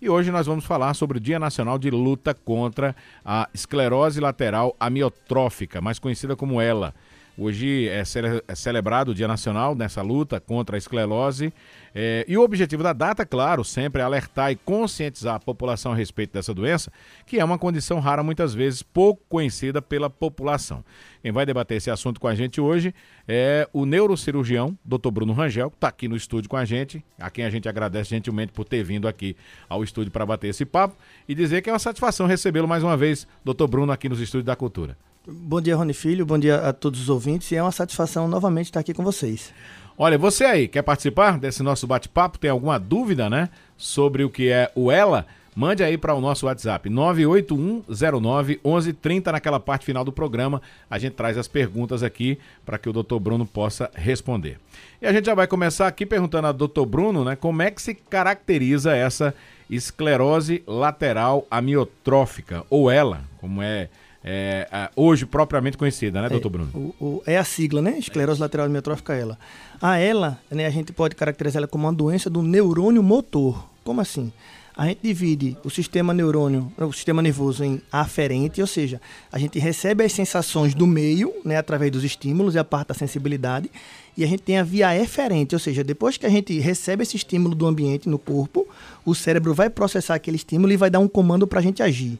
E 0.00 0.08
hoje 0.08 0.30
nós 0.30 0.46
vamos 0.46 0.64
falar 0.64 0.94
sobre 0.94 1.18
o 1.18 1.20
Dia 1.20 1.40
Nacional 1.40 1.76
de 1.76 1.90
Luta 1.90 2.32
contra 2.32 2.94
a 3.24 3.48
Esclerose 3.52 4.20
Lateral 4.20 4.76
Amiotrófica, 4.78 5.80
mais 5.80 5.98
conhecida 5.98 6.36
como 6.36 6.62
ELA. 6.62 6.94
Hoje 7.40 7.88
é, 7.88 8.04
cele 8.04 8.42
é 8.48 8.54
celebrado 8.56 9.12
o 9.12 9.14
Dia 9.14 9.28
Nacional 9.28 9.72
nessa 9.76 10.02
luta 10.02 10.40
contra 10.40 10.76
a 10.76 10.78
esclerose. 10.78 11.52
É, 11.94 12.24
e 12.26 12.36
o 12.36 12.42
objetivo 12.42 12.82
da 12.82 12.92
data, 12.92 13.24
claro, 13.24 13.64
sempre 13.64 14.02
é 14.02 14.04
alertar 14.04 14.50
e 14.50 14.56
conscientizar 14.56 15.36
a 15.36 15.38
população 15.38 15.92
a 15.92 15.94
respeito 15.94 16.32
dessa 16.32 16.52
doença, 16.52 16.92
que 17.24 17.38
é 17.38 17.44
uma 17.44 17.56
condição 17.56 18.00
rara, 18.00 18.24
muitas 18.24 18.54
vezes 18.54 18.82
pouco 18.82 19.22
conhecida 19.28 19.80
pela 19.80 20.10
população. 20.10 20.84
Quem 21.22 21.30
vai 21.30 21.46
debater 21.46 21.76
esse 21.76 21.92
assunto 21.92 22.18
com 22.18 22.26
a 22.26 22.34
gente 22.34 22.60
hoje 22.60 22.92
é 23.28 23.68
o 23.72 23.86
neurocirurgião, 23.86 24.76
Dr. 24.84 25.10
Bruno 25.12 25.32
Rangel, 25.32 25.70
que 25.70 25.76
está 25.76 25.88
aqui 25.88 26.08
no 26.08 26.16
estúdio 26.16 26.50
com 26.50 26.56
a 26.56 26.64
gente, 26.64 27.04
a 27.20 27.30
quem 27.30 27.44
a 27.44 27.50
gente 27.50 27.68
agradece 27.68 28.10
gentilmente 28.10 28.52
por 28.52 28.64
ter 28.64 28.82
vindo 28.82 29.06
aqui 29.06 29.36
ao 29.68 29.84
estúdio 29.84 30.10
para 30.10 30.26
bater 30.26 30.48
esse 30.48 30.64
papo 30.64 30.96
e 31.28 31.36
dizer 31.36 31.62
que 31.62 31.70
é 31.70 31.72
uma 31.72 31.78
satisfação 31.78 32.26
recebê-lo 32.26 32.66
mais 32.66 32.82
uma 32.82 32.96
vez, 32.96 33.28
Dr. 33.44 33.68
Bruno, 33.68 33.92
aqui 33.92 34.08
nos 34.08 34.20
estúdios 34.20 34.46
da 34.46 34.56
Cultura. 34.56 34.96
Bom 35.30 35.60
dia, 35.60 35.76
Rony 35.76 35.92
Filho. 35.92 36.24
Bom 36.24 36.38
dia 36.38 36.56
a 36.56 36.72
todos 36.72 37.02
os 37.02 37.10
ouvintes. 37.10 37.52
E 37.52 37.56
é 37.56 37.62
uma 37.62 37.70
satisfação 37.70 38.26
novamente 38.26 38.64
estar 38.66 38.80
aqui 38.80 38.94
com 38.94 39.04
vocês. 39.04 39.52
Olha, 39.98 40.16
você 40.16 40.46
aí, 40.46 40.66
quer 40.66 40.80
participar 40.80 41.38
desse 41.38 41.62
nosso 41.62 41.86
bate-papo? 41.86 42.38
Tem 42.38 42.48
alguma 42.48 42.78
dúvida, 42.78 43.28
né? 43.28 43.50
Sobre 43.76 44.24
o 44.24 44.30
que 44.30 44.48
é 44.48 44.72
o 44.74 44.90
ELA? 44.90 45.26
Mande 45.54 45.84
aí 45.84 45.98
para 45.98 46.14
o 46.14 46.20
nosso 46.20 46.46
WhatsApp, 46.46 46.88
981091130, 46.88 49.32
naquela 49.32 49.60
parte 49.60 49.84
final 49.84 50.02
do 50.02 50.12
programa. 50.12 50.62
A 50.88 50.98
gente 50.98 51.12
traz 51.12 51.36
as 51.36 51.46
perguntas 51.46 52.02
aqui 52.02 52.38
para 52.64 52.78
que 52.78 52.88
o 52.88 52.92
doutor 52.92 53.20
Bruno 53.20 53.44
possa 53.44 53.90
responder. 53.94 54.58
E 55.02 55.06
a 55.06 55.12
gente 55.12 55.26
já 55.26 55.34
vai 55.34 55.46
começar 55.46 55.88
aqui 55.88 56.06
perguntando 56.06 56.46
ao 56.46 56.54
doutor 56.54 56.86
Bruno, 56.86 57.22
né? 57.22 57.36
Como 57.36 57.60
é 57.60 57.70
que 57.70 57.82
se 57.82 57.92
caracteriza 57.92 58.96
essa 58.96 59.34
esclerose 59.68 60.62
lateral 60.66 61.46
amiotrófica, 61.50 62.64
ou 62.70 62.90
ELA, 62.90 63.20
como 63.40 63.60
é 63.60 63.90
é, 64.30 64.90
hoje 64.94 65.24
propriamente 65.24 65.78
conhecida, 65.78 66.20
né, 66.20 66.28
doutor 66.28 66.48
é, 66.48 66.52
Bruno? 66.52 66.94
O, 67.00 67.04
o, 67.04 67.22
é 67.26 67.38
a 67.38 67.44
sigla, 67.44 67.80
né? 67.80 67.98
Esclerose 67.98 68.38
lateral 68.38 68.66
amiotrófica, 68.66 69.14
ela. 69.14 69.38
A 69.80 69.96
ela, 69.96 70.38
né, 70.50 70.66
a 70.66 70.70
gente 70.70 70.92
pode 70.92 71.14
caracterizar 71.14 71.60
ela 71.60 71.66
como 71.66 71.86
uma 71.86 71.92
doença 71.92 72.28
do 72.28 72.42
neurônio 72.42 73.02
motor. 73.02 73.66
Como 73.82 74.02
assim? 74.02 74.30
A 74.76 74.86
gente 74.86 75.00
divide 75.02 75.56
o 75.64 75.70
sistema 75.70 76.12
neurônio, 76.12 76.70
o 76.78 76.92
sistema 76.92 77.22
nervoso 77.22 77.64
em 77.64 77.80
aferente, 77.90 78.60
ou 78.60 78.66
seja, 78.66 79.00
a 79.32 79.38
gente 79.38 79.58
recebe 79.58 80.04
as 80.04 80.12
sensações 80.12 80.72
do 80.72 80.86
meio, 80.86 81.34
né, 81.44 81.56
através 81.56 81.90
dos 81.90 82.04
estímulos 82.04 82.54
e 82.54 82.58
a 82.58 82.64
parte 82.64 82.88
da 82.88 82.94
sensibilidade, 82.94 83.70
e 84.16 84.22
a 84.22 84.26
gente 84.26 84.42
tem 84.42 84.58
a 84.58 84.62
via 84.62 84.94
eferente, 84.96 85.54
ou 85.54 85.58
seja, 85.58 85.82
depois 85.82 86.16
que 86.16 86.26
a 86.26 86.28
gente 86.28 86.56
recebe 86.60 87.02
esse 87.02 87.16
estímulo 87.16 87.56
do 87.56 87.66
ambiente 87.66 88.08
no 88.08 88.20
corpo, 88.20 88.68
o 89.04 89.16
cérebro 89.16 89.52
vai 89.52 89.68
processar 89.68 90.14
aquele 90.14 90.36
estímulo 90.36 90.72
e 90.72 90.76
vai 90.76 90.90
dar 90.90 91.00
um 91.00 91.08
comando 91.08 91.46
para 91.46 91.58
a 91.58 91.62
gente 91.62 91.82
agir. 91.82 92.18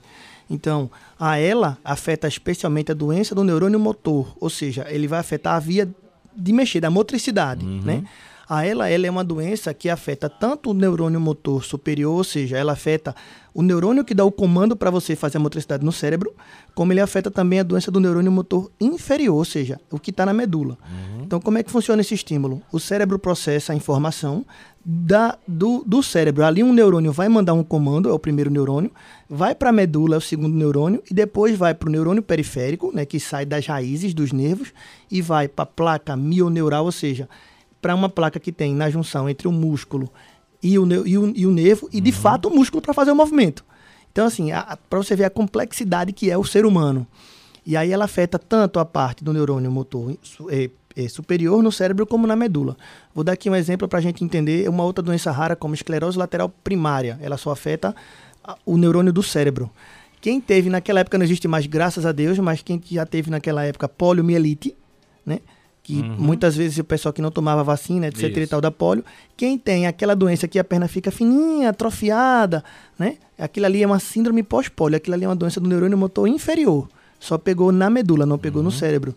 Então, 0.51 0.91
a 1.19 1.39
ela 1.39 1.79
afeta 1.85 2.27
especialmente 2.27 2.91
a 2.91 2.95
doença 2.95 3.35
do 3.35 3.45
neurônio 3.45 3.79
motor, 3.79 4.35
ou 4.41 4.49
seja, 4.49 4.87
ele 4.89 5.07
vai 5.07 5.19
afetar 5.19 5.55
a 5.55 5.59
via 5.61 5.89
de 6.35 6.53
mexer, 6.53 6.81
da 6.81 6.91
motricidade, 6.91 7.65
uhum. 7.65 7.83
né? 7.83 8.05
A 8.49 8.65
ela, 8.65 8.89
ela 8.89 9.07
é 9.07 9.11
uma 9.11 9.23
doença 9.23 9.75
que 9.75 9.91
afeta 9.91 10.27
tanto 10.27 10.71
o 10.71 10.75
neurônio 10.75 11.21
motor 11.21 11.63
superior, 11.63 12.15
ou 12.15 12.25
seja, 12.25 12.57
ela 12.57 12.73
afeta 12.73 13.15
o 13.53 13.63
neurônio 13.63 14.03
que 14.03 14.15
dá 14.15 14.25
o 14.25 14.33
comando 14.33 14.75
para 14.75 14.91
você 14.91 15.15
fazer 15.15 15.37
a 15.37 15.41
motricidade 15.41 15.85
no 15.85 15.93
cérebro, 15.93 16.35
como 16.75 16.91
ele 16.91 17.01
afeta 17.03 17.31
também 17.31 17.61
a 17.61 17.63
doença 17.63 17.91
do 17.91 18.01
neurônio 18.01 18.33
motor 18.33 18.71
inferior, 18.81 19.37
ou 19.37 19.45
seja, 19.45 19.79
o 19.91 19.99
que 19.99 20.11
está 20.11 20.25
na 20.25 20.33
medula. 20.33 20.79
Uhum. 20.83 21.25
Então, 21.25 21.41
como 21.41 21.59
é 21.59 21.63
que 21.63 21.71
funciona 21.71 22.01
esse 22.01 22.15
estímulo? 22.15 22.63
O 22.73 22.81
cérebro 22.81 23.19
processa 23.19 23.75
a 23.75 23.77
informação 23.77 24.47
da, 24.91 25.37
do, 25.47 25.85
do 25.87 26.03
cérebro. 26.03 26.43
Ali 26.43 26.63
um 26.63 26.73
neurônio 26.73 27.13
vai 27.13 27.29
mandar 27.29 27.53
um 27.53 27.63
comando, 27.63 28.09
é 28.09 28.13
o 28.13 28.19
primeiro 28.19 28.51
neurônio, 28.51 28.91
vai 29.29 29.55
para 29.55 29.69
a 29.69 29.73
medula, 29.73 30.15
é 30.15 30.19
o 30.19 30.21
segundo 30.21 30.57
neurônio, 30.57 31.03
e 31.11 31.13
depois 31.13 31.59
vai 31.59 31.75
para 31.75 31.91
o 31.91 31.93
neurônio 31.93 32.23
periférico, 32.23 32.91
né, 32.95 33.05
que 33.05 33.21
sai 33.21 33.45
das 33.45 33.67
raízes 33.67 34.15
dos 34.15 34.33
nervos, 34.33 34.73
e 35.11 35.21
vai 35.21 35.47
para 35.47 35.65
a 35.65 35.67
placa 35.67 36.17
mioneural, 36.17 36.87
ou 36.87 36.93
seja, 36.93 37.29
para 37.83 37.95
uma 37.95 38.09
placa 38.09 38.41
que 38.41 38.51
tem 38.51 38.75
na 38.75 38.89
junção 38.89 39.29
entre 39.29 39.47
o 39.47 39.53
músculo 39.53 40.09
e 40.63 40.79
o, 40.79 41.07
e 41.07 41.19
o, 41.19 41.37
e 41.37 41.47
o 41.47 41.51
nervo, 41.51 41.87
e 41.93 42.01
de 42.01 42.11
uhum. 42.11 42.17
fato 42.17 42.49
o 42.49 42.55
músculo 42.55 42.81
para 42.81 42.95
fazer 42.95 43.13
o 43.13 43.15
movimento. 43.15 43.63
Então, 44.11 44.27
assim, 44.27 44.49
para 44.89 44.99
você 44.99 45.15
ver 45.15 45.25
a 45.25 45.31
complexidade 45.31 46.15
que 46.15 46.31
é 46.31 46.39
o 46.39 46.45
ser 46.45 46.65
humano. 46.65 47.07
E 47.67 47.77
aí 47.77 47.93
ela 47.93 48.07
afeta 48.07 48.39
tanto 48.39 48.81
a 48.81 48.87
parte 48.87 49.23
do 49.23 49.35
neurônio 49.35 49.71
motor 49.71 50.17
é, 50.49 50.71
superior 51.07 51.63
no 51.63 51.71
cérebro 51.71 52.07
como 52.07 52.27
na 52.27 52.35
medula. 52.35 52.77
Vou 53.15 53.23
dar 53.23 53.33
aqui 53.33 53.51
um 53.51 53.55
exemplo 53.55 53.87
para 53.87 53.99
a 53.99 54.03
gente 54.03 54.25
entender 54.25 54.67
uma 54.71 54.83
outra 54.83 55.03
doença 55.03 55.31
rara 55.31 55.55
como 55.55 55.75
esclerose 55.75 56.17
lateral 56.17 56.49
primária. 56.49 57.19
Ela 57.21 57.37
só 57.37 57.51
afeta 57.51 57.95
o 58.65 58.79
neurônio 58.79 59.13
do 59.13 59.23
cérebro. 59.23 59.71
Quem 60.21 60.41
teve 60.41 60.71
naquela 60.71 61.01
época 61.01 61.19
não 61.19 61.25
existe 61.25 61.47
mais, 61.47 61.67
graças 61.67 62.07
a 62.07 62.13
Deus, 62.13 62.39
mas 62.39 62.63
quem 62.63 62.81
já 62.91 63.05
teve 63.05 63.31
naquela 63.31 63.63
época 63.65 63.87
poliomielite, 63.87 64.75
né? 65.25 65.41
que 65.89 66.01
uhum. 66.01 66.17
muitas 66.19 66.55
vezes 66.55 66.77
o 66.77 66.85
pessoal 66.85 67.15
que 67.15 67.23
não 67.23 67.31
tomava 67.31 67.65
vacina, 67.65 68.09
etc 68.09 68.25
Isso. 68.25 68.41
e 68.41 68.47
tal 68.47 68.61
da 68.61 68.71
polio, 68.71 69.03
quem 69.35 69.57
tem 69.57 69.87
aquela 69.87 70.15
doença 70.15 70.47
que 70.47 70.59
a 70.59 70.65
perna 70.65 70.87
fica 70.87 71.11
fininha, 71.11 71.71
atrofiada, 71.71 72.63
né? 72.99 73.17
Aquilo 73.39 73.65
ali 73.65 73.83
é 73.83 73.87
uma 73.87 73.99
síndrome 73.99 74.43
pós-polio, 74.43 74.99
aquilo 74.99 75.15
ali 75.15 75.25
é 75.25 75.29
uma 75.29 75.35
doença 75.35 75.59
do 75.59 75.67
neurônio 75.67 75.97
motor 75.97 76.29
inferior. 76.29 76.87
Só 77.19 77.39
pegou 77.39 77.73
na 77.73 77.89
medula, 77.89 78.27
não 78.27 78.37
pegou 78.37 78.61
uhum. 78.61 78.67
no 78.67 78.71
cérebro. 78.71 79.15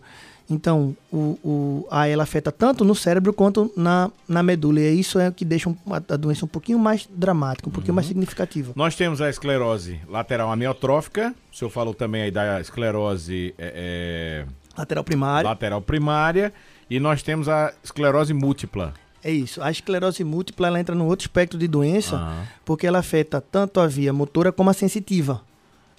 Então, 0.48 0.96
o, 1.10 1.38
o, 1.42 1.88
a 1.90 2.06
ela 2.06 2.24
afeta 2.24 2.52
tanto 2.52 2.84
no 2.84 2.94
cérebro 2.94 3.32
quanto 3.32 3.72
na, 3.76 4.10
na 4.28 4.42
medula. 4.42 4.80
E 4.80 4.98
isso 4.98 5.18
é 5.18 5.28
o 5.28 5.32
que 5.32 5.44
deixa 5.44 5.74
a 6.08 6.16
doença 6.16 6.44
um 6.44 6.48
pouquinho 6.48 6.78
mais 6.78 7.08
dramática, 7.14 7.68
um 7.68 7.72
pouquinho 7.72 7.92
uhum. 7.92 7.96
mais 7.96 8.06
significativa. 8.06 8.72
Nós 8.76 8.94
temos 8.94 9.20
a 9.20 9.30
esclerose 9.30 10.00
lateral 10.08 10.50
amiotrófica. 10.50 11.34
O 11.52 11.56
senhor 11.56 11.70
falou 11.70 11.94
também 11.94 12.22
aí 12.22 12.30
da 12.30 12.60
esclerose 12.60 13.54
é, 13.58 14.44
é 14.46 14.62
Lateral 14.76 15.04
primária. 15.04 15.48
Lateral 15.48 15.82
primária. 15.82 16.52
E 16.88 16.98
nós 16.98 17.22
temos 17.22 17.48
a 17.48 17.72
esclerose 17.82 18.32
múltipla. 18.32 18.94
É 19.22 19.30
isso. 19.30 19.62
A 19.62 19.70
esclerose 19.70 20.24
múltipla 20.24 20.66
ela 20.66 20.80
entra 20.80 20.94
no 20.94 21.06
outro 21.06 21.24
espectro 21.24 21.58
de 21.58 21.68
doença, 21.68 22.16
uhum. 22.16 22.44
porque 22.64 22.86
ela 22.86 22.98
afeta 22.98 23.40
tanto 23.40 23.80
a 23.80 23.86
via 23.86 24.12
motora 24.12 24.50
como 24.50 24.70
a 24.70 24.72
sensitiva. 24.72 25.40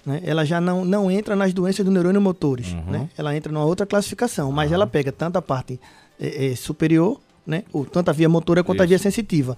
Né? 0.04 0.20
Ela 0.24 0.44
já 0.44 0.60
não, 0.60 0.84
não 0.84 1.10
entra 1.10 1.34
nas 1.34 1.52
doenças 1.52 1.84
do 1.84 1.90
neurônio 1.90 2.20
motores. 2.20 2.72
Uhum. 2.72 2.84
Né? 2.90 3.08
Ela 3.16 3.36
entra 3.36 3.52
numa 3.52 3.64
outra 3.64 3.86
classificação, 3.86 4.52
mas 4.52 4.70
uhum. 4.70 4.74
ela 4.74 4.86
pega 4.86 5.10
tanto 5.10 5.36
a 5.36 5.42
parte 5.42 5.80
é, 6.20 6.46
é, 6.46 6.56
superior, 6.56 7.20
né? 7.46 7.64
ou 7.72 7.84
tanto 7.84 8.10
a 8.10 8.12
via 8.12 8.28
motora 8.28 8.62
quanto 8.62 8.76
isso. 8.76 8.84
a 8.84 8.86
via 8.86 8.98
sensitiva. 8.98 9.56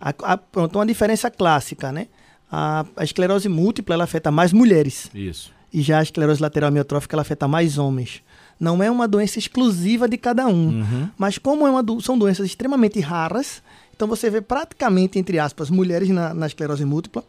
A, 0.00 0.10
a, 0.22 0.36
pronto, 0.36 0.78
uma 0.78 0.86
diferença 0.86 1.30
clássica, 1.30 1.90
né? 1.90 2.08
A, 2.50 2.84
a 2.96 3.02
esclerose 3.02 3.48
múltipla 3.48 3.94
ela 3.94 4.04
afeta 4.04 4.30
mais 4.30 4.52
mulheres. 4.52 5.10
Isso. 5.14 5.52
E 5.72 5.82
já 5.82 5.98
a 5.98 6.02
esclerose 6.02 6.40
lateral 6.40 6.68
amiotrófica 6.68 7.14
ela 7.14 7.22
afeta 7.22 7.48
mais 7.48 7.78
homens. 7.78 8.22
Não 8.58 8.82
é 8.82 8.90
uma 8.90 9.06
doença 9.06 9.38
exclusiva 9.38 10.08
de 10.08 10.16
cada 10.16 10.46
um. 10.46 10.80
Uhum. 10.80 11.08
Mas 11.18 11.38
como 11.38 11.66
é 11.66 11.70
uma 11.70 11.82
do, 11.82 12.00
são 12.00 12.16
doenças 12.18 12.46
extremamente 12.46 13.00
raras, 13.00 13.62
então 13.94 14.06
você 14.06 14.30
vê 14.30 14.40
praticamente, 14.40 15.18
entre 15.18 15.38
aspas, 15.38 15.70
mulheres 15.70 16.08
na, 16.08 16.32
na 16.32 16.46
esclerose 16.46 16.84
múltipla. 16.84 17.24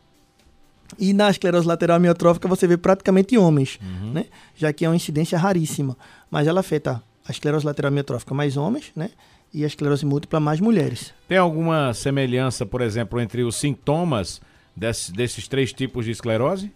E 0.97 1.13
na 1.13 1.29
esclerose 1.29 1.67
lateral 1.67 1.97
amiotrófica 1.97 2.47
você 2.47 2.67
vê 2.67 2.77
praticamente 2.77 3.37
homens, 3.37 3.79
uhum. 3.81 4.11
né? 4.13 4.25
Já 4.55 4.71
que 4.71 4.85
é 4.85 4.89
uma 4.89 4.95
incidência 4.95 5.37
raríssima. 5.37 5.97
Mas 6.29 6.47
ela 6.47 6.61
afeta 6.61 7.01
a 7.27 7.31
esclerose 7.31 7.65
lateral 7.65 7.91
amiotrófica 7.91 8.33
mais 8.33 8.57
homens, 8.57 8.91
né? 8.95 9.09
E 9.53 9.63
a 9.63 9.67
esclerose 9.67 10.05
múltipla 10.05 10.39
mais 10.39 10.59
mulheres. 10.59 11.13
Tem 11.27 11.37
alguma 11.37 11.93
semelhança, 11.93 12.65
por 12.65 12.81
exemplo, 12.81 13.19
entre 13.19 13.43
os 13.43 13.55
sintomas 13.55 14.41
desse, 14.75 15.11
desses 15.11 15.47
três 15.47 15.73
tipos 15.73 16.05
de 16.05 16.11
esclerose? 16.11 16.71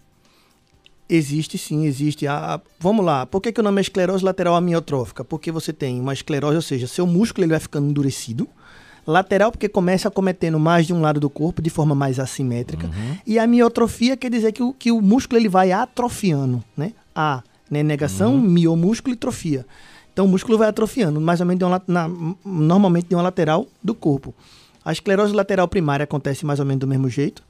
Existe 1.08 1.58
sim, 1.58 1.84
existe. 1.84 2.26
A, 2.26 2.54
a, 2.54 2.60
vamos 2.80 3.04
lá, 3.04 3.26
por 3.26 3.40
que, 3.40 3.52
que 3.52 3.60
o 3.60 3.62
nome 3.62 3.80
é 3.80 3.82
esclerose 3.82 4.24
lateral 4.24 4.54
amiotrófica? 4.54 5.24
Porque 5.24 5.52
você 5.52 5.72
tem 5.72 6.00
uma 6.00 6.12
esclerose, 6.12 6.56
ou 6.56 6.62
seja, 6.62 6.86
seu 6.86 7.06
músculo 7.06 7.44
ele 7.44 7.52
vai 7.52 7.60
ficando 7.60 7.88
endurecido. 7.88 8.48
Lateral, 9.06 9.50
porque 9.50 9.68
começa 9.68 10.08
acometendo 10.08 10.58
mais 10.58 10.86
de 10.86 10.92
um 10.92 11.00
lado 11.00 11.18
do 11.18 11.28
corpo 11.28 11.60
de 11.60 11.70
forma 11.70 11.94
mais 11.94 12.18
assimétrica. 12.18 12.86
Uhum. 12.86 13.16
E 13.26 13.38
a 13.38 13.46
miotrofia 13.46 14.16
quer 14.16 14.30
dizer 14.30 14.52
que 14.52 14.62
o, 14.62 14.72
que 14.72 14.92
o 14.92 15.00
músculo 15.00 15.40
ele 15.40 15.48
vai 15.48 15.72
atrofiando. 15.72 16.62
Né? 16.76 16.92
A, 17.14 17.42
né? 17.70 17.82
negação, 17.82 18.34
uhum. 18.34 18.40
miomúsculo 18.40 19.14
e 19.14 19.16
trofia. 19.16 19.66
Então 20.12 20.26
o 20.26 20.28
músculo 20.28 20.58
vai 20.58 20.68
atrofiando, 20.68 21.20
mais 21.20 21.40
ou 21.40 21.46
menos 21.46 21.58
de 21.58 21.64
uma, 21.64 21.82
na, 21.86 22.08
normalmente 22.44 23.08
de 23.08 23.14
uma 23.14 23.22
lateral 23.22 23.66
do 23.82 23.94
corpo. 23.94 24.34
A 24.84 24.92
esclerose 24.92 25.32
lateral 25.32 25.66
primária 25.66 26.04
acontece 26.04 26.44
mais 26.44 26.60
ou 26.60 26.66
menos 26.66 26.80
do 26.80 26.86
mesmo 26.86 27.08
jeito. 27.08 27.42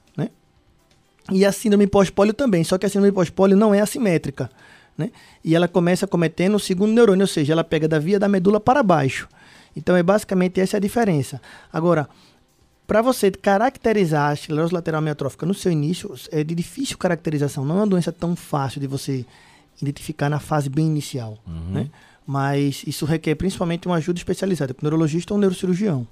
E 1.30 1.44
a 1.44 1.52
síndrome 1.52 1.86
pós-pólio 1.86 2.34
também, 2.34 2.64
só 2.64 2.78
que 2.78 2.86
a 2.86 2.88
síndrome 2.88 3.12
pós-pólio 3.12 3.56
não 3.56 3.74
é 3.74 3.80
assimétrica. 3.80 4.50
Né? 4.96 5.10
E 5.44 5.54
ela 5.54 5.68
começa 5.68 6.06
cometendo 6.06 6.56
o 6.56 6.60
segundo 6.60 6.92
neurônio, 6.92 7.22
ou 7.22 7.28
seja, 7.28 7.52
ela 7.52 7.62
pega 7.62 7.86
da 7.86 7.98
via 7.98 8.18
da 8.18 8.28
medula 8.28 8.58
para 8.58 8.82
baixo. 8.82 9.28
Então 9.76 9.96
é 9.96 10.02
basicamente 10.02 10.60
essa 10.60 10.76
a 10.76 10.80
diferença. 10.80 11.40
Agora, 11.72 12.08
para 12.86 13.00
você 13.00 13.30
caracterizar 13.30 14.30
a 14.30 14.34
esclerose 14.34 14.74
lateral 14.74 14.98
amiotrófica 14.98 15.46
no 15.46 15.54
seu 15.54 15.72
início, 15.72 16.14
é 16.30 16.44
de 16.44 16.54
difícil 16.54 16.98
caracterização. 16.98 17.64
Não 17.64 17.76
é 17.76 17.78
uma 17.80 17.86
doença 17.86 18.12
tão 18.12 18.36
fácil 18.36 18.80
de 18.80 18.86
você 18.86 19.24
identificar 19.80 20.28
na 20.28 20.38
fase 20.38 20.68
bem 20.68 20.86
inicial. 20.86 21.38
Uhum. 21.46 21.72
Né? 21.72 21.90
Mas 22.26 22.84
isso 22.86 23.04
requer 23.04 23.34
principalmente 23.34 23.86
uma 23.86 23.96
ajuda 23.96 24.18
especializada, 24.18 24.74
com 24.74 24.80
um 24.82 24.84
neurologista 24.84 25.32
ou 25.32 25.40
neurocirurgião. 25.40 26.06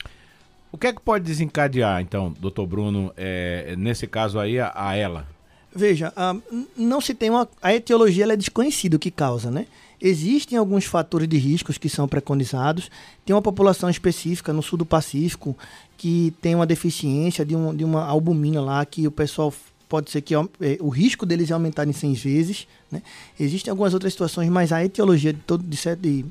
O 0.72 0.78
que 0.78 0.86
é 0.86 0.92
que 0.92 1.00
pode 1.00 1.24
desencadear, 1.24 2.00
então, 2.00 2.32
doutor 2.38 2.66
Bruno, 2.66 3.12
é, 3.16 3.74
nesse 3.76 4.06
caso 4.06 4.38
aí, 4.38 4.58
a, 4.58 4.72
a 4.74 4.94
ela? 4.94 5.26
Veja, 5.74 6.12
a, 6.16 6.36
não 6.76 7.00
se 7.00 7.14
tem 7.14 7.30
uma. 7.30 7.48
A 7.60 7.74
etiologia 7.74 8.24
é 8.24 8.36
desconhecida 8.36 8.96
o 8.96 8.98
que 8.98 9.10
causa, 9.10 9.50
né? 9.50 9.66
Existem 10.00 10.56
alguns 10.56 10.86
fatores 10.86 11.28
de 11.28 11.36
riscos 11.36 11.76
que 11.76 11.88
são 11.88 12.08
preconizados. 12.08 12.90
Tem 13.24 13.34
uma 13.34 13.42
população 13.42 13.90
específica 13.90 14.52
no 14.52 14.62
sul 14.62 14.78
do 14.78 14.86
Pacífico 14.86 15.56
que 15.96 16.32
tem 16.40 16.54
uma 16.54 16.66
deficiência 16.66 17.44
de, 17.44 17.54
um, 17.54 17.74
de 17.74 17.84
uma 17.84 18.04
albumina 18.04 18.62
lá 18.62 18.84
que 18.86 19.06
o 19.06 19.10
pessoal 19.10 19.52
pode 19.90 20.10
ser 20.10 20.22
que 20.22 20.34
é, 20.34 20.38
o 20.80 20.88
risco 20.88 21.26
deles 21.26 21.50
é 21.50 21.52
aumentar 21.52 21.86
em 21.86 21.92
100 21.92 22.14
vezes. 22.14 22.66
Né? 22.90 23.02
Existem 23.38 23.70
algumas 23.70 23.92
outras 23.92 24.12
situações, 24.12 24.48
mas 24.48 24.72
a 24.72 24.82
etiologia 24.82 25.32
de, 25.32 25.40
todo, 25.40 25.62
de, 25.62 26.24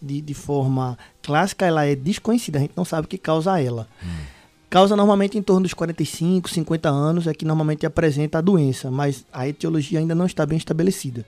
de, 0.00 0.20
de, 0.20 0.34
forma 0.34 0.96
clássica 1.22 1.66
ela 1.66 1.84
é 1.84 1.96
desconhecida. 1.96 2.58
A 2.58 2.62
gente 2.62 2.76
não 2.76 2.84
sabe 2.84 3.06
o 3.06 3.08
que 3.08 3.18
causa 3.18 3.60
ela. 3.60 3.88
Hum. 4.04 4.36
Causa 4.68 4.94
normalmente 4.94 5.38
em 5.38 5.42
torno 5.42 5.62
dos 5.62 5.74
45, 5.74 6.50
50 6.50 6.88
anos 6.88 7.26
é 7.26 7.32
que 7.32 7.44
normalmente 7.44 7.86
apresenta 7.86 8.38
a 8.38 8.40
doença, 8.40 8.90
mas 8.90 9.24
a 9.32 9.48
etiologia 9.48 9.98
ainda 9.98 10.14
não 10.14 10.26
está 10.26 10.44
bem 10.44 10.58
estabelecida. 10.58 11.24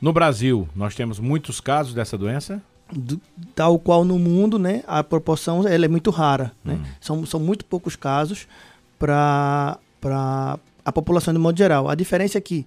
No 0.00 0.12
Brasil, 0.12 0.68
nós 0.74 0.94
temos 0.94 1.18
muitos 1.18 1.60
casos 1.60 1.94
dessa 1.94 2.16
doença? 2.16 2.62
Do, 2.90 3.20
tal 3.54 3.78
qual 3.78 4.04
no 4.04 4.18
mundo, 4.18 4.58
né, 4.58 4.82
a 4.86 5.04
proporção 5.04 5.66
ela 5.66 5.84
é 5.84 5.88
muito 5.88 6.10
rara. 6.10 6.52
Né? 6.64 6.74
Hum. 6.74 6.84
São, 7.00 7.26
são 7.26 7.40
muito 7.40 7.64
poucos 7.64 7.96
casos 7.96 8.46
para 8.98 9.78
a 10.84 10.92
população 10.92 11.34
de 11.34 11.40
modo 11.40 11.58
geral. 11.58 11.88
A 11.88 11.94
diferença 11.94 12.38
é 12.38 12.40
que 12.40 12.64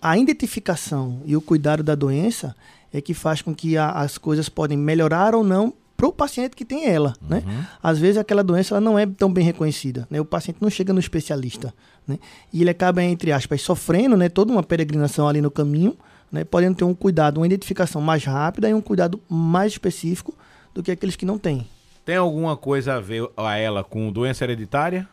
a 0.00 0.16
identificação 0.16 1.20
e 1.24 1.36
o 1.36 1.40
cuidado 1.40 1.82
da 1.82 1.94
doença 1.94 2.54
é 2.92 3.00
que 3.00 3.14
faz 3.14 3.42
com 3.42 3.54
que 3.54 3.76
a, 3.76 3.90
as 3.90 4.18
coisas 4.18 4.48
podem 4.48 4.78
melhorar 4.78 5.34
ou 5.34 5.42
não 5.42 5.72
para 5.96 6.06
o 6.06 6.12
paciente 6.12 6.54
que 6.54 6.64
tem 6.64 6.86
ela, 6.86 7.14
uhum. 7.22 7.28
né? 7.28 7.68
Às 7.82 7.98
vezes 7.98 8.18
aquela 8.18 8.44
doença 8.44 8.74
ela 8.74 8.80
não 8.82 8.98
é 8.98 9.06
tão 9.06 9.32
bem 9.32 9.42
reconhecida, 9.42 10.06
né? 10.10 10.20
O 10.20 10.24
paciente 10.24 10.58
não 10.60 10.68
chega 10.68 10.92
no 10.92 11.00
especialista, 11.00 11.72
né? 12.06 12.18
E 12.52 12.60
ele 12.60 12.68
acaba 12.68 13.02
entre 13.02 13.32
aspas 13.32 13.62
sofrendo, 13.62 14.16
né? 14.16 14.28
Toda 14.28 14.52
uma 14.52 14.62
peregrinação 14.62 15.26
ali 15.26 15.40
no 15.40 15.50
caminho, 15.50 15.96
né? 16.30 16.44
Podendo 16.44 16.76
ter 16.76 16.84
um 16.84 16.94
cuidado, 16.94 17.38
uma 17.38 17.46
identificação 17.46 18.00
mais 18.00 18.24
rápida 18.24 18.68
e 18.68 18.74
um 18.74 18.80
cuidado 18.80 19.20
mais 19.28 19.72
específico 19.72 20.34
do 20.74 20.82
que 20.82 20.90
aqueles 20.90 21.16
que 21.16 21.26
não 21.26 21.38
têm. 21.38 21.66
Tem 22.04 22.16
alguma 22.16 22.56
coisa 22.56 22.94
a 22.94 23.00
ver 23.00 23.28
a 23.36 23.56
ela 23.56 23.82
com 23.82 24.12
doença 24.12 24.44
hereditária? 24.44 25.08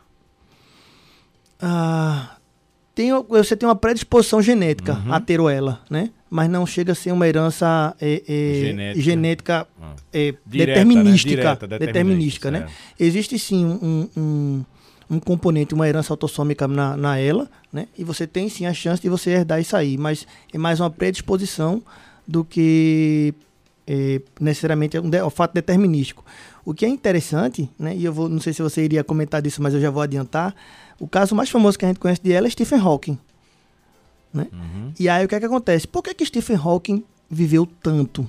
Ah, 1.60 2.36
tem, 2.94 3.10
você 3.28 3.56
tem 3.56 3.68
uma 3.68 3.74
predisposição 3.74 4.40
genética 4.40 4.94
uhum. 4.94 5.12
a 5.12 5.20
ter 5.20 5.40
ela, 5.40 5.80
né? 5.90 6.10
Mas 6.30 6.48
não 6.48 6.64
chega 6.66 6.92
a 6.92 6.94
ser 6.94 7.12
uma 7.12 7.26
herança 7.26 7.96
é, 8.00 8.22
é, 8.28 8.54
genética, 8.60 9.00
genética 9.00 9.68
ah. 9.80 9.94
é, 10.12 10.34
Direta, 10.46 10.84
determinística, 10.84 11.34
né? 11.34 11.54
Direta, 11.54 11.78
determinística, 11.78 12.50
né? 12.50 12.66
Existe 12.98 13.38
sim 13.38 13.64
um, 13.64 14.08
um, 14.16 14.64
um, 15.10 15.18
componente, 15.18 15.74
uma 15.74 15.88
herança 15.88 16.12
autossômica 16.12 16.66
na, 16.66 16.96
na 16.96 17.18
ela, 17.18 17.48
né? 17.72 17.88
E 17.96 18.04
você 18.04 18.26
tem 18.26 18.48
sim 18.48 18.66
a 18.66 18.74
chance 18.74 19.00
de 19.00 19.08
você 19.08 19.30
herdar 19.30 19.60
isso 19.60 19.76
aí, 19.76 19.96
mas 19.98 20.26
é 20.52 20.58
mais 20.58 20.80
uma 20.80 20.90
predisposição 20.90 21.82
do 22.26 22.44
que 22.44 23.34
é, 23.86 24.20
necessariamente 24.40 24.98
um, 24.98 25.08
de, 25.08 25.22
um 25.22 25.30
fato 25.30 25.52
determinístico. 25.54 26.24
O 26.64 26.72
que 26.72 26.84
é 26.84 26.88
interessante, 26.88 27.68
né? 27.78 27.94
E 27.94 28.04
eu 28.04 28.12
vou, 28.12 28.28
não 28.28 28.40
sei 28.40 28.52
se 28.52 28.62
você 28.62 28.84
iria 28.84 29.04
comentar 29.04 29.42
disso, 29.42 29.62
mas 29.62 29.74
eu 29.74 29.80
já 29.80 29.90
vou 29.90 30.02
adiantar 30.02 30.54
o 30.98 31.06
caso 31.06 31.34
mais 31.34 31.50
famoso 31.50 31.78
que 31.78 31.84
a 31.84 31.88
gente 31.88 32.00
conhece 32.00 32.22
de 32.22 32.32
ela 32.32 32.46
é 32.46 32.50
Stephen 32.50 32.78
Hawking. 32.78 33.18
Né? 34.32 34.48
Uhum. 34.52 34.92
E 34.98 35.08
aí 35.08 35.24
o 35.24 35.28
que 35.28 35.34
é 35.34 35.40
que 35.40 35.46
acontece? 35.46 35.86
Por 35.86 36.02
que, 36.02 36.14
que 36.14 36.26
Stephen 36.26 36.56
Hawking 36.56 37.04
viveu 37.30 37.66
tanto? 37.66 38.26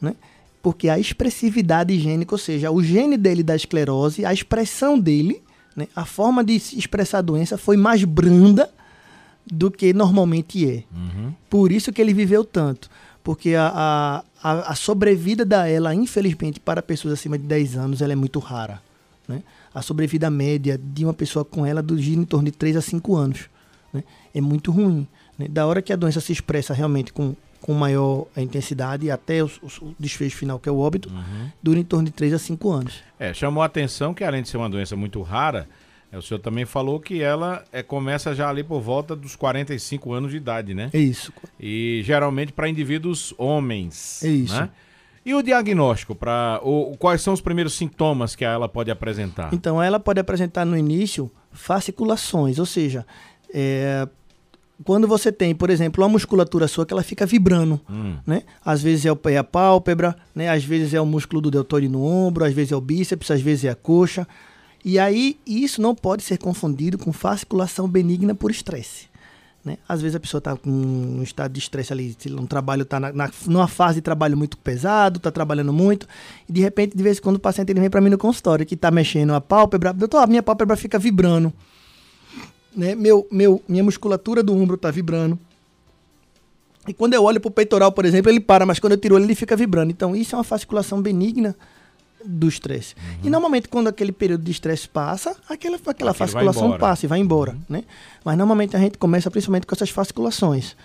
Né? 0.00 0.14
Porque 0.62 0.88
a 0.88 0.98
expressividade 0.98 1.98
gênica, 1.98 2.34
ou 2.34 2.38
seja, 2.38 2.70
o 2.70 2.82
gene 2.82 3.16
dele 3.16 3.42
da 3.42 3.56
esclerose, 3.56 4.24
a 4.24 4.32
expressão 4.32 4.98
dele, 4.98 5.42
né, 5.76 5.88
a 5.94 6.04
forma 6.04 6.44
de 6.44 6.54
expressar 6.54 7.18
a 7.18 7.22
doença 7.22 7.56
foi 7.56 7.76
mais 7.76 8.04
branda 8.04 8.70
do 9.46 9.70
que 9.70 9.92
normalmente 9.92 10.68
é. 10.68 10.84
Uhum. 10.94 11.32
Por 11.48 11.72
isso 11.72 11.92
que 11.92 12.00
ele 12.00 12.14
viveu 12.14 12.44
tanto. 12.44 12.88
Porque 13.22 13.54
a, 13.54 14.24
a, 14.42 14.72
a 14.72 14.74
sobrevida 14.74 15.44
da 15.44 15.68
ela, 15.68 15.94
infelizmente, 15.94 16.58
para 16.58 16.82
pessoas 16.82 17.14
acima 17.14 17.38
de 17.38 17.44
10 17.44 17.76
anos, 17.76 18.02
ela 18.02 18.12
é 18.12 18.16
muito 18.16 18.38
rara. 18.38 18.82
Né? 19.28 19.42
A 19.74 19.80
sobrevida 19.80 20.28
média 20.28 20.78
de 20.82 21.04
uma 21.04 21.14
pessoa 21.14 21.44
com 21.44 21.64
ela 21.64 21.82
do 21.82 21.96
gira 21.96 22.20
em 22.20 22.24
torno 22.24 22.46
de 22.46 22.52
3 22.52 22.76
a 22.76 22.80
5 22.80 23.16
anos. 23.16 23.48
Né? 23.92 24.02
É 24.34 24.40
muito 24.40 24.72
ruim. 24.72 25.06
Né? 25.38 25.46
Da 25.48 25.66
hora 25.66 25.80
que 25.80 25.92
a 25.92 25.96
doença 25.96 26.20
se 26.20 26.32
expressa 26.32 26.74
realmente 26.74 27.12
com, 27.12 27.36
com 27.62 27.72
maior 27.72 28.26
intensidade 28.36 29.10
até 29.10 29.42
o, 29.42 29.46
o, 29.80 29.94
desfecho 29.98 30.36
final, 30.36 30.58
que 30.58 30.68
é 30.68 30.72
o 30.72 30.78
óbito, 30.78 31.08
uhum. 31.08 31.50
dura 31.62 31.78
em 31.78 31.84
torno 31.84 32.06
de 32.06 32.10
3 32.10 32.34
a 32.34 32.38
5 32.38 32.70
anos. 32.70 33.02
É, 33.18 33.32
chamou 33.32 33.62
a 33.62 33.66
atenção 33.66 34.12
que 34.12 34.24
além 34.24 34.42
de 34.42 34.48
ser 34.48 34.56
uma 34.56 34.68
doença 34.68 34.96
muito 34.96 35.22
rara, 35.22 35.68
é, 36.10 36.18
o 36.18 36.22
senhor 36.22 36.40
também 36.40 36.66
falou 36.66 37.00
que 37.00 37.22
ela 37.22 37.64
é, 37.72 37.82
começa 37.82 38.34
já 38.34 38.50
ali 38.50 38.62
por 38.62 38.80
volta 38.80 39.16
dos 39.16 39.36
45 39.36 40.12
anos 40.12 40.32
de 40.32 40.36
idade, 40.36 40.74
né? 40.74 40.90
É 40.92 40.98
isso. 40.98 41.32
E 41.58 42.02
geralmente 42.04 42.52
para 42.52 42.68
indivíduos 42.68 43.32
homens. 43.38 44.22
É 44.22 44.28
isso. 44.28 44.54
Né? 44.54 44.68
E 45.24 45.32
o 45.34 45.40
diagnóstico, 45.40 46.16
para 46.16 46.60
quais 46.98 47.22
são 47.22 47.32
os 47.32 47.40
primeiros 47.40 47.74
sintomas 47.74 48.34
que 48.34 48.44
ela 48.44 48.68
pode 48.68 48.90
apresentar? 48.90 49.54
Então, 49.54 49.80
ela 49.80 50.00
pode 50.00 50.18
apresentar 50.18 50.64
no 50.64 50.76
início 50.76 51.30
fasciculações, 51.52 52.58
ou 52.58 52.66
seja, 52.66 53.06
é, 53.54 54.08
quando 54.84 55.06
você 55.06 55.30
tem, 55.30 55.54
por 55.54 55.70
exemplo, 55.70 56.02
uma 56.02 56.08
musculatura 56.08 56.68
sua 56.68 56.84
que 56.84 56.92
ela 56.92 57.02
fica 57.02 57.26
vibrando, 57.26 57.80
hum. 57.88 58.16
né? 58.26 58.42
Às 58.64 58.82
vezes 58.82 59.06
é, 59.06 59.12
o, 59.12 59.18
é 59.26 59.36
a 59.36 59.44
pálpebra, 59.44 60.16
né? 60.34 60.48
Às 60.48 60.64
vezes 60.64 60.94
é 60.94 61.00
o 61.00 61.06
músculo 61.06 61.40
do 61.40 61.50
deltóide 61.50 61.88
no 61.88 62.04
ombro, 62.04 62.44
às 62.44 62.52
vezes 62.52 62.72
é 62.72 62.76
o 62.76 62.80
bíceps, 62.80 63.30
às 63.30 63.40
vezes 63.40 63.64
é 63.64 63.70
a 63.70 63.74
coxa. 63.74 64.26
E 64.84 64.98
aí, 64.98 65.38
isso 65.46 65.80
não 65.80 65.94
pode 65.94 66.22
ser 66.22 66.38
confundido 66.38 66.98
com 66.98 67.12
fasciculação 67.12 67.88
benigna 67.88 68.34
por 68.34 68.50
estresse. 68.50 69.12
Né? 69.64 69.78
Às 69.88 70.02
vezes 70.02 70.16
a 70.16 70.20
pessoa 70.20 70.40
está 70.40 70.56
com 70.56 70.70
um 70.70 71.22
estado 71.22 71.52
de 71.52 71.60
estresse 71.60 71.92
ali, 71.92 72.16
um 72.30 72.46
trabalho 72.46 72.82
está 72.82 72.98
na, 72.98 73.12
na, 73.12 73.30
numa 73.46 73.68
fase 73.68 73.96
de 73.96 74.00
trabalho 74.00 74.36
muito 74.36 74.58
pesado, 74.58 75.18
está 75.18 75.30
trabalhando 75.30 75.72
muito, 75.72 76.08
e 76.48 76.52
de 76.52 76.60
repente, 76.60 76.96
de 76.96 77.02
vez 77.02 77.18
em 77.18 77.20
quando, 77.20 77.36
o 77.36 77.40
paciente 77.40 77.70
ele 77.70 77.78
vem 77.78 77.88
para 77.88 78.00
mim 78.00 78.10
no 78.10 78.18
consultório 78.18 78.66
que 78.66 78.74
está 78.74 78.90
mexendo 78.90 79.32
a 79.34 79.40
pálpebra, 79.40 79.92
doutor, 79.92 80.18
a 80.18 80.26
minha 80.26 80.42
pálpebra 80.42 80.76
fica 80.76 80.98
vibrando, 80.98 81.52
né? 82.74 82.94
meu, 82.94 83.26
meu, 83.30 83.62
minha 83.68 83.84
musculatura 83.84 84.42
do 84.42 84.54
ombro 84.54 84.76
está 84.76 84.90
vibrando. 84.90 85.38
E 86.86 86.92
quando 86.92 87.14
eu 87.14 87.22
olho 87.22 87.40
para 87.40 87.48
o 87.48 87.52
peitoral, 87.52 87.92
por 87.92 88.04
exemplo, 88.04 88.30
ele 88.30 88.40
para, 88.40 88.66
mas 88.66 88.78
quando 88.80 88.92
eu 88.92 88.98
tiro 88.98 89.16
ele, 89.16 89.26
ele 89.26 89.34
fica 89.34 89.56
vibrando. 89.56 89.90
Então, 89.92 90.16
isso 90.16 90.34
é 90.34 90.38
uma 90.38 90.44
fasciculação 90.44 91.00
benigna 91.00 91.56
do 92.24 92.48
estresse. 92.48 92.94
Uhum. 92.96 93.18
E 93.24 93.30
normalmente 93.30 93.68
quando 93.68 93.88
aquele 93.88 94.12
período 94.12 94.44
de 94.44 94.50
estresse 94.50 94.88
passa, 94.88 95.36
aquela, 95.48 95.78
aquela 95.86 96.14
fasciculação 96.14 96.78
passa 96.78 97.06
e 97.06 97.08
vai 97.08 97.18
embora, 97.18 97.52
uhum. 97.52 97.60
né? 97.68 97.84
Mas 98.24 98.36
normalmente 98.36 98.76
a 98.76 98.78
gente 98.78 98.98
começa 98.98 99.30
principalmente 99.30 99.66
com 99.66 99.74
essas 99.74 99.90
fasciculações. 99.90 100.76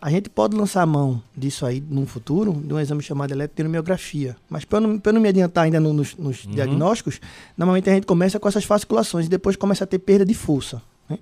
A 0.00 0.10
gente 0.10 0.30
pode 0.30 0.56
lançar 0.56 0.82
a 0.82 0.86
mão 0.86 1.20
disso 1.36 1.66
aí 1.66 1.82
no 1.88 2.06
futuro, 2.06 2.52
de 2.52 2.72
um 2.72 2.78
exame 2.78 3.02
chamado 3.02 3.32
eletromiografia. 3.32 4.36
Mas 4.48 4.64
para 4.64 4.80
não, 4.80 5.00
não 5.04 5.20
me 5.20 5.28
adiantar 5.28 5.64
ainda 5.64 5.80
no, 5.80 5.92
nos, 5.92 6.14
nos 6.14 6.44
uhum. 6.44 6.52
diagnósticos, 6.52 7.20
normalmente 7.56 7.90
a 7.90 7.94
gente 7.94 8.06
começa 8.06 8.38
com 8.38 8.48
essas 8.48 8.64
fasciculações 8.64 9.26
e 9.26 9.28
depois 9.28 9.56
começa 9.56 9.82
a 9.82 9.86
ter 9.86 9.98
perda 9.98 10.24
de 10.24 10.34
força. 10.34 10.80
Né? 11.08 11.18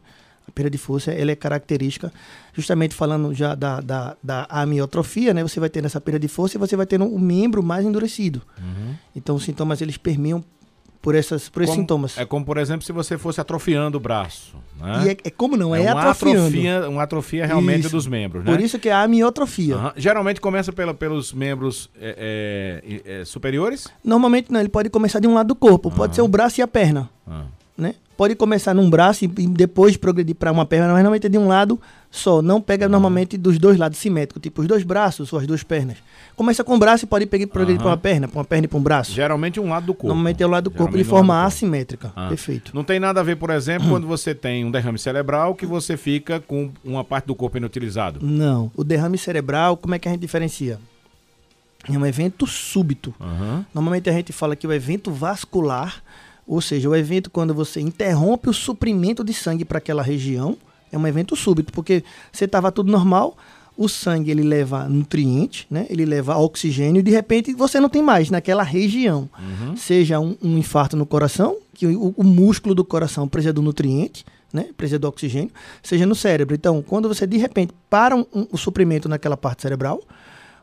A 0.46 0.50
perda 0.52 0.70
de 0.70 0.78
força 0.78 1.10
ela 1.10 1.32
é 1.32 1.36
característica, 1.36 2.12
justamente 2.52 2.94
falando 2.94 3.34
já 3.34 3.54
da, 3.54 3.80
da, 3.80 4.16
da 4.22 4.46
amiotrofia, 4.48 5.34
né? 5.34 5.42
Você 5.42 5.58
vai 5.58 5.68
ter 5.68 5.84
essa 5.84 6.00
perda 6.00 6.20
de 6.20 6.28
força 6.28 6.56
e 6.56 6.58
você 6.58 6.76
vai 6.76 6.86
ter 6.86 7.02
um 7.02 7.18
membro 7.18 7.62
mais 7.62 7.84
endurecido. 7.84 8.42
Uhum. 8.58 8.94
Então 9.14 9.34
os 9.34 9.42
sintomas 9.42 9.80
eles 9.80 9.96
permeiam 9.96 10.44
por, 11.06 11.14
essas, 11.14 11.48
por 11.48 11.62
esses 11.62 11.72
como, 11.72 11.82
sintomas. 11.82 12.18
É 12.18 12.24
como, 12.24 12.44
por 12.44 12.58
exemplo, 12.58 12.84
se 12.84 12.90
você 12.90 13.16
fosse 13.16 13.40
atrofiando 13.40 13.96
o 13.96 14.00
braço. 14.00 14.56
Né? 14.76 15.02
E 15.04 15.08
é, 15.10 15.16
é 15.24 15.30
como 15.30 15.56
não, 15.56 15.72
é, 15.74 15.84
é 15.84 15.92
uma 15.92 16.10
atrofiando. 16.10 16.46
Atrofia, 16.46 16.88
uma 16.88 17.02
atrofia 17.02 17.46
realmente 17.46 17.82
isso. 17.82 17.90
dos 17.90 18.08
membros, 18.08 18.44
né? 18.44 18.50
Por 18.50 18.60
isso 18.60 18.76
que 18.76 18.88
é 18.88 18.92
a 18.92 19.02
amiotrofia. 19.02 19.76
Uhum. 19.76 19.92
Geralmente 19.96 20.40
começa 20.40 20.72
pela, 20.72 20.92
pelos 20.92 21.32
membros 21.32 21.88
é, 22.00 22.82
é, 23.06 23.20
é, 23.20 23.24
superiores? 23.24 23.86
Normalmente 24.02 24.52
não, 24.52 24.58
ele 24.58 24.68
pode 24.68 24.90
começar 24.90 25.20
de 25.20 25.28
um 25.28 25.34
lado 25.34 25.46
do 25.46 25.54
corpo. 25.54 25.92
Pode 25.92 26.16
ser 26.16 26.22
o 26.22 26.28
braço 26.28 26.60
e 26.60 26.62
a 26.62 26.66
perna. 26.66 27.08
Né? 27.76 27.94
Pode 28.16 28.34
começar 28.34 28.72
num 28.72 28.88
braço 28.88 29.26
e, 29.26 29.28
depois 29.28 29.96
progredir 29.98 30.34
para 30.34 30.50
uma 30.50 30.64
perna, 30.64 30.86
mas 30.86 30.96
normalmente 30.96 31.26
é 31.26 31.28
de 31.28 31.36
um 31.36 31.46
lado 31.46 31.78
só. 32.10 32.40
Não 32.40 32.62
pega 32.62 32.88
normalmente 32.88 33.36
dos 33.36 33.58
dois 33.58 33.76
lados 33.76 33.98
simétricos, 33.98 34.42
tipo 34.42 34.62
os 34.62 34.66
dois 34.66 34.82
braços 34.82 35.30
ou 35.30 35.38
as 35.38 35.46
duas 35.46 35.62
pernas. 35.62 35.98
Começa 36.34 36.64
com 36.64 36.76
o 36.76 36.78
braço 36.78 37.04
e 37.04 37.06
pode 37.06 37.26
pegar, 37.26 37.46
progredir 37.46 37.78
uhum. 37.78 37.84
para 37.84 37.90
uma 37.90 37.96
perna, 37.98 38.26
para 38.26 38.38
uma 38.38 38.44
perna 38.44 38.64
e 38.64 38.68
para 38.68 38.78
um 38.78 38.82
braço. 38.82 39.12
Geralmente 39.12 39.60
um 39.60 39.68
lado 39.68 39.84
do 39.86 39.92
corpo. 39.92 40.06
Normalmente 40.08 40.42
é 40.42 40.46
o 40.46 40.48
lado 40.48 40.64
do 40.64 40.70
corpo 40.70 40.96
de 40.96 41.04
forma 41.04 41.44
assimétrica. 41.44 42.10
Ah. 42.16 42.28
Perfeito. 42.28 42.70
Não 42.74 42.82
tem 42.82 42.98
nada 42.98 43.20
a 43.20 43.22
ver, 43.22 43.36
por 43.36 43.50
exemplo, 43.50 43.88
quando 43.90 44.06
você 44.06 44.34
tem 44.34 44.64
um 44.64 44.70
derrame 44.70 44.98
cerebral 44.98 45.54
que 45.54 45.66
você 45.66 45.98
fica 45.98 46.40
com 46.40 46.70
uma 46.82 47.04
parte 47.04 47.26
do 47.26 47.34
corpo 47.34 47.58
inutilizado. 47.58 48.20
Não. 48.24 48.70
O 48.74 48.82
derrame 48.82 49.18
cerebral, 49.18 49.76
como 49.76 49.94
é 49.94 49.98
que 49.98 50.08
a 50.08 50.10
gente 50.10 50.20
diferencia? 50.22 50.78
É 51.86 51.96
um 51.96 52.06
evento 52.06 52.46
súbito. 52.46 53.14
Uhum. 53.20 53.64
Normalmente 53.74 54.08
a 54.08 54.12
gente 54.12 54.32
fala 54.32 54.56
que 54.56 54.66
o 54.66 54.72
evento 54.72 55.12
vascular 55.12 56.02
ou 56.46 56.60
seja, 56.60 56.88
o 56.88 56.94
evento 56.94 57.30
quando 57.30 57.52
você 57.52 57.80
interrompe 57.80 58.48
o 58.48 58.54
suprimento 58.54 59.24
de 59.24 59.34
sangue 59.34 59.64
para 59.64 59.78
aquela 59.78 60.02
região, 60.02 60.56
é 60.92 60.96
um 60.96 61.06
evento 61.06 61.34
súbito, 61.34 61.72
porque 61.72 62.04
você 62.32 62.44
estava 62.44 62.70
tudo 62.70 62.90
normal, 62.90 63.36
o 63.76 63.88
sangue 63.88 64.30
ele 64.30 64.42
leva 64.42 64.88
nutrientes, 64.88 65.66
né? 65.70 65.86
ele 65.90 66.06
leva 66.06 66.38
oxigênio 66.38 67.00
e 67.00 67.02
de 67.02 67.10
repente 67.10 67.52
você 67.52 67.78
não 67.78 67.88
tem 67.88 68.02
mais 68.02 68.30
naquela 68.30 68.62
região. 68.62 69.28
Uhum. 69.38 69.76
Seja 69.76 70.18
um, 70.18 70.36
um, 70.42 70.56
infarto 70.56 70.96
no 70.96 71.04
coração, 71.04 71.56
que 71.74 71.86
o, 71.86 72.14
o 72.16 72.24
músculo 72.24 72.74
do 72.74 72.84
coração 72.84 73.28
precisa 73.28 73.52
do 73.52 73.60
nutriente, 73.60 74.24
né? 74.50 74.68
Precisa 74.76 74.98
do 74.98 75.06
oxigênio, 75.06 75.50
seja 75.82 76.06
no 76.06 76.14
cérebro. 76.14 76.54
Então, 76.54 76.80
quando 76.80 77.08
você 77.08 77.26
de 77.26 77.36
repente 77.36 77.74
para 77.90 78.16
um, 78.16 78.24
um, 78.32 78.46
o 78.50 78.56
suprimento 78.56 79.08
naquela 79.08 79.36
parte 79.36 79.62
cerebral, 79.62 80.00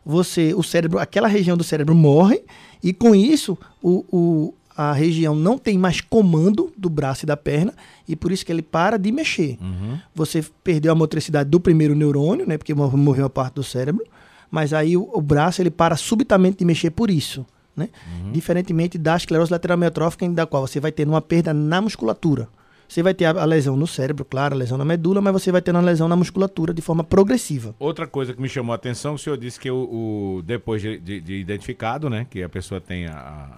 você, 0.03 0.53
o 0.55 0.63
cérebro, 0.63 0.97
aquela 0.97 1.27
região 1.27 1.55
do 1.55 1.63
cérebro 1.63 1.93
morre 1.93 2.43
e 2.81 2.91
com 2.91 3.13
isso 3.13 3.57
o, 3.81 4.03
o, 4.11 4.53
a 4.75 4.91
região 4.91 5.35
não 5.35 5.57
tem 5.57 5.77
mais 5.77 6.01
comando 6.01 6.71
do 6.77 6.89
braço 6.89 7.25
e 7.25 7.27
da 7.27 7.37
perna 7.37 7.73
e 8.07 8.15
por 8.15 8.31
isso 8.31 8.45
que 8.45 8.51
ele 8.51 8.61
para 8.61 8.97
de 8.97 9.11
mexer. 9.11 9.57
Uhum. 9.61 9.99
Você 10.13 10.43
perdeu 10.63 10.91
a 10.91 10.95
motricidade 10.95 11.49
do 11.49 11.59
primeiro 11.59 11.95
neurônio, 11.95 12.47
né? 12.47 12.57
Porque 12.57 12.73
morreu 12.73 13.25
a 13.25 13.29
parte 13.29 13.55
do 13.55 13.63
cérebro, 13.63 14.03
mas 14.49 14.73
aí 14.73 14.97
o, 14.97 15.09
o 15.13 15.21
braço 15.21 15.61
ele 15.61 15.71
para 15.71 15.95
subitamente 15.95 16.57
de 16.59 16.65
mexer 16.65 16.91
por 16.91 17.09
isso. 17.09 17.45
Né? 17.75 17.89
Uhum. 18.07 18.31
Diferentemente 18.31 18.97
da 18.97 19.15
esclerose 19.15 19.51
lateral 19.51 19.75
amiotrófica, 19.75 20.29
da 20.29 20.45
qual 20.45 20.67
você 20.67 20.79
vai 20.79 20.91
ter 20.91 21.07
uma 21.07 21.21
perda 21.21 21.53
na 21.53 21.81
musculatura. 21.81 22.47
Você 22.87 23.01
vai 23.01 23.15
ter 23.15 23.25
a, 23.25 23.45
lesão 23.45 23.75
no 23.75 23.87
cérebro, 23.87 24.23
claro, 24.23 24.53
a 24.53 24.57
lesão 24.57 24.77
na 24.77 24.85
medula, 24.85 25.19
mas 25.19 25.33
você 25.33 25.51
vai 25.51 25.63
ter 25.63 25.71
uma 25.71 25.81
lesão 25.81 26.07
na 26.07 26.15
musculatura 26.15 26.71
de 26.71 26.81
forma 26.81 27.03
progressiva. 27.03 27.73
Outra 27.79 28.05
coisa 28.05 28.33
que 28.33 28.41
me 28.41 28.47
chamou 28.47 28.71
a 28.71 28.75
atenção, 28.75 29.15
o 29.15 29.17
senhor 29.17 29.35
disse 29.35 29.59
que 29.59 29.71
o, 29.71 30.37
o 30.37 30.41
depois 30.43 30.79
de, 30.79 30.99
de, 30.99 31.19
de, 31.19 31.33
identificado, 31.33 32.07
né, 32.07 32.27
que 32.29 32.43
a 32.43 32.49
pessoa 32.49 32.79
tem 32.79 33.07
a, 33.07 33.49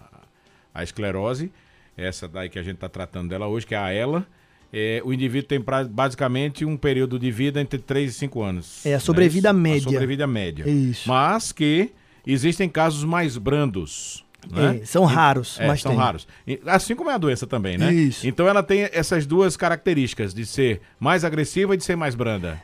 a 0.76 0.84
esclerose, 0.84 1.52
essa 1.98 2.28
daí 2.28 2.50
que 2.50 2.60
a 2.60 2.64
gente 2.64 2.76
está 2.76 2.90
tratando 2.90 3.30
dela 3.30 3.48
hoje, 3.48 3.66
que 3.66 3.74
é 3.74 3.78
a 3.78 3.94
ELA, 3.94 4.28
é, 4.74 5.02
o 5.06 5.14
indivíduo 5.14 5.48
tem 5.48 5.62
pra, 5.62 5.86
basicamente 5.86 6.66
um 6.66 6.76
período 6.76 7.18
de 7.18 7.32
vida 7.32 7.62
entre 7.62 7.80
3 7.80 8.12
e 8.12 8.14
5 8.14 8.42
anos. 8.44 8.86
É 8.86 8.96
a 8.96 9.00
sobrevida 9.00 9.54
né? 9.54 9.60
média. 9.60 9.88
A 9.88 9.92
sobrevida 9.92 10.28
média. 10.28 10.70
Isso. 10.70 11.08
Mas 11.08 11.54
que 11.54 11.92
existem 12.28 12.68
casos 12.68 13.06
mais 13.06 13.38
brandos. 13.38 14.26
Né? 14.52 14.80
É, 14.82 14.86
são 14.86 15.06
raros, 15.06 15.58
é, 15.60 15.66
mas 15.66 15.82
são 15.82 15.92
tem. 15.92 16.00
raros. 16.00 16.28
Assim 16.66 16.94
como 16.94 17.10
é 17.10 17.14
a 17.14 17.18
doença 17.18 17.48
também, 17.48 17.78
né? 17.78 17.92
Isso. 17.94 18.28
Então 18.28 18.48
ela 18.48 18.62
tem 18.62 18.90
essas 18.92 19.26
duas 19.26 19.56
características 19.56 20.34
de 20.34 20.46
ser 20.46 20.82
mais 21.00 21.24
agressiva 21.24 21.74
e 21.74 21.78
de 21.78 21.84
ser 21.84 21.96
mais 21.96 22.14
branda. 22.14 22.62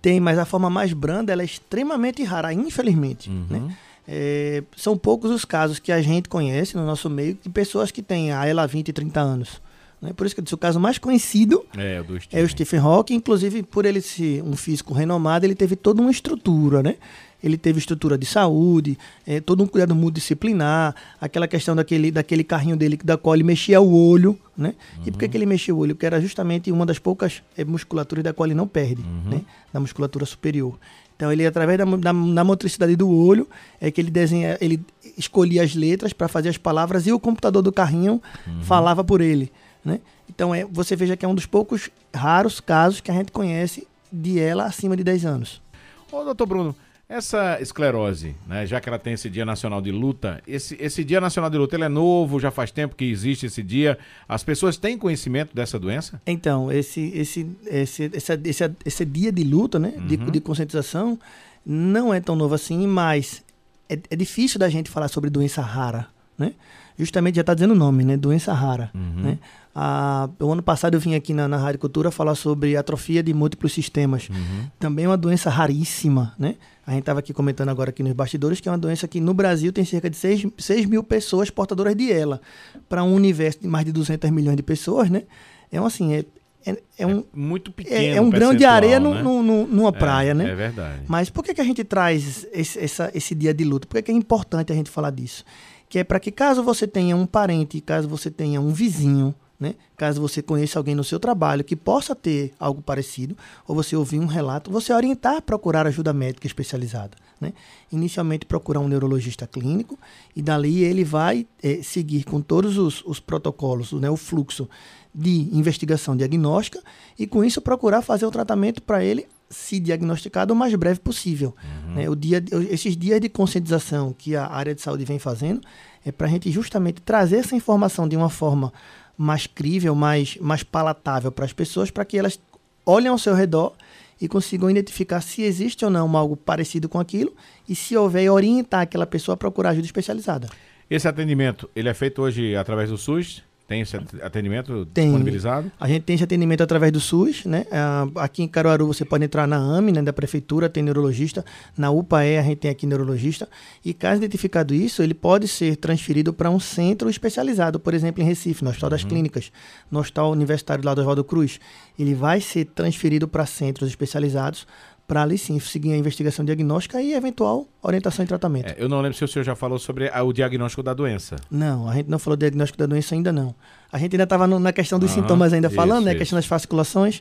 Tem, 0.00 0.18
mas 0.18 0.38
a 0.38 0.44
forma 0.44 0.68
mais 0.68 0.92
branda 0.92 1.32
ela 1.32 1.42
é 1.42 1.44
extremamente 1.44 2.24
rara, 2.24 2.52
infelizmente. 2.52 3.30
Uhum. 3.30 3.46
Né? 3.48 3.76
É, 4.06 4.62
são 4.76 4.96
poucos 4.96 5.30
os 5.30 5.44
casos 5.44 5.78
que 5.78 5.92
a 5.92 6.02
gente 6.02 6.28
conhece 6.28 6.76
no 6.76 6.84
nosso 6.84 7.08
meio 7.08 7.38
de 7.40 7.48
pessoas 7.48 7.90
que 7.90 8.02
têm 8.02 8.32
a 8.32 8.44
ela 8.46 8.66
20 8.66 8.88
e 8.88 8.92
30 8.92 9.20
anos. 9.20 9.60
Né? 10.00 10.12
Por 10.12 10.26
isso 10.26 10.34
que 10.34 10.40
eu 10.40 10.44
disse, 10.44 10.54
o 10.54 10.58
caso 10.58 10.80
mais 10.80 10.98
conhecido 10.98 11.64
é 11.76 12.00
o, 12.00 12.18
é 12.32 12.42
o 12.42 12.48
Stephen 12.48 12.80
Hawking. 12.80 13.14
Inclusive, 13.14 13.62
por 13.62 13.86
ele 13.86 14.00
ser 14.00 14.42
um 14.42 14.56
físico 14.56 14.92
renomado, 14.92 15.46
ele 15.46 15.54
teve 15.54 15.76
toda 15.76 16.02
uma 16.02 16.10
estrutura, 16.10 16.82
né? 16.82 16.96
ele 17.42 17.58
teve 17.58 17.78
estrutura 17.78 18.16
de 18.16 18.24
saúde, 18.24 18.96
é, 19.26 19.40
todo 19.40 19.62
um 19.62 19.66
cuidado 19.66 19.94
multidisciplinar, 19.94 20.94
aquela 21.20 21.48
questão 21.48 21.74
daquele, 21.74 22.10
daquele 22.10 22.44
carrinho 22.44 22.76
dele 22.76 22.96
da 23.02 23.18
qual 23.18 23.34
ele 23.34 23.42
mexia 23.42 23.80
o 23.80 23.92
olho, 23.92 24.38
né? 24.56 24.74
Uhum. 24.98 25.02
E 25.06 25.10
por 25.10 25.18
que, 25.18 25.28
que 25.28 25.36
ele 25.36 25.46
mexia 25.46 25.74
o 25.74 25.78
olho? 25.78 25.94
Porque 25.94 26.06
era 26.06 26.20
justamente 26.20 26.70
uma 26.70 26.86
das 26.86 26.98
poucas 26.98 27.42
é, 27.56 27.64
musculaturas 27.64 28.22
da 28.22 28.32
qual 28.32 28.46
ele 28.46 28.54
não 28.54 28.68
perde, 28.68 29.02
uhum. 29.02 29.30
né? 29.30 29.40
Da 29.72 29.80
musculatura 29.80 30.24
superior. 30.24 30.78
Então 31.22 31.30
ele, 31.30 31.46
através 31.46 31.78
da, 31.78 31.84
da, 31.84 32.12
da, 32.12 32.42
motricidade 32.42 32.96
do 32.96 33.08
olho, 33.08 33.48
é 33.80 33.92
que 33.92 34.00
ele 34.00 34.10
desenha, 34.10 34.58
ele 34.60 34.84
escolhia 35.16 35.62
as 35.62 35.72
letras 35.72 36.12
para 36.12 36.26
fazer 36.26 36.48
as 36.48 36.58
palavras 36.58 37.06
e 37.06 37.12
o 37.12 37.20
computador 37.20 37.62
do 37.62 37.70
carrinho 37.70 38.20
uhum. 38.44 38.62
falava 38.62 39.04
por 39.04 39.20
ele, 39.20 39.52
né? 39.84 40.00
Então 40.28 40.52
é, 40.52 40.64
você 40.64 40.96
veja 40.96 41.16
que 41.16 41.24
é 41.24 41.28
um 41.28 41.34
dos 41.36 41.46
poucos 41.46 41.90
raros 42.12 42.58
casos 42.58 43.00
que 43.00 43.08
a 43.08 43.14
gente 43.14 43.30
conhece 43.30 43.86
de 44.12 44.40
ela 44.40 44.64
acima 44.64 44.96
de 44.96 45.04
10 45.04 45.24
anos. 45.24 45.62
Ô, 46.10 46.24
doutor 46.24 46.44
Bruno, 46.44 46.74
essa 47.12 47.60
esclerose, 47.60 48.34
né, 48.46 48.66
já 48.66 48.80
que 48.80 48.88
ela 48.88 48.98
tem 48.98 49.12
esse 49.12 49.28
Dia 49.28 49.44
Nacional 49.44 49.82
de 49.82 49.92
Luta, 49.92 50.42
esse, 50.46 50.76
esse 50.80 51.04
Dia 51.04 51.20
Nacional 51.20 51.50
de 51.50 51.58
Luta 51.58 51.76
ele 51.76 51.84
é 51.84 51.88
novo, 51.88 52.40
já 52.40 52.50
faz 52.50 52.70
tempo 52.70 52.96
que 52.96 53.04
existe 53.04 53.44
esse 53.46 53.62
dia. 53.62 53.98
As 54.26 54.42
pessoas 54.42 54.78
têm 54.78 54.96
conhecimento 54.96 55.54
dessa 55.54 55.78
doença? 55.78 56.20
Então, 56.26 56.72
esse, 56.72 57.12
esse, 57.14 57.46
esse, 57.66 58.10
esse, 58.14 58.40
esse, 58.44 58.70
esse 58.84 59.04
dia 59.04 59.30
de 59.30 59.44
luta, 59.44 59.78
né, 59.78 59.92
uhum. 59.96 60.06
de, 60.06 60.16
de 60.16 60.40
conscientização, 60.40 61.18
não 61.66 62.14
é 62.14 62.20
tão 62.20 62.34
novo 62.34 62.54
assim, 62.54 62.86
mas 62.86 63.42
é, 63.88 63.98
é 64.10 64.16
difícil 64.16 64.58
da 64.58 64.70
gente 64.70 64.90
falar 64.90 65.08
sobre 65.08 65.28
doença 65.28 65.60
rara, 65.60 66.08
né? 66.38 66.54
Justamente 66.98 67.36
já 67.36 67.40
está 67.42 67.54
dizendo 67.54 67.72
o 67.72 67.76
nome, 67.76 68.04
né? 68.04 68.16
Doença 68.16 68.52
rara, 68.52 68.90
uhum. 68.94 69.22
né? 69.22 69.38
Ah, 69.74 70.28
o 70.38 70.52
ano 70.52 70.62
passado 70.62 70.94
eu 70.94 71.00
vim 71.00 71.14
aqui 71.14 71.32
na, 71.32 71.48
na 71.48 71.56
Rádio 71.56 71.80
Cultura 71.80 72.10
falar 72.10 72.34
sobre 72.34 72.76
atrofia 72.76 73.22
de 73.22 73.32
múltiplos 73.32 73.72
sistemas. 73.72 74.28
Uhum. 74.28 74.66
Também 74.78 75.06
é 75.06 75.08
uma 75.08 75.16
doença 75.16 75.48
raríssima, 75.48 76.34
né? 76.38 76.56
A 76.86 76.90
gente 76.90 77.00
estava 77.00 77.20
aqui 77.20 77.32
comentando 77.32 77.70
agora 77.70 77.90
aqui 77.90 78.02
nos 78.02 78.12
bastidores 78.12 78.60
que 78.60 78.68
é 78.68 78.72
uma 78.72 78.78
doença 78.78 79.08
que 79.08 79.20
no 79.20 79.32
Brasil 79.32 79.72
tem 79.72 79.84
cerca 79.84 80.10
de 80.10 80.16
6, 80.16 80.46
6 80.58 80.86
mil 80.86 81.02
pessoas 81.02 81.48
portadoras 81.48 81.96
de 81.96 82.12
ela. 82.12 82.40
Para 82.88 83.02
um 83.02 83.14
universo 83.14 83.60
de 83.60 83.68
mais 83.68 83.86
de 83.86 83.92
200 83.92 84.30
milhões 84.30 84.56
de 84.56 84.62
pessoas, 84.62 85.08
né? 85.08 85.22
É 85.70 85.80
um, 85.80 85.86
assim, 85.86 86.12
é, 86.12 86.24
é, 86.66 86.82
é 86.98 87.06
um... 87.06 87.20
É 87.20 87.24
muito 87.32 87.72
pequeno 87.72 87.96
É, 87.96 88.16
é 88.16 88.20
um 88.20 88.28
grão 88.28 88.54
de 88.54 88.66
areia 88.66 89.00
né? 89.00 89.22
no, 89.22 89.42
no, 89.42 89.66
numa 89.66 89.88
é, 89.88 89.92
praia, 89.92 90.34
né? 90.34 90.50
É 90.50 90.54
verdade. 90.54 91.04
Mas 91.08 91.30
por 91.30 91.42
que, 91.42 91.54
que 91.54 91.62
a 91.62 91.64
gente 91.64 91.82
traz 91.82 92.46
esse, 92.52 92.78
essa, 92.78 93.10
esse 93.14 93.34
dia 93.34 93.54
de 93.54 93.64
luta? 93.64 93.86
Por 93.86 93.94
que, 93.94 94.02
que 94.02 94.12
é 94.12 94.14
importante 94.14 94.70
a 94.70 94.74
gente 94.74 94.90
falar 94.90 95.10
disso? 95.12 95.44
Que 95.88 96.00
é 96.00 96.04
para 96.04 96.20
que 96.20 96.30
caso 96.30 96.62
você 96.62 96.86
tenha 96.86 97.16
um 97.16 97.24
parente, 97.24 97.80
caso 97.80 98.06
você 98.06 98.30
tenha 98.30 98.60
um 98.60 98.72
vizinho, 98.72 99.34
né? 99.62 99.76
Caso 99.96 100.20
você 100.20 100.42
conheça 100.42 100.76
alguém 100.76 100.92
no 100.92 101.04
seu 101.04 101.20
trabalho 101.20 101.62
que 101.62 101.76
possa 101.76 102.16
ter 102.16 102.52
algo 102.58 102.82
parecido, 102.82 103.36
ou 103.66 103.76
você 103.76 103.94
ouvir 103.94 104.18
um 104.18 104.26
relato, 104.26 104.72
você 104.72 104.92
orientar 104.92 105.36
a 105.36 105.40
procurar 105.40 105.86
ajuda 105.86 106.12
médica 106.12 106.48
especializada. 106.48 107.16
Né? 107.40 107.52
Inicialmente 107.92 108.44
procurar 108.44 108.80
um 108.80 108.88
neurologista 108.88 109.46
clínico 109.46 109.96
e 110.34 110.42
dali 110.42 110.82
ele 110.82 111.04
vai 111.04 111.46
é, 111.62 111.80
seguir 111.80 112.24
com 112.24 112.40
todos 112.40 112.76
os, 112.76 113.04
os 113.06 113.20
protocolos, 113.20 113.92
né, 113.92 114.10
o 114.10 114.16
fluxo 114.16 114.68
de 115.14 115.48
investigação 115.52 116.16
diagnóstica 116.16 116.82
e 117.16 117.24
com 117.24 117.44
isso 117.44 117.60
procurar 117.60 118.02
fazer 118.02 118.26
o 118.26 118.30
tratamento 118.32 118.82
para 118.82 119.04
ele 119.04 119.28
se 119.48 119.78
diagnosticado 119.78 120.54
o 120.54 120.56
mais 120.56 120.74
breve 120.74 120.98
possível. 120.98 121.54
Uhum. 121.62 121.94
Né? 121.94 122.10
O 122.10 122.16
dia, 122.16 122.42
esses 122.70 122.96
dias 122.96 123.20
de 123.20 123.28
conscientização 123.28 124.12
que 124.16 124.34
a 124.34 124.46
área 124.46 124.74
de 124.74 124.80
saúde 124.80 125.04
vem 125.04 125.18
fazendo 125.18 125.60
é 126.04 126.10
para 126.10 126.26
a 126.26 126.30
gente 126.30 126.50
justamente 126.50 127.00
trazer 127.00 127.36
essa 127.36 127.54
informação 127.54 128.08
de 128.08 128.16
uma 128.16 128.28
forma 128.30 128.72
mais 129.16 129.46
crível, 129.46 129.94
mais, 129.94 130.36
mais 130.40 130.62
palatável 130.62 131.30
para 131.30 131.44
as 131.44 131.52
pessoas, 131.52 131.90
para 131.90 132.04
que 132.04 132.18
elas 132.18 132.38
olhem 132.84 133.08
ao 133.08 133.18
seu 133.18 133.34
redor 133.34 133.74
e 134.20 134.28
consigam 134.28 134.70
identificar 134.70 135.20
se 135.20 135.42
existe 135.42 135.84
ou 135.84 135.90
não 135.90 136.16
algo 136.16 136.36
parecido 136.36 136.88
com 136.88 137.00
aquilo 137.00 137.34
e 137.68 137.74
se 137.74 137.96
houver 137.96 138.30
orientar 138.30 138.82
aquela 138.82 139.06
pessoa 139.06 139.34
a 139.34 139.36
procurar 139.36 139.70
ajuda 139.70 139.86
especializada. 139.86 140.48
Esse 140.88 141.08
atendimento, 141.08 141.68
ele 141.74 141.88
é 141.88 141.94
feito 141.94 142.22
hoje 142.22 142.54
através 142.54 142.90
do 142.90 142.98
SUS? 142.98 143.42
Tem 143.66 143.80
esse 143.80 143.96
atendimento 144.22 144.84
tem. 144.86 145.06
disponibilizado? 145.06 145.72
A 145.80 145.88
gente 145.88 146.02
tem 146.02 146.14
esse 146.14 146.24
atendimento 146.24 146.62
através 146.62 146.92
do 146.92 147.00
SUS, 147.00 147.44
né? 147.44 147.64
Uh, 147.70 148.18
aqui 148.18 148.42
em 148.42 148.48
Caruaru 148.48 148.86
você 148.86 149.04
pode 149.04 149.24
entrar 149.24 149.46
na 149.46 149.56
AME, 149.56 149.92
né, 149.92 150.02
da 150.02 150.12
prefeitura, 150.12 150.68
tem 150.68 150.82
neurologista. 150.82 151.44
Na 151.76 151.90
UPAE 151.90 152.38
a 152.38 152.42
gente 152.42 152.58
tem 152.58 152.70
aqui 152.70 152.86
neurologista. 152.86 153.48
E 153.84 153.94
caso 153.94 154.18
identificado 154.18 154.74
isso, 154.74 155.02
ele 155.02 155.14
pode 155.14 155.48
ser 155.48 155.76
transferido 155.76 156.32
para 156.32 156.50
um 156.50 156.60
centro 156.60 157.08
especializado, 157.08 157.80
por 157.80 157.94
exemplo, 157.94 158.22
em 158.22 158.26
Recife, 158.26 158.62
no 158.62 158.70
Hospital 158.70 158.90
das 158.90 159.02
uhum. 159.02 159.08
Clínicas, 159.08 159.52
no 159.90 160.00
Hospital 160.00 160.32
Universitário 160.32 160.84
lá 160.84 160.94
do 160.94 161.00
Oswaldo 161.00 161.24
Cruz. 161.24 161.58
Ele 161.98 162.14
vai 162.14 162.40
ser 162.40 162.66
transferido 162.66 163.26
para 163.26 163.46
centros 163.46 163.88
especializados 163.88 164.66
para 165.06 165.22
ali 165.22 165.36
sim 165.36 165.58
seguir 165.60 165.92
a 165.92 165.96
investigação 165.96 166.44
diagnóstica 166.44 167.00
e 167.02 167.12
eventual 167.12 167.66
orientação 167.82 168.24
e 168.24 168.28
tratamento. 168.28 168.66
É, 168.66 168.76
eu 168.78 168.88
não 168.88 169.00
lembro 169.00 169.16
se 169.16 169.24
o 169.24 169.28
senhor 169.28 169.44
já 169.44 169.54
falou 169.54 169.78
sobre 169.78 170.08
a, 170.08 170.22
o 170.22 170.32
diagnóstico 170.32 170.82
da 170.82 170.94
doença. 170.94 171.36
Não, 171.50 171.88
a 171.88 171.94
gente 171.94 172.08
não 172.08 172.18
falou 172.18 172.36
diagnóstico 172.36 172.78
da 172.78 172.86
doença 172.86 173.14
ainda 173.14 173.32
não. 173.32 173.54
A 173.90 173.98
gente 173.98 174.14
ainda 174.14 174.24
estava 174.24 174.46
na 174.46 174.72
questão 174.72 174.98
dos 174.98 175.14
uhum, 175.14 175.22
sintomas 175.22 175.52
ainda 175.52 175.68
falando, 175.68 175.98
isso, 175.98 176.06
né? 176.06 176.12
A 176.12 176.14
questão 176.14 176.36
das 176.36 176.46
fasciculações. 176.46 177.20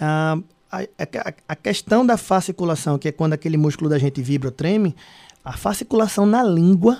Ah, 0.00 0.38
a, 0.70 0.80
a, 0.80 1.34
a, 1.48 1.56
questão 1.56 2.04
da 2.04 2.16
fasciculação, 2.16 2.98
que 2.98 3.08
é 3.08 3.12
quando 3.12 3.32
aquele 3.32 3.56
músculo 3.56 3.90
da 3.90 3.98
gente 3.98 4.22
vibra 4.22 4.48
ou 4.48 4.52
treme, 4.52 4.94
a 5.44 5.56
fasciculação 5.56 6.26
na 6.26 6.42
língua 6.42 6.98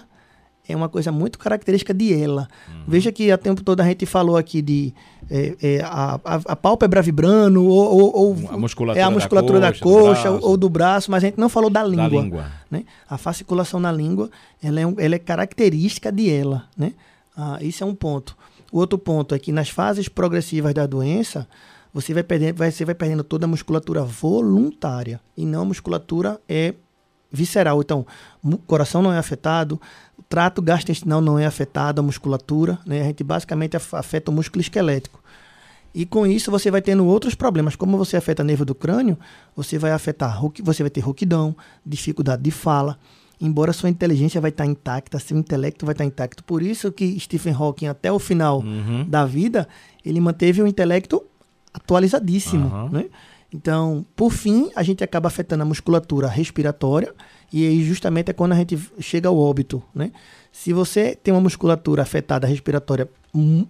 é 0.68 0.76
uma 0.76 0.88
coisa 0.88 1.10
muito 1.10 1.38
característica 1.38 1.94
de 1.94 2.12
ela. 2.12 2.46
Uhum. 2.68 2.84
Veja 2.86 3.10
que 3.10 3.32
a 3.32 3.38
tempo 3.38 3.64
todo 3.64 3.80
a 3.80 3.84
gente 3.84 4.04
falou 4.04 4.36
aqui 4.36 4.60
de 4.60 4.92
é, 5.30 5.56
é, 5.62 5.80
a, 5.82 6.20
a, 6.22 6.34
a, 6.46 6.56
pálpebra 6.56 7.00
vibrando, 7.00 7.64
ou, 7.64 7.98
ou, 7.98 8.16
ou 8.16 8.50
a 8.50 8.58
musculatura, 8.58 9.00
é 9.00 9.02
a 9.02 9.10
musculatura 9.10 9.58
da 9.58 9.72
coxa, 9.72 9.80
da 9.80 10.30
coxa 10.30 10.30
do 10.30 10.46
ou, 10.46 10.56
do 10.56 10.68
braço, 10.68 11.10
mas 11.10 11.24
a 11.24 11.26
gente 11.26 11.38
não 11.38 11.48
falou 11.48 11.70
da 11.70 11.82
língua. 11.82 12.08
Da 12.08 12.08
língua. 12.08 12.52
Né? 12.70 12.84
A 13.08 13.16
fasciculação 13.16 13.80
na 13.80 13.90
língua 13.90 14.30
ela 14.62 14.78
é, 14.78 14.86
um, 14.86 14.94
ela 14.98 15.14
é 15.14 15.18
característica 15.18 16.12
de 16.12 16.30
ela. 16.30 16.64
Né? 16.76 16.92
Ah, 17.36 17.58
isso 17.62 17.82
é 17.82 17.86
um 17.86 17.94
ponto. 17.94 18.36
O 18.70 18.78
outro 18.78 18.98
ponto 18.98 19.34
é 19.34 19.38
que 19.38 19.50
nas 19.50 19.70
fases 19.70 20.08
progressivas 20.08 20.74
da 20.74 20.86
doença, 20.86 21.48
você 21.92 22.12
vai 22.12 22.22
perdendo, 22.22 22.56
você 22.58 22.84
vai 22.84 22.94
perdendo 22.94 23.24
toda 23.24 23.46
a 23.46 23.48
musculatura 23.48 24.04
voluntária 24.04 25.20
e 25.36 25.46
não 25.46 25.62
a 25.62 25.64
musculatura 25.64 26.38
é 26.48 26.74
visceral. 27.30 27.80
Então, 27.80 28.06
o 28.42 28.58
coração 28.58 29.02
não 29.02 29.12
é 29.12 29.18
afetado, 29.18 29.80
trato 30.28 30.60
gastrointestinal 30.60 31.20
não 31.20 31.38
é 31.38 31.46
afetado, 31.46 32.00
a 32.00 32.04
musculatura, 32.04 32.78
né? 32.86 33.00
A 33.00 33.04
gente 33.04 33.24
basicamente 33.24 33.76
afeta 33.76 34.30
o 34.30 34.34
músculo 34.34 34.60
esquelético. 34.60 35.20
E 35.94 36.04
com 36.04 36.26
isso 36.26 36.50
você 36.50 36.70
vai 36.70 36.82
tendo 36.82 37.06
outros 37.06 37.34
problemas. 37.34 37.74
Como 37.74 37.96
você 37.96 38.16
afeta 38.16 38.44
nervo 38.44 38.64
do 38.64 38.74
crânio, 38.74 39.18
você 39.56 39.78
vai 39.78 39.90
afetar, 39.90 40.38
você 40.62 40.82
vai 40.82 40.90
ter 40.90 41.00
rouquidão, 41.00 41.56
dificuldade 41.84 42.42
de 42.42 42.50
fala. 42.50 42.98
embora 43.40 43.72
sua 43.72 43.88
inteligência 43.88 44.40
vai 44.40 44.50
estar 44.50 44.66
intacta, 44.66 45.16
seu 45.20 45.38
intelecto 45.38 45.86
vai 45.86 45.92
estar 45.92 46.04
intacto. 46.04 46.42
Por 46.42 46.60
isso 46.60 46.90
que 46.90 47.18
Stephen 47.20 47.54
Hawking, 47.54 47.86
até 47.86 48.10
o 48.10 48.18
final 48.18 48.58
Uhum. 48.58 49.04
da 49.08 49.24
vida, 49.24 49.68
ele 50.04 50.20
manteve 50.20 50.60
o 50.60 50.66
intelecto 50.66 51.24
atualizadíssimo, 51.72 52.66
Aham. 52.66 52.88
né? 52.90 53.04
Então, 53.54 54.04
por 54.16 54.30
fim, 54.30 54.70
a 54.76 54.82
gente 54.82 55.02
acaba 55.02 55.28
afetando 55.28 55.62
a 55.62 55.66
musculatura 55.66 56.26
respiratória 56.28 57.14
e 57.52 57.66
aí 57.66 57.82
justamente 57.82 58.30
é 58.30 58.32
quando 58.32 58.52
a 58.52 58.56
gente 58.56 58.78
chega 59.00 59.28
ao 59.28 59.38
óbito, 59.38 59.82
né? 59.94 60.12
Se 60.52 60.72
você 60.72 61.14
tem 61.14 61.32
uma 61.32 61.40
musculatura 61.40 62.02
afetada 62.02 62.46
respiratória 62.46 63.08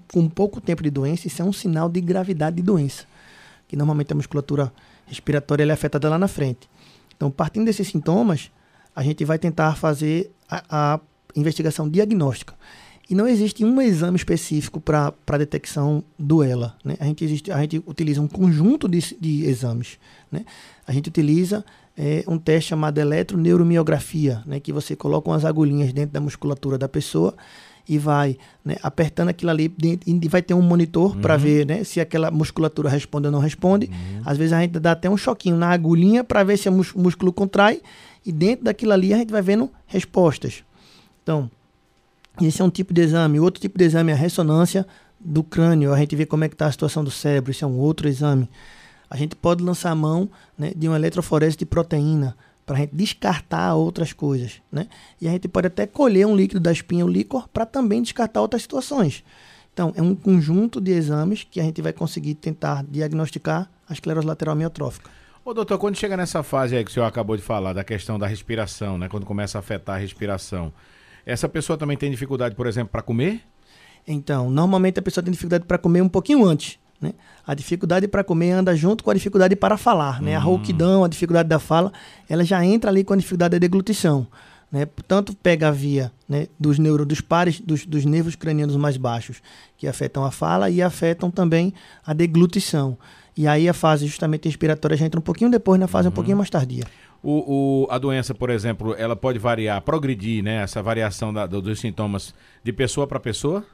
com 0.08 0.28
pouco 0.28 0.60
tempo 0.60 0.82
de 0.82 0.90
doença, 0.90 1.26
isso 1.26 1.42
é 1.42 1.44
um 1.44 1.52
sinal 1.52 1.88
de 1.88 2.00
gravidade 2.00 2.56
de 2.56 2.62
doença, 2.62 3.04
que 3.66 3.76
normalmente 3.76 4.12
a 4.12 4.16
musculatura 4.16 4.72
respiratória 5.06 5.64
é 5.64 5.70
afetada 5.70 6.08
lá 6.08 6.18
na 6.18 6.28
frente. 6.28 6.68
Então, 7.16 7.30
partindo 7.30 7.66
desses 7.66 7.88
sintomas, 7.88 8.50
a 8.94 9.02
gente 9.02 9.24
vai 9.24 9.38
tentar 9.38 9.74
fazer 9.76 10.30
a, 10.48 10.94
a 10.94 11.00
investigação 11.36 11.88
diagnóstica. 11.88 12.54
E 13.10 13.14
não 13.14 13.26
existe 13.26 13.64
um 13.64 13.80
exame 13.80 14.16
específico 14.16 14.80
para 14.80 15.14
a 15.26 15.38
detecção 15.38 16.04
do 16.18 16.44
ELA. 16.44 16.76
Né? 16.84 16.94
A, 17.00 17.06
gente 17.06 17.24
existe, 17.24 17.50
a 17.50 17.58
gente 17.60 17.82
utiliza 17.86 18.20
um 18.20 18.28
conjunto 18.28 18.86
de, 18.86 19.16
de 19.18 19.46
exames. 19.46 19.98
Né? 20.30 20.44
A 20.86 20.92
gente 20.92 21.08
utiliza 21.08 21.64
é, 21.98 22.22
um 22.28 22.38
teste 22.38 22.70
chamado 22.70 22.98
eletroneuromiografia, 22.98 24.40
né? 24.46 24.60
que 24.60 24.72
você 24.72 24.94
coloca 24.94 25.28
umas 25.28 25.44
agulhinhas 25.44 25.92
dentro 25.92 26.12
da 26.12 26.20
musculatura 26.20 26.78
da 26.78 26.88
pessoa 26.88 27.34
e 27.88 27.98
vai 27.98 28.36
né, 28.64 28.76
apertando 28.82 29.30
aquilo 29.30 29.50
ali 29.50 29.74
e 30.06 30.28
vai 30.28 30.42
ter 30.42 30.54
um 30.54 30.62
monitor 30.62 31.16
para 31.16 31.36
ver 31.36 31.66
né, 31.66 31.82
se 31.82 32.00
aquela 32.00 32.30
musculatura 32.30 32.88
responde 32.88 33.26
ou 33.26 33.32
não 33.32 33.40
responde. 33.40 33.90
Às 34.24 34.36
vezes 34.36 34.52
a 34.52 34.60
gente 34.60 34.78
dá 34.78 34.92
até 34.92 35.08
um 35.08 35.16
choquinho 35.16 35.56
na 35.56 35.70
agulhinha 35.70 36.22
para 36.22 36.44
ver 36.44 36.58
se 36.58 36.68
o 36.68 36.72
músculo 36.72 37.32
contrai 37.32 37.80
e 38.24 38.30
dentro 38.30 38.66
daquilo 38.66 38.92
ali 38.92 39.12
a 39.14 39.16
gente 39.16 39.30
vai 39.30 39.40
vendo 39.40 39.70
respostas. 39.86 40.62
Então, 41.22 41.50
esse 42.40 42.60
é 42.60 42.64
um 42.64 42.70
tipo 42.70 42.92
de 42.92 43.00
exame. 43.00 43.40
Outro 43.40 43.60
tipo 43.60 43.78
de 43.78 43.84
exame 43.84 44.12
é 44.12 44.14
a 44.14 44.18
ressonância 44.18 44.86
do 45.18 45.42
crânio. 45.42 45.92
A 45.92 45.98
gente 45.98 46.14
vê 46.14 46.26
como 46.26 46.44
é 46.44 46.48
que 46.48 46.54
está 46.54 46.66
a 46.66 46.72
situação 46.72 47.02
do 47.02 47.10
cérebro. 47.10 47.50
Isso 47.50 47.64
é 47.64 47.68
um 47.68 47.78
outro 47.78 48.06
exame. 48.06 48.48
A 49.10 49.16
gente 49.16 49.34
pode 49.34 49.62
lançar 49.62 49.90
a 49.90 49.94
mão 49.94 50.28
né, 50.56 50.72
de 50.76 50.88
uma 50.88 50.96
eletroforese 50.96 51.56
de 51.56 51.64
proteína 51.64 52.36
para 52.66 52.76
a 52.76 52.80
gente 52.80 52.94
descartar 52.94 53.74
outras 53.74 54.12
coisas. 54.12 54.60
Né? 54.70 54.86
E 55.20 55.26
a 55.26 55.30
gente 55.30 55.48
pode 55.48 55.66
até 55.68 55.86
colher 55.86 56.26
um 56.26 56.36
líquido 56.36 56.60
da 56.60 56.70
espinha, 56.70 57.04
o 57.04 57.08
líquor, 57.08 57.48
para 57.48 57.64
também 57.64 58.02
descartar 58.02 58.42
outras 58.42 58.62
situações. 58.62 59.24
Então, 59.72 59.92
é 59.96 60.02
um 60.02 60.14
conjunto 60.14 60.80
de 60.80 60.90
exames 60.90 61.46
que 61.48 61.60
a 61.60 61.62
gente 61.62 61.80
vai 61.80 61.92
conseguir 61.92 62.34
tentar 62.34 62.84
diagnosticar 62.84 63.70
a 63.88 63.92
esclerose 63.92 64.26
lateral 64.26 64.52
amiotrófica. 64.52 65.08
Ô, 65.44 65.54
doutor, 65.54 65.78
quando 65.78 65.96
chega 65.96 66.14
nessa 66.16 66.42
fase 66.42 66.76
aí 66.76 66.84
que 66.84 66.90
o 66.90 66.94
senhor 66.94 67.06
acabou 67.06 67.36
de 67.36 67.42
falar, 67.42 67.72
da 67.72 67.82
questão 67.82 68.18
da 68.18 68.26
respiração, 68.26 68.98
né? 68.98 69.08
Quando 69.08 69.24
começa 69.24 69.56
a 69.56 69.60
afetar 69.60 69.96
a 69.96 69.98
respiração, 69.98 70.72
essa 71.24 71.48
pessoa 71.48 71.78
também 71.78 71.96
tem 71.96 72.10
dificuldade, 72.10 72.54
por 72.54 72.66
exemplo, 72.66 72.90
para 72.90 73.00
comer? 73.00 73.40
Então, 74.06 74.50
normalmente 74.50 74.98
a 74.98 75.02
pessoa 75.02 75.24
tem 75.24 75.32
dificuldade 75.32 75.64
para 75.64 75.78
comer 75.78 76.02
um 76.02 76.08
pouquinho 76.08 76.44
antes. 76.44 76.78
Né? 77.00 77.12
A 77.46 77.54
dificuldade 77.54 78.08
para 78.08 78.24
comer 78.24 78.52
anda 78.52 78.74
junto 78.74 79.04
com 79.04 79.10
a 79.10 79.14
dificuldade 79.14 79.54
para 79.54 79.76
falar. 79.76 80.20
Né? 80.20 80.34
A 80.34 80.38
rouquidão, 80.38 81.04
a 81.04 81.08
dificuldade 81.08 81.48
da 81.48 81.58
fala, 81.58 81.92
ela 82.28 82.44
já 82.44 82.64
entra 82.64 82.90
ali 82.90 83.04
com 83.04 83.12
a 83.12 83.16
dificuldade 83.16 83.52
da 83.52 83.58
deglutição. 83.58 84.26
Né? 84.70 84.86
Tanto 85.06 85.34
pega 85.34 85.68
a 85.68 85.70
via 85.70 86.12
né, 86.28 86.48
dos 86.58 86.78
neuro, 86.78 87.06
dos 87.06 87.20
pares, 87.20 87.60
dos, 87.60 87.86
dos 87.86 88.04
nervos 88.04 88.34
cranianos 88.36 88.76
mais 88.76 88.96
baixos, 88.96 89.40
que 89.76 89.86
afetam 89.86 90.24
a 90.24 90.30
fala 90.30 90.68
e 90.68 90.82
afetam 90.82 91.30
também 91.30 91.72
a 92.04 92.12
deglutição. 92.12 92.98
E 93.36 93.46
aí 93.46 93.68
a 93.68 93.72
fase 93.72 94.06
justamente 94.06 94.46
respiratória 94.46 94.96
já 94.96 95.06
entra 95.06 95.20
um 95.20 95.22
pouquinho 95.22 95.50
depois, 95.50 95.78
na 95.78 95.86
fase 95.86 96.08
um 96.08 96.10
pouquinho 96.10 96.36
mais 96.36 96.50
tardia. 96.50 96.84
O, 97.22 97.84
o- 97.84 97.86
a 97.90 97.98
doença, 97.98 98.32
por 98.32 98.48
exemplo, 98.48 98.94
ela 98.96 99.16
pode 99.16 99.38
variar, 99.40 99.82
progredir, 99.82 100.42
né? 100.42 100.62
Essa 100.62 100.80
variação 100.82 101.32
da- 101.34 101.46
do- 101.46 101.60
dos 101.60 101.80
sintomas 101.80 102.32
de 102.62 102.72
pessoa 102.72 103.06
para 103.08 103.18
pessoa? 103.18 103.64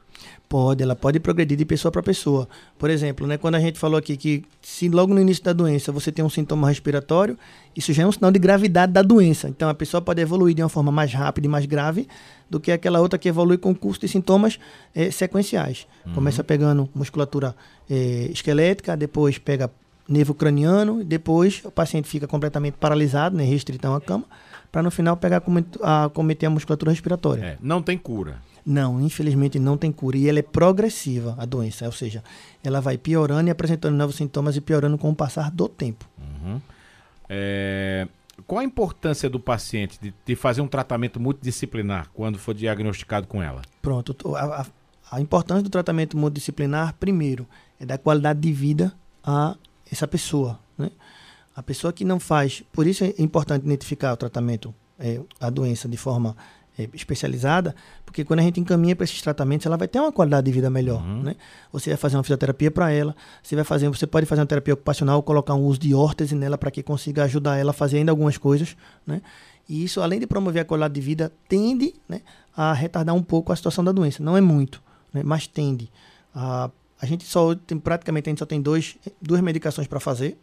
Pode, 0.49 0.81
ela 0.81 0.95
pode 0.95 1.19
progredir 1.19 1.57
de 1.57 1.65
pessoa 1.65 1.91
para 1.91 2.01
pessoa. 2.01 2.47
Por 2.79 2.89
exemplo, 2.89 3.27
né, 3.27 3.37
quando 3.37 3.55
a 3.55 3.59
gente 3.59 3.77
falou 3.77 3.97
aqui 3.97 4.15
que 4.15 4.43
se 4.61 4.87
logo 4.89 5.13
no 5.13 5.19
início 5.21 5.43
da 5.43 5.53
doença 5.53 5.91
você 5.91 6.11
tem 6.11 6.23
um 6.25 6.29
sintoma 6.29 6.69
respiratório, 6.69 7.37
isso 7.75 7.91
já 7.93 8.03
é 8.03 8.07
um 8.07 8.11
sinal 8.11 8.31
de 8.31 8.39
gravidade 8.39 8.91
da 8.93 9.01
doença. 9.01 9.47
Então 9.49 9.67
a 9.69 9.73
pessoa 9.73 10.01
pode 10.01 10.21
evoluir 10.21 10.55
de 10.55 10.63
uma 10.63 10.69
forma 10.69 10.91
mais 10.91 11.13
rápida 11.13 11.45
e 11.45 11.49
mais 11.49 11.65
grave 11.65 12.07
do 12.49 12.59
que 12.59 12.71
aquela 12.71 12.99
outra 13.01 13.19
que 13.19 13.27
evolui 13.27 13.57
com 13.57 13.75
curso 13.75 14.01
de 14.01 14.07
sintomas 14.07 14.57
eh, 14.95 15.11
sequenciais. 15.11 15.85
Começa 16.13 16.43
pegando 16.43 16.89
musculatura 16.95 17.55
eh, 17.89 18.29
esquelética, 18.31 18.95
depois 18.95 19.37
pega 19.37 19.69
nervo 20.07 20.33
craniano, 20.33 21.01
e 21.01 21.03
depois 21.03 21.61
o 21.65 21.71
paciente 21.71 22.07
fica 22.07 22.27
completamente 22.27 22.75
paralisado, 22.75 23.35
né, 23.35 23.43
restritão 23.43 23.95
à 23.95 24.01
cama, 24.01 24.25
para 24.71 24.83
no 24.83 24.91
final 24.91 25.15
pegar 25.17 25.41
a 25.81 26.09
cometer 26.09 26.45
a 26.45 26.49
musculatura 26.49 26.91
respiratória. 26.91 27.41
É, 27.43 27.57
não 27.61 27.81
tem 27.81 27.97
cura. 27.97 28.41
Não, 28.65 28.99
infelizmente 28.99 29.59
não 29.59 29.77
tem 29.77 29.91
cura. 29.91 30.17
E 30.17 30.27
ela 30.27 30.39
é 30.39 30.41
progressiva, 30.41 31.35
a 31.37 31.45
doença. 31.45 31.85
Ou 31.85 31.91
seja, 31.91 32.23
ela 32.63 32.81
vai 32.81 32.97
piorando 32.97 33.47
e 33.47 33.51
apresentando 33.51 33.95
novos 33.95 34.15
sintomas 34.15 34.55
e 34.57 34.61
piorando 34.61 34.97
com 34.97 35.09
o 35.11 35.15
passar 35.15 35.51
do 35.51 35.69
tempo. 35.69 36.03
É, 37.29 38.07
qual 38.45 38.59
a 38.59 38.63
importância 38.63 39.29
do 39.29 39.39
paciente 39.39 39.97
de, 40.01 40.13
de 40.25 40.35
fazer 40.35 40.61
um 40.61 40.67
tratamento 40.67 41.19
multidisciplinar 41.19 42.09
quando 42.13 42.37
for 42.37 42.53
diagnosticado 42.53 43.27
com 43.27 43.41
ela? 43.41 43.61
Pronto. 43.81 44.13
to- 44.13 44.35
A, 44.35 44.61
a- 44.61 44.65
a 45.11 45.21
importância 45.21 45.63
do 45.63 45.69
tratamento 45.69 46.17
multidisciplinar, 46.17 46.95
primeiro, 46.99 47.47
é 47.79 47.85
dar 47.85 47.97
qualidade 47.99 48.39
de 48.39 48.51
vida 48.51 48.91
a 49.23 49.55
essa 49.91 50.07
pessoa. 50.07 50.59
Né? 50.77 50.91
A 51.55 51.63
pessoa 51.63 51.93
que 51.93 52.03
não 52.03 52.19
faz. 52.19 52.63
Por 52.71 52.85
isso 52.87 53.03
é 53.03 53.13
importante 53.17 53.65
identificar 53.65 54.13
o 54.13 54.17
tratamento, 54.17 54.73
é, 54.99 55.21
a 55.39 55.49
doença 55.49 55.87
de 55.87 55.97
forma 55.97 56.35
é, 56.77 56.89
especializada, 56.93 57.73
porque 58.05 58.25
quando 58.25 58.41
a 58.41 58.43
gente 58.43 58.59
encaminha 58.59 58.95
para 58.95 59.05
esses 59.05 59.21
tratamentos, 59.21 59.65
ela 59.65 59.77
vai 59.77 59.87
ter 59.87 59.99
uma 59.99 60.11
qualidade 60.11 60.45
de 60.45 60.51
vida 60.51 60.69
melhor. 60.69 61.01
Né? 61.01 61.35
Você 61.71 61.91
vai 61.91 61.97
fazer 61.97 62.17
uma 62.17 62.23
fisioterapia 62.23 62.69
para 62.69 62.91
ela, 62.91 63.15
você 63.41 63.55
vai 63.55 63.63
fazer, 63.63 63.87
você 63.87 64.05
pode 64.05 64.25
fazer 64.25 64.41
uma 64.41 64.47
terapia 64.47 64.73
ocupacional, 64.73 65.23
colocar 65.23 65.53
um 65.53 65.63
uso 65.63 65.79
de 65.79 65.93
órtese 65.93 66.35
nela 66.35 66.57
para 66.57 66.69
que 66.69 66.83
consiga 66.83 67.23
ajudar 67.23 67.57
ela 67.57 67.71
a 67.71 67.73
fazer 67.73 67.97
ainda 67.97 68.11
algumas 68.11 68.37
coisas, 68.37 68.75
né? 69.07 69.21
E 69.67 69.83
isso, 69.83 70.01
além 70.01 70.19
de 70.19 70.27
promover 70.27 70.61
a 70.61 70.65
qualidade 70.65 70.93
de 70.93 71.01
vida, 71.01 71.31
tende 71.49 71.95
né, 72.07 72.21
a 72.55 72.71
retardar 72.71 73.15
um 73.15 73.23
pouco 73.23 73.51
a 73.51 73.55
situação 73.55 73.83
da 73.83 73.91
doença. 73.91 74.21
Não 74.21 74.37
é 74.37 74.41
muito, 74.41 74.81
né, 75.11 75.23
mas 75.23 75.47
tende. 75.47 75.89
A, 76.35 76.69
a 77.01 77.05
gente 77.05 77.25
só 77.25 77.53
tem, 77.55 77.77
praticamente, 77.77 78.29
a 78.29 78.31
gente 78.31 78.39
só 78.39 78.45
tem 78.45 78.61
dois, 78.61 78.97
duas 79.21 79.41
medicações 79.41 79.87
para 79.87 79.99
fazer, 79.99 80.37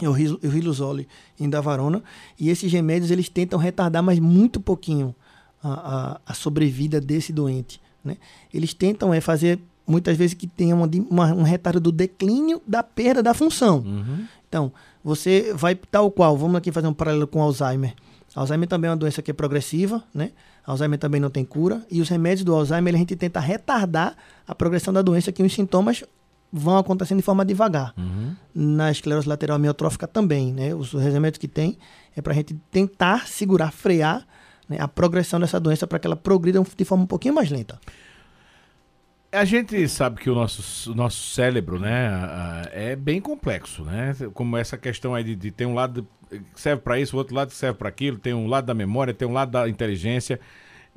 é 0.00 0.08
o 0.08 0.12
riluzole 0.12 1.08
e 1.38 1.44
indavarona, 1.44 2.02
e 2.38 2.50
esses 2.50 2.70
remédios 2.72 3.10
eles 3.10 3.28
tentam 3.28 3.58
retardar, 3.58 4.02
mas 4.02 4.18
muito 4.20 4.60
pouquinho 4.60 5.14
a, 5.62 5.72
a, 5.72 6.20
a 6.26 6.34
sobrevida 6.34 7.00
desse 7.00 7.32
doente. 7.32 7.80
Né? 8.04 8.16
Eles 8.54 8.72
tentam 8.72 9.12
é 9.12 9.20
fazer 9.20 9.58
muitas 9.86 10.16
vezes 10.16 10.34
que 10.34 10.46
tenha 10.46 10.74
uma, 10.76 10.88
uma- 11.10 11.34
um 11.34 11.42
retardo 11.42 11.80
do 11.80 11.90
declínio 11.90 12.62
da 12.66 12.82
perda 12.82 13.22
da 13.22 13.34
função. 13.34 13.82
Então, 14.48 14.72
você 15.02 15.52
vai 15.54 15.74
tal 15.74 16.10
qual, 16.10 16.36
vamos 16.36 16.56
aqui 16.56 16.70
fazer 16.70 16.86
um 16.86 16.94
paralelo 16.94 17.26
com 17.26 17.42
Alzheimer. 17.42 17.94
Alzheimer 18.34 18.68
também 18.68 18.88
é 18.88 18.90
uma 18.92 18.96
doença 18.96 19.20
que 19.20 19.30
é 19.30 19.34
progressiva, 19.34 20.04
né? 20.14 20.30
Alzheimer 20.68 20.98
também 20.98 21.18
não 21.18 21.30
tem 21.30 21.46
cura. 21.46 21.82
E 21.90 22.00
os 22.00 22.10
remédios 22.10 22.44
do 22.44 22.54
Alzheimer, 22.54 22.94
a 22.94 22.98
gente 22.98 23.16
tenta 23.16 23.40
retardar 23.40 24.14
a 24.46 24.54
progressão 24.54 24.92
da 24.92 25.00
doença, 25.00 25.32
que 25.32 25.42
os 25.42 25.54
sintomas 25.54 26.04
vão 26.52 26.76
acontecendo 26.76 27.18
de 27.18 27.24
forma 27.24 27.42
devagar. 27.42 27.94
Na 28.54 28.90
esclerose 28.90 29.26
lateral 29.26 29.56
amiotrófica 29.56 30.06
também, 30.06 30.52
né? 30.52 30.74
Os 30.74 30.92
remédios 30.92 31.38
que 31.38 31.48
tem 31.48 31.78
é 32.14 32.20
para 32.20 32.34
a 32.34 32.36
gente 32.36 32.54
tentar 32.70 33.26
segurar, 33.26 33.72
frear 33.72 34.26
né, 34.68 34.76
a 34.78 34.86
progressão 34.86 35.40
dessa 35.40 35.58
doença 35.58 35.86
para 35.86 35.98
que 35.98 36.06
ela 36.06 36.16
progrida 36.16 36.62
de 36.76 36.84
forma 36.84 37.04
um 37.04 37.06
pouquinho 37.06 37.34
mais 37.34 37.50
lenta. 37.50 37.80
A 39.32 39.44
gente 39.44 39.86
sabe 39.88 40.20
que 40.20 40.28
o 40.28 40.34
nosso, 40.34 40.92
o 40.92 40.94
nosso 40.94 41.34
cérebro, 41.34 41.78
né, 41.78 42.10
é 42.72 42.96
bem 42.96 43.20
complexo, 43.20 43.84
né? 43.84 44.14
Como 44.34 44.56
essa 44.56 44.76
questão 44.76 45.14
aí 45.14 45.24
de, 45.24 45.36
de 45.36 45.50
ter 45.50 45.66
um 45.66 45.74
lado 45.74 46.06
serve 46.54 46.82
para 46.82 46.98
isso, 46.98 47.16
o 47.16 47.18
outro 47.18 47.34
lado 47.34 47.50
serve 47.50 47.78
para 47.78 47.88
aquilo, 47.88 48.18
tem 48.18 48.34
um 48.34 48.46
lado 48.46 48.66
da 48.66 48.74
memória, 48.74 49.14
tem 49.14 49.26
um 49.26 49.32
lado 49.32 49.50
da 49.50 49.68
inteligência. 49.68 50.40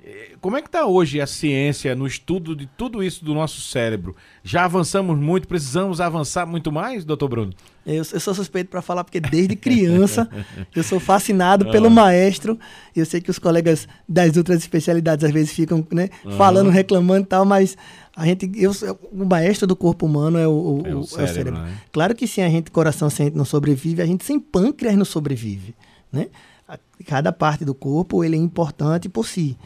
Eh, 0.03 0.31
Como 0.41 0.57
é 0.57 0.61
que 0.61 0.67
está 0.67 0.85
hoje 0.87 1.21
a 1.21 1.27
ciência 1.27 1.95
no 1.95 2.07
estudo 2.07 2.55
de 2.55 2.65
tudo 2.65 3.03
isso 3.03 3.23
do 3.23 3.33
nosso 3.33 3.61
cérebro? 3.61 4.15
Já 4.43 4.65
avançamos 4.65 5.17
muito, 5.19 5.47
precisamos 5.47 6.01
avançar 6.01 6.45
muito 6.47 6.71
mais, 6.71 7.05
doutor 7.05 7.27
Bruno? 7.29 7.53
Eu, 7.85 7.95
eu 8.11 8.19
sou 8.19 8.33
suspeito 8.33 8.69
para 8.69 8.81
falar 8.81 9.03
porque 9.03 9.19
desde 9.19 9.55
criança 9.55 10.27
eu 10.75 10.83
sou 10.83 10.99
fascinado 10.99 11.69
pelo 11.71 11.89
maestro. 11.89 12.57
Eu 12.95 13.05
sei 13.05 13.21
que 13.21 13.29
os 13.29 13.37
colegas 13.37 13.87
das 14.09 14.35
outras 14.37 14.57
especialidades 14.59 15.23
às 15.23 15.31
vezes 15.31 15.51
ficam 15.51 15.85
né, 15.91 16.09
falando, 16.35 16.69
reclamando 16.71 17.21
e 17.25 17.27
tal, 17.27 17.45
mas 17.45 17.77
a 18.15 18.25
gente, 18.25 18.49
eu, 18.55 18.71
o 19.11 19.23
maestro 19.25 19.67
do 19.67 19.75
corpo 19.75 20.05
humano 20.07 20.37
é 20.39 20.47
o, 20.47 20.51
o- 20.51 20.83
É 20.87 20.95
o 20.95 21.01
é 21.01 21.03
cérebro, 21.03 21.33
cérebro. 21.33 21.59
né? 21.61 21.73
Claro 21.91 22.15
que 22.15 22.25
sem 22.27 22.43
a 22.43 22.49
gente, 22.49 22.71
coração, 22.71 23.09
sem 23.09 23.25
a 23.25 23.29
gente 23.29 23.37
não 23.37 23.45
sobrevive, 23.45 24.01
a 24.01 24.05
gente 24.05 24.23
sem 24.25 24.39
pâncreas 24.39 24.95
não 24.95 25.05
sobrevive, 25.05 25.75
né? 26.11 26.27
A- 26.73 26.79
Cada 27.05 27.31
parte 27.31 27.65
do 27.65 27.73
corpo 27.73 28.23
ele 28.23 28.36
é 28.36 28.39
importante 28.39 29.10
por 29.10 29.25
si, 29.27 29.57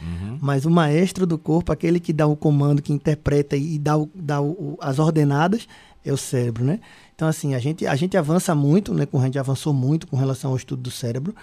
mas 0.41 0.65
o 0.65 0.69
maestro 0.71 1.25
do 1.27 1.37
corpo, 1.37 1.71
aquele 1.71 1.99
que 1.99 2.13
dá 2.13 2.25
o 2.25 2.35
comando, 2.35 2.81
que 2.81 2.93
interpreta 2.93 3.55
e 3.57 3.77
dá, 3.77 3.97
o- 3.97 4.09
dá 4.15 4.41
o- 4.41 4.77
as 4.81 4.97
ordenadas, 4.99 5.67
é 6.03 6.11
o 6.13 6.17
cérebro, 6.17 6.63
né? 6.63 6.79
Então 7.13 7.27
assim 7.27 7.53
a 7.53 7.59
gente 7.59 7.85
a 7.85 7.95
gente 7.95 8.15
avança 8.17 8.55
muito, 8.55 8.93
né? 8.93 9.05
com- 9.05 9.19
A 9.19 9.25
gente 9.25 9.37
avançou 9.39 9.73
muito 9.73 10.07
com 10.07 10.15
relação 10.17 10.51
ao 10.51 10.57
estudo 10.57 10.81
do 10.81 10.91
cérebro. 10.91 11.35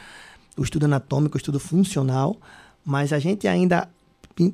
o 0.57 0.62
estudo 0.62 0.85
anatômico, 0.85 1.37
o 1.37 1.38
estudo 1.38 1.59
funcional, 1.59 2.37
mas 2.85 3.11
a 3.12 3.18
gente 3.18 3.48
ainda, 3.48 3.88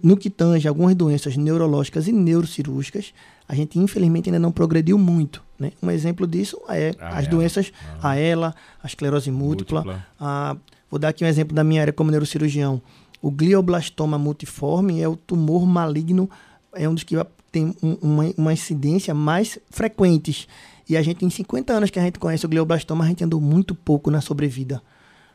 no 0.02 0.16
que 0.16 0.30
tange 0.30 0.68
algumas 0.68 0.94
doenças 0.94 1.36
neurológicas 1.36 2.06
e 2.06 2.12
neurocirúrgicas, 2.12 3.12
a 3.48 3.54
gente 3.54 3.78
infelizmente 3.80 4.28
ainda 4.28 4.38
não 4.38 4.52
progrediu 4.52 4.96
muito. 4.96 5.42
Né? 5.58 5.72
Um 5.82 5.90
exemplo 5.90 6.24
disso 6.24 6.56
é 6.68 6.94
ah, 7.00 7.18
as 7.18 7.26
é. 7.26 7.28
doenças, 7.28 7.72
ah. 8.00 8.10
a 8.10 8.16
ELA, 8.20 8.54
a 8.82 8.86
esclerose 8.86 9.28
múltipla. 9.32 9.82
múltipla. 9.82 10.06
A, 10.20 10.56
vou 10.90 10.98
dar 10.98 11.08
aqui 11.08 11.24
um 11.24 11.28
exemplo 11.28 11.54
da 11.54 11.64
minha 11.64 11.80
área 11.80 11.92
como 11.92 12.10
neurocirurgião. 12.10 12.80
O 13.20 13.30
glioblastoma 13.30 14.18
multiforme 14.18 15.00
é 15.00 15.08
o 15.08 15.16
tumor 15.16 15.66
maligno, 15.66 16.30
é 16.72 16.88
um 16.88 16.94
dos 16.94 17.02
que 17.02 17.16
tem 17.50 17.74
um, 17.82 17.94
uma, 18.00 18.24
uma 18.36 18.52
incidência 18.52 19.12
mais 19.12 19.58
frequentes. 19.70 20.46
E 20.88 20.96
a 20.96 21.02
gente, 21.02 21.24
em 21.24 21.30
50 21.30 21.72
anos 21.72 21.90
que 21.90 21.98
a 21.98 22.02
gente 22.02 22.18
conhece 22.18 22.46
o 22.46 22.48
glioblastoma, 22.48 23.04
a 23.04 23.08
gente 23.08 23.24
andou 23.24 23.40
muito 23.40 23.74
pouco 23.74 24.10
na 24.10 24.20
sobrevida. 24.20 24.82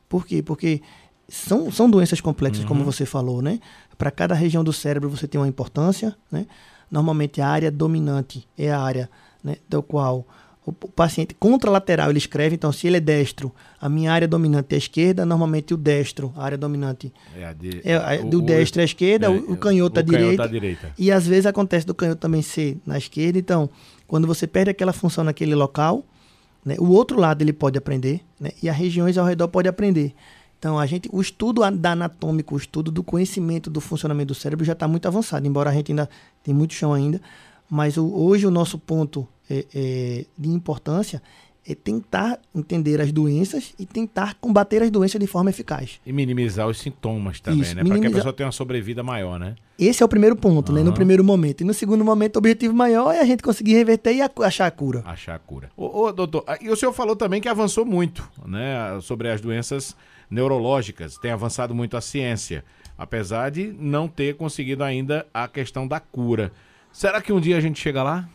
Por 0.08 0.26
quê? 0.26 0.42
Porque 0.42 0.82
são, 1.28 1.72
são 1.72 1.90
doenças 1.90 2.22
complexas, 2.22 2.64
uhum. 2.64 2.68
como 2.68 2.84
você 2.84 3.06
falou, 3.06 3.42
né? 3.42 3.60
Para 3.98 4.12
cada 4.12 4.34
região 4.34 4.64
do 4.64 4.74
cérebro 4.74 5.10
você 5.10 5.28
tem 5.28 5.40
uma 5.40 5.48
importância, 5.48 6.16
né? 6.32 6.46
Normalmente 6.90 7.42
a 7.42 7.48
área 7.48 7.72
dominante 7.72 8.48
é 8.58 8.72
a 8.72 8.80
área 8.80 9.10
né, 9.44 9.58
do 9.68 9.82
qual 9.82 10.28
o 10.66 10.72
paciente 10.72 11.34
contralateral 11.34 12.10
ele 12.10 12.18
escreve, 12.18 12.56
então 12.56 12.72
se 12.72 12.88
ele 12.88 12.98
é 12.98 13.00
destro, 13.00 13.52
a 13.80 13.90
minha 13.90 14.12
área 14.14 14.28
dominante 14.28 14.68
é 14.72 14.76
a 14.76 14.78
esquerda, 14.78 15.26
normalmente 15.26 15.74
o 15.74 15.78
destro, 15.78 16.34
a 16.38 16.44
área 16.44 16.58
dominante 16.58 17.12
é, 17.36 17.46
a 17.46 17.54
de, 17.54 17.82
é 17.84 17.96
a, 17.96 18.18
do 18.18 18.40
o, 18.40 18.42
destro 18.42 18.80
é 18.80 18.84
a 18.84 18.86
esquerda, 18.86 19.26
é, 19.26 19.30
o, 19.30 19.54
o 19.54 19.58
canhoto, 19.58 20.00
à, 20.00 20.04
direita, 20.04 20.48
direita. 20.48 20.94
E 20.98 21.12
às 21.12 21.28
vezes 21.28 21.46
acontece 21.46 21.86
do 21.86 21.94
canhoto 21.94 22.22
também 22.22 22.42
ser 22.42 22.78
na 22.86 22.98
esquerda, 22.98 23.38
então 23.38 23.70
quando 24.08 24.26
você 24.26 24.48
perde 24.48 24.72
aquela 24.72 24.94
função 24.94 25.24
naquele 25.24 25.54
local, 25.54 26.06
né, 26.64 26.76
o 26.80 26.90
outro 26.92 27.20
lado 27.20 27.42
ele 27.42 27.54
pode 27.54 27.78
aprender, 27.78 28.22
né, 28.40 28.52
e 28.62 28.70
as 28.70 28.78
regiões 28.78 29.18
ao 29.18 29.26
redor 29.26 29.50
pode 29.50 29.68
aprender. 29.68 30.14
Então, 30.64 30.80
a 30.80 30.86
gente, 30.86 31.10
o 31.12 31.20
estudo 31.20 31.70
da 31.72 31.92
anatômico, 31.92 32.56
o 32.56 32.58
estudo 32.58 32.90
do 32.90 33.04
conhecimento 33.04 33.70
do 33.70 33.82
funcionamento 33.82 34.28
do 34.28 34.34
cérebro 34.34 34.64
já 34.64 34.72
está 34.72 34.88
muito 34.88 35.06
avançado, 35.06 35.46
embora 35.46 35.70
a 35.70 35.74
gente 35.74 35.92
ainda 35.92 36.10
tem 36.42 36.54
muito 36.54 36.74
chão 36.74 36.94
ainda. 36.94 37.20
Mas 37.70 37.98
o, 37.98 38.06
hoje 38.06 38.48
o 38.48 38.52
nosso 38.52 38.80
ponto 38.80 39.28
é, 39.54 39.66
é, 39.76 40.26
de 40.38 40.50
importância 40.50 41.22
é 41.66 41.74
tentar 41.74 42.40
entender 42.54 43.00
as 43.00 43.12
doenças 43.12 43.74
e 43.80 43.86
tentar 43.86 44.36
combater 44.36 44.82
as 44.84 44.92
doenças 44.92 45.20
de 45.20 45.28
forma 45.28 45.50
eficaz. 45.50 46.00
E 46.06 46.12
minimizar 46.12 46.68
os 46.68 46.78
sintomas 46.78 47.40
também, 47.40 47.62
Isso, 47.62 47.76
né? 47.76 47.84
Para 47.84 48.00
que 48.00 48.08
a 48.08 48.12
pessoa 48.12 48.34
tenha 48.34 48.48
uma 48.48 48.52
sobrevida 48.52 49.02
maior, 49.02 49.40
né? 49.40 49.56
Esse 49.80 50.04
é 50.04 50.06
o 50.06 50.10
primeiro 50.10 50.36
ponto, 50.36 50.70
uhum. 50.70 50.80
né? 50.80 50.84
No 50.84 50.94
primeiro 50.94 51.24
momento. 51.24 51.62
E 51.62 51.64
no 51.64 51.74
segundo 51.74 52.04
momento, 52.04 52.36
o 52.36 52.40
objetivo 52.40 52.74
maior 52.74 53.14
é 53.14 53.22
a 53.22 53.26
gente 53.26 53.42
conseguir 53.42 53.76
reverter 53.76 54.14
e 54.14 54.22
achar 54.22 54.68
a 54.68 54.72
cura. 54.72 55.02
Achar 55.06 55.36
a 55.36 55.40
cura. 55.40 55.72
Ô, 55.78 56.04
ô, 56.04 56.12
doutor, 56.12 56.44
e 56.62 56.70
o 56.70 56.76
senhor 56.76 56.92
falou 56.92 57.16
também 57.16 57.40
que 57.40 57.48
avançou 57.48 57.86
muito, 57.86 58.30
né? 58.46 59.00
Sobre 59.02 59.30
as 59.30 59.40
doenças 59.40 59.96
neurológicas. 60.30 61.18
Tem 61.18 61.32
avançado 61.32 61.74
muito 61.74 61.96
a 61.96 62.02
ciência, 62.02 62.66
apesar 62.98 63.50
de 63.50 63.74
não 63.80 64.10
ter 64.10 64.36
conseguido 64.36 64.84
ainda 64.84 65.26
a 65.34 65.48
questão 65.48 65.88
da 65.88 66.00
cura. 66.00 66.52
Será 66.92 67.22
que 67.22 67.32
um 67.32 67.40
dia 67.40 67.58
a 67.58 67.62
gente 67.62 67.80
chega 67.80 68.04
lá? 68.04 68.28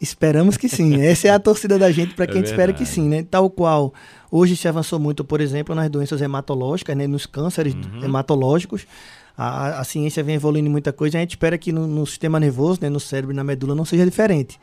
Esperamos 0.00 0.56
que 0.56 0.68
sim. 0.68 1.00
Essa 1.00 1.28
é 1.28 1.30
a 1.30 1.38
torcida 1.38 1.78
da 1.78 1.90
gente 1.90 2.14
para 2.14 2.24
é 2.24 2.30
a 2.30 2.34
gente 2.34 2.46
espera 2.46 2.72
que 2.72 2.84
sim, 2.84 3.08
né? 3.08 3.22
Tal 3.22 3.48
qual 3.48 3.94
hoje 4.30 4.56
se 4.56 4.66
avançou 4.66 4.98
muito, 4.98 5.24
por 5.24 5.40
exemplo, 5.40 5.74
nas 5.74 5.88
doenças 5.88 6.20
hematológicas, 6.20 6.96
né? 6.96 7.06
nos 7.06 7.26
cânceres 7.26 7.74
uhum. 7.74 8.04
hematológicos. 8.04 8.86
A, 9.36 9.80
a, 9.80 9.84
ciência 9.84 10.22
vem 10.22 10.34
evoluindo 10.34 10.68
muita 10.68 10.92
coisa. 10.92 11.16
A 11.18 11.20
gente 11.20 11.30
espera 11.30 11.56
que 11.56 11.72
no, 11.72 11.86
no, 11.86 12.06
sistema 12.06 12.38
nervoso, 12.38 12.80
né? 12.82 12.90
no 12.90 13.00
cérebro 13.00 13.32
e 13.32 13.36
na 13.36 13.44
medula 13.44 13.74
não 13.74 13.84
seja 13.84 14.04
diferente. 14.04 14.60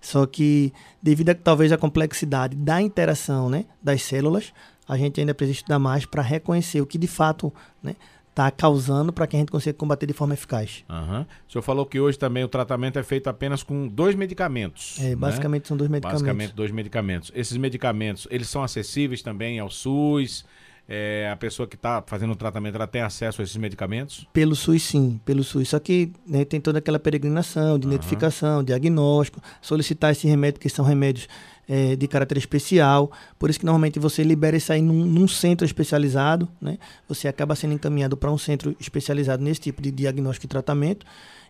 Só 0.00 0.24
que 0.24 0.72
devido 1.02 1.30
a 1.30 1.34
talvez 1.34 1.72
a 1.72 1.78
complexidade 1.78 2.56
da 2.56 2.80
interação, 2.80 3.50
né? 3.50 3.64
das 3.82 4.02
células, 4.02 4.52
a 4.88 4.96
gente 4.96 5.20
ainda 5.20 5.34
precisa 5.34 5.58
estudar 5.58 5.78
mais 5.78 6.04
para 6.04 6.22
reconhecer 6.22 6.80
o 6.80 6.86
que 6.86 6.98
de 6.98 7.06
fato 7.06 7.52
né, 7.82 7.94
está 8.30 8.50
causando 8.50 9.12
para 9.12 9.26
que 9.26 9.36
a 9.36 9.38
gente 9.38 9.50
consiga 9.50 9.74
combater 9.74 10.06
de 10.06 10.12
forma 10.12 10.34
eficaz. 10.34 10.84
Uhum. 10.88 11.22
O 11.22 11.52
senhor 11.52 11.62
falou 11.62 11.84
que 11.84 12.00
hoje 12.00 12.18
também 12.18 12.42
o 12.42 12.48
tratamento 12.48 12.98
é 12.98 13.02
feito 13.02 13.28
apenas 13.28 13.62
com 13.62 13.86
dois 13.86 14.14
medicamentos. 14.14 14.98
É, 14.98 15.10
né? 15.10 15.16
basicamente 15.16 15.68
são 15.68 15.76
dois 15.76 15.90
medicamentos. 15.90 16.22
Basicamente 16.22 16.54
dois 16.54 16.70
medicamentos. 16.70 17.32
Esses 17.34 17.56
medicamentos, 17.56 18.26
eles 18.30 18.48
são 18.48 18.62
acessíveis 18.62 19.20
também 19.22 19.58
ao 19.58 19.68
SUS? 19.68 20.44
É, 20.92 21.30
a 21.32 21.36
pessoa 21.36 21.68
que 21.68 21.76
está 21.76 22.02
fazendo 22.04 22.32
o 22.32 22.36
tratamento, 22.36 22.74
ela 22.74 22.86
tem 22.86 23.00
acesso 23.00 23.40
a 23.40 23.44
esses 23.44 23.56
medicamentos? 23.56 24.26
Pelo 24.32 24.56
SUS, 24.56 24.82
sim, 24.82 25.20
pelo 25.24 25.44
SUS. 25.44 25.68
Só 25.68 25.78
que 25.78 26.12
né, 26.26 26.44
tem 26.44 26.60
toda 26.60 26.80
aquela 26.80 26.98
peregrinação 26.98 27.78
de 27.78 27.86
uhum. 27.86 27.92
identificação, 27.92 28.64
diagnóstico, 28.64 29.40
solicitar 29.62 30.10
esse 30.10 30.26
remédio, 30.26 30.58
que 30.58 30.68
são 30.68 30.84
remédios 30.84 31.28
é, 31.68 31.94
de 31.94 32.08
caráter 32.08 32.36
especial. 32.38 33.12
Por 33.38 33.48
isso 33.48 33.60
que 33.60 33.64
normalmente 33.64 34.00
você 34.00 34.24
libera 34.24 34.56
isso 34.56 34.72
aí 34.72 34.82
num, 34.82 35.04
num 35.04 35.28
centro 35.28 35.64
especializado, 35.64 36.48
né? 36.60 36.76
Você 37.08 37.28
acaba 37.28 37.54
sendo 37.54 37.74
encaminhado 37.74 38.16
para 38.16 38.32
um 38.32 38.38
centro 38.38 38.74
especializado 38.80 39.44
nesse 39.44 39.60
tipo 39.60 39.80
de 39.80 39.92
diagnóstico 39.92 40.46
e 40.46 40.48
tratamento. 40.48 41.06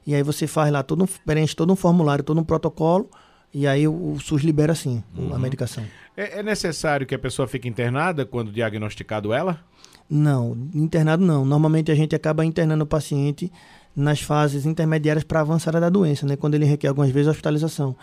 E 0.07 0.14
aí 0.14 0.22
você 0.22 0.46
faz 0.46 0.70
lá 0.70 0.83
todo 0.83 1.05
um, 1.05 1.07
preenche 1.24 1.57
todo 1.57 1.72
um 1.72 1.76
formulário, 1.76 2.22
todo 2.22 2.38
um 2.38 2.44
protocolo. 2.44 3.09
E 3.52 3.66
aí 3.66 3.86
o, 3.86 4.12
o 4.12 4.20
SUS 4.20 4.42
libera 4.42 4.74
sim 4.74 5.02
uhum. 5.16 5.34
a 5.34 5.38
medicação. 5.38 5.84
É, 6.16 6.40
é 6.40 6.42
necessário 6.42 7.06
que 7.06 7.14
a 7.14 7.18
pessoa 7.18 7.48
fique 7.48 7.68
internada 7.68 8.24
quando 8.24 8.52
diagnosticado 8.52 9.32
ela? 9.32 9.60
Não, 10.08 10.56
internado 10.74 11.24
não. 11.24 11.44
Normalmente 11.44 11.90
a 11.90 11.94
gente 11.94 12.14
acaba 12.14 12.44
internando 12.44 12.84
o 12.84 12.86
paciente 12.86 13.50
nas 13.94 14.20
fases 14.20 14.66
intermediárias 14.66 15.24
para 15.24 15.40
avançada 15.40 15.80
da 15.80 15.88
doença, 15.88 16.26
né? 16.26 16.36
Quando 16.36 16.54
ele 16.54 16.64
requer 16.64 16.88
algumas 16.88 17.10
vezes 17.10 17.28
hospitalização 17.28 17.96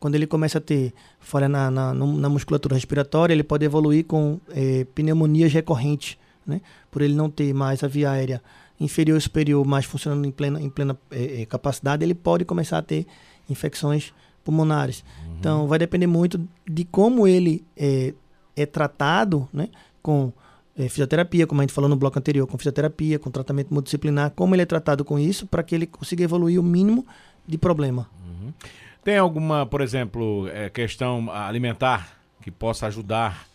quando 0.00 0.14
ele 0.14 0.26
começa 0.26 0.56
a 0.56 0.60
ter 0.60 0.94
falha 1.20 1.48
na, 1.48 1.70
na, 1.70 1.92
na 1.92 2.28
musculatura 2.28 2.74
respiratória, 2.74 3.34
ele 3.34 3.44
pode 3.44 3.66
evoluir 3.66 4.06
com 4.06 4.40
é, 4.50 4.84
pneumonias 4.94 5.52
recorrentes, 5.52 6.16
né? 6.44 6.62
Por 6.90 7.02
ele 7.02 7.14
não 7.14 7.28
ter 7.28 7.52
mais 7.52 7.84
a 7.84 7.86
via 7.86 8.10
aérea 8.10 8.42
inferior 8.80 9.18
e 9.18 9.20
superior 9.20 9.64
mais 9.66 9.84
funcionando 9.84 10.24
em 10.24 10.30
plena, 10.30 10.58
em 10.60 10.70
plena 10.70 10.98
é, 11.10 11.44
capacidade, 11.44 12.02
ele 12.02 12.14
pode 12.14 12.46
começar 12.46 12.78
a 12.78 12.82
ter 12.82 13.06
infecções 13.48 14.14
pulmonares. 14.50 15.04
Uhum. 15.24 15.36
Então, 15.38 15.68
vai 15.68 15.78
depender 15.78 16.06
muito 16.06 16.40
de 16.68 16.84
como 16.84 17.26
ele 17.26 17.64
é, 17.76 18.12
é 18.56 18.66
tratado, 18.66 19.48
né? 19.52 19.68
Com 20.02 20.32
é, 20.76 20.88
fisioterapia, 20.88 21.46
como 21.46 21.60
a 21.60 21.64
gente 21.64 21.72
falou 21.72 21.88
no 21.88 21.96
bloco 21.96 22.18
anterior, 22.18 22.46
com 22.46 22.58
fisioterapia, 22.58 23.18
com 23.18 23.30
tratamento 23.30 23.72
multidisciplinar, 23.72 24.30
como 24.32 24.54
ele 24.54 24.62
é 24.62 24.66
tratado 24.66 25.04
com 25.04 25.18
isso, 25.18 25.46
para 25.46 25.62
que 25.62 25.74
ele 25.74 25.86
consiga 25.86 26.24
evoluir 26.24 26.58
o 26.58 26.62
mínimo 26.62 27.06
de 27.46 27.56
problema. 27.56 28.08
Uhum. 28.26 28.52
Tem 29.02 29.16
alguma, 29.16 29.64
por 29.64 29.80
exemplo, 29.80 30.48
é, 30.48 30.68
questão 30.68 31.30
alimentar 31.30 32.18
que 32.42 32.50
possa 32.50 32.86
ajudar 32.86 33.46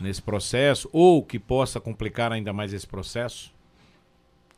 nesse 0.00 0.22
processo 0.22 0.88
ou 0.92 1.22
que 1.22 1.38
possa 1.38 1.80
complicar 1.80 2.32
ainda 2.32 2.52
mais 2.52 2.72
esse 2.72 2.86
processo? 2.86 3.52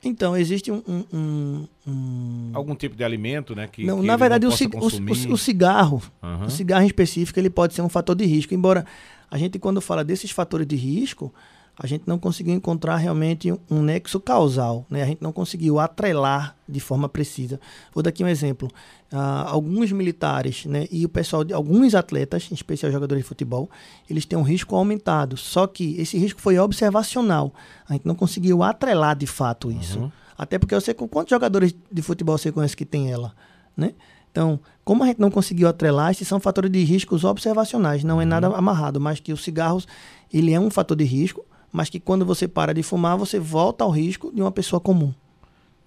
Então, 0.04 0.36
existe 0.36 0.70
um, 0.70 0.82
um, 1.12 1.66
um... 1.86 2.50
Algum 2.52 2.74
tipo 2.74 2.94
de 2.94 3.02
alimento, 3.02 3.54
né? 3.54 3.66
Que, 3.66 3.84
não, 3.84 4.00
que 4.00 4.06
na 4.06 4.16
verdade, 4.16 4.46
não 4.46 4.52
o, 4.52 4.84
o, 4.84 5.32
o, 5.32 5.38
cigarro, 5.38 6.02
uhum. 6.22 6.46
o 6.46 6.50
cigarro 6.50 6.82
em 6.82 6.86
específico, 6.86 7.38
ele 7.38 7.50
pode 7.50 7.74
ser 7.74 7.82
um 7.82 7.88
fator 7.88 8.14
de 8.14 8.24
risco. 8.24 8.54
Embora 8.54 8.84
a 9.30 9.38
gente, 9.38 9.58
quando 9.58 9.80
fala 9.80 10.04
desses 10.04 10.30
fatores 10.30 10.66
de 10.66 10.76
risco, 10.76 11.32
a 11.76 11.86
gente 11.86 12.04
não 12.06 12.18
conseguiu 12.18 12.54
encontrar 12.54 12.96
realmente 12.96 13.52
um 13.68 13.82
nexo 13.82 14.20
causal, 14.20 14.86
né? 14.88 15.02
A 15.02 15.06
gente 15.06 15.20
não 15.20 15.32
conseguiu 15.32 15.80
atrelar 15.80 16.56
de 16.68 16.78
forma 16.78 17.08
precisa. 17.08 17.58
Vou 17.92 18.02
dar 18.02 18.10
aqui 18.10 18.22
um 18.22 18.28
exemplo. 18.28 18.68
Uh, 19.12 19.46
alguns 19.46 19.92
militares, 19.92 20.66
né, 20.66 20.88
e 20.90 21.04
o 21.04 21.08
pessoal 21.08 21.44
de 21.44 21.52
alguns 21.52 21.94
atletas, 21.94 22.48
em 22.50 22.54
especial 22.54 22.90
jogadores 22.90 23.22
de 23.22 23.28
futebol, 23.28 23.70
eles 24.10 24.24
têm 24.24 24.38
um 24.38 24.42
risco 24.42 24.74
aumentado. 24.74 25.36
Só 25.36 25.66
que 25.66 26.00
esse 26.00 26.16
risco 26.16 26.40
foi 26.40 26.58
observacional. 26.58 27.52
A 27.88 27.92
gente 27.92 28.06
não 28.06 28.14
conseguiu 28.14 28.62
atrelar 28.62 29.16
de 29.16 29.26
fato 29.26 29.70
isso. 29.70 30.00
Uhum. 30.00 30.12
Até 30.38 30.58
porque 30.58 30.74
eu 30.74 30.80
sei 30.80 30.94
com 30.94 31.08
quantos 31.08 31.30
jogadores 31.30 31.74
de 31.90 32.02
futebol 32.02 32.36
você 32.36 32.50
conhece 32.50 32.76
que 32.76 32.84
tem 32.84 33.10
ela, 33.10 33.32
né? 33.76 33.94
Então, 34.30 34.58
como 34.84 35.04
a 35.04 35.06
gente 35.06 35.20
não 35.20 35.30
conseguiu 35.30 35.68
atrelar, 35.68 36.10
esses 36.10 36.26
são 36.26 36.40
fatores 36.40 36.70
de 36.70 36.82
riscos 36.82 37.22
observacionais, 37.22 38.02
não 38.02 38.20
é 38.20 38.24
nada 38.24 38.50
uhum. 38.50 38.56
amarrado, 38.56 39.00
mas 39.00 39.20
que 39.20 39.32
os 39.32 39.44
cigarros, 39.44 39.86
ele 40.32 40.52
é 40.52 40.58
um 40.58 40.70
fator 40.70 40.96
de 40.96 41.04
risco, 41.04 41.44
mas 41.74 41.90
que 41.90 41.98
quando 41.98 42.24
você 42.24 42.46
para 42.46 42.72
de 42.72 42.84
fumar, 42.84 43.18
você 43.18 43.40
volta 43.40 43.82
ao 43.82 43.90
risco 43.90 44.32
de 44.32 44.40
uma 44.40 44.52
pessoa 44.52 44.78
comum. 44.78 45.12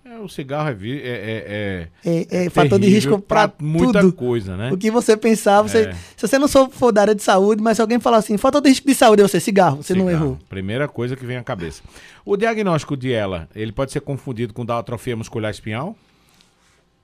É, 0.03 0.19
o 0.19 0.27
cigarro 0.27 0.69
é, 0.69 0.73
é, 0.73 1.87
é, 2.03 2.27
é, 2.29 2.45
é 2.45 2.49
fator 2.49 2.77
de 2.77 2.89
risco 2.89 3.17
para 3.21 3.49
muita 3.57 4.11
coisa, 4.11 4.57
né? 4.57 4.69
O 4.69 4.77
que 4.77 4.91
você 4.91 5.15
pensar, 5.15 5.61
você, 5.61 5.83
é. 5.83 5.93
se 5.93 6.27
você 6.27 6.37
não 6.37 6.49
for 6.69 6.91
da 6.91 6.99
área 6.99 7.15
de 7.15 7.23
saúde, 7.23 7.63
mas 7.63 7.77
se 7.77 7.81
alguém 7.81 8.01
falar 8.01 8.17
assim, 8.17 8.37
fator 8.37 8.59
de 8.61 8.67
risco 8.67 8.85
de 8.85 8.93
saúde, 8.93 9.21
é 9.21 9.27
você, 9.27 9.39
cigarro, 9.39 9.77
você 9.77 9.93
cigarro, 9.93 10.05
não 10.05 10.11
errou. 10.11 10.39
Primeira 10.49 10.89
coisa 10.89 11.15
que 11.15 11.25
vem 11.25 11.37
à 11.37 11.43
cabeça. 11.43 11.81
O 12.25 12.35
diagnóstico 12.35 12.97
de 12.97 13.13
ela, 13.13 13.47
ele 13.55 13.71
pode 13.71 13.93
ser 13.93 14.01
confundido 14.01 14.53
com 14.53 14.65
da 14.65 14.77
atrofia 14.77 15.15
muscular 15.15 15.51
espinhal? 15.51 15.95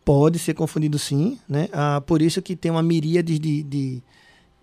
Pode 0.04 0.39
ser 0.39 0.54
confundido 0.56 1.00
sim, 1.00 1.39
né? 1.48 1.69
Ah, 1.72 2.04
por 2.06 2.22
isso 2.22 2.41
que 2.41 2.54
tem 2.54 2.69
uma 2.69 2.84
miríade 2.84 3.39
de, 3.39 3.63
de, 3.63 4.04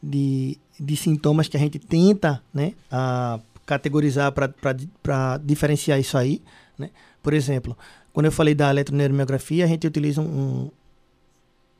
de, 0.02 0.58
de 0.78 0.96
sintomas 0.96 1.48
que 1.48 1.56
a 1.56 1.60
gente 1.60 1.78
tenta, 1.78 2.42
né? 2.52 2.74
Ah, 2.90 3.40
categorizar 3.66 4.32
para 4.32 5.36
diferenciar 5.42 5.98
isso 5.98 6.16
aí. 6.16 6.42
Né? 6.78 6.90
Por 7.22 7.32
exemplo, 7.32 7.76
quando 8.12 8.26
eu 8.26 8.32
falei 8.32 8.54
da 8.54 8.70
eletroneuromiografia, 8.70 9.64
a 9.64 9.68
gente 9.68 9.86
utiliza 9.86 10.20
um, 10.20 10.70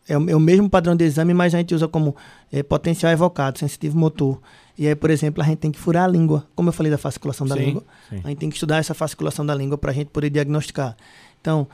é 0.09 0.19
o, 0.19 0.31
é 0.31 0.35
o 0.35 0.41
mesmo 0.41 0.69
padrão 0.69 0.97
de 0.97 1.05
exame, 1.05 1.33
mas 1.33 1.55
a 1.55 1.59
gente 1.59 1.75
usa 1.75 1.87
como 1.87 2.17
é, 2.53 2.63
potencial 2.63 3.13
evocado, 3.13 3.59
sensitivo 3.59 3.97
motor. 3.97 4.41
E 4.77 4.89
aí, 4.89 4.95
por 4.95 5.11
exemplo, 5.11 5.43
a 5.43 5.47
gente 5.47 5.59
tem 5.59 5.71
que 5.71 5.79
furar 5.79 6.05
a 6.05 6.09
língua. 6.09 6.47
Como 6.55 6.69
eu 6.69 6.73
falei 6.73 6.91
da 6.91 6.99
fasciculação 6.99 7.47
da 7.47 7.55
sim, 7.55 7.65
língua, 7.65 7.85
sim. 8.09 8.21
a 8.25 8.29
gente 8.29 8.39
tem 8.39 8.49
que 8.49 8.57
estudar 8.57 8.79
essa 8.79 8.95
fasciculação 8.95 9.45
da 9.45 9.55
língua 9.55 9.79
para 9.79 9.91
a 9.91 9.95
gente 9.95 10.09
poder 10.09 10.31
diagnosticar. 10.31 10.97
Então, 11.41 11.69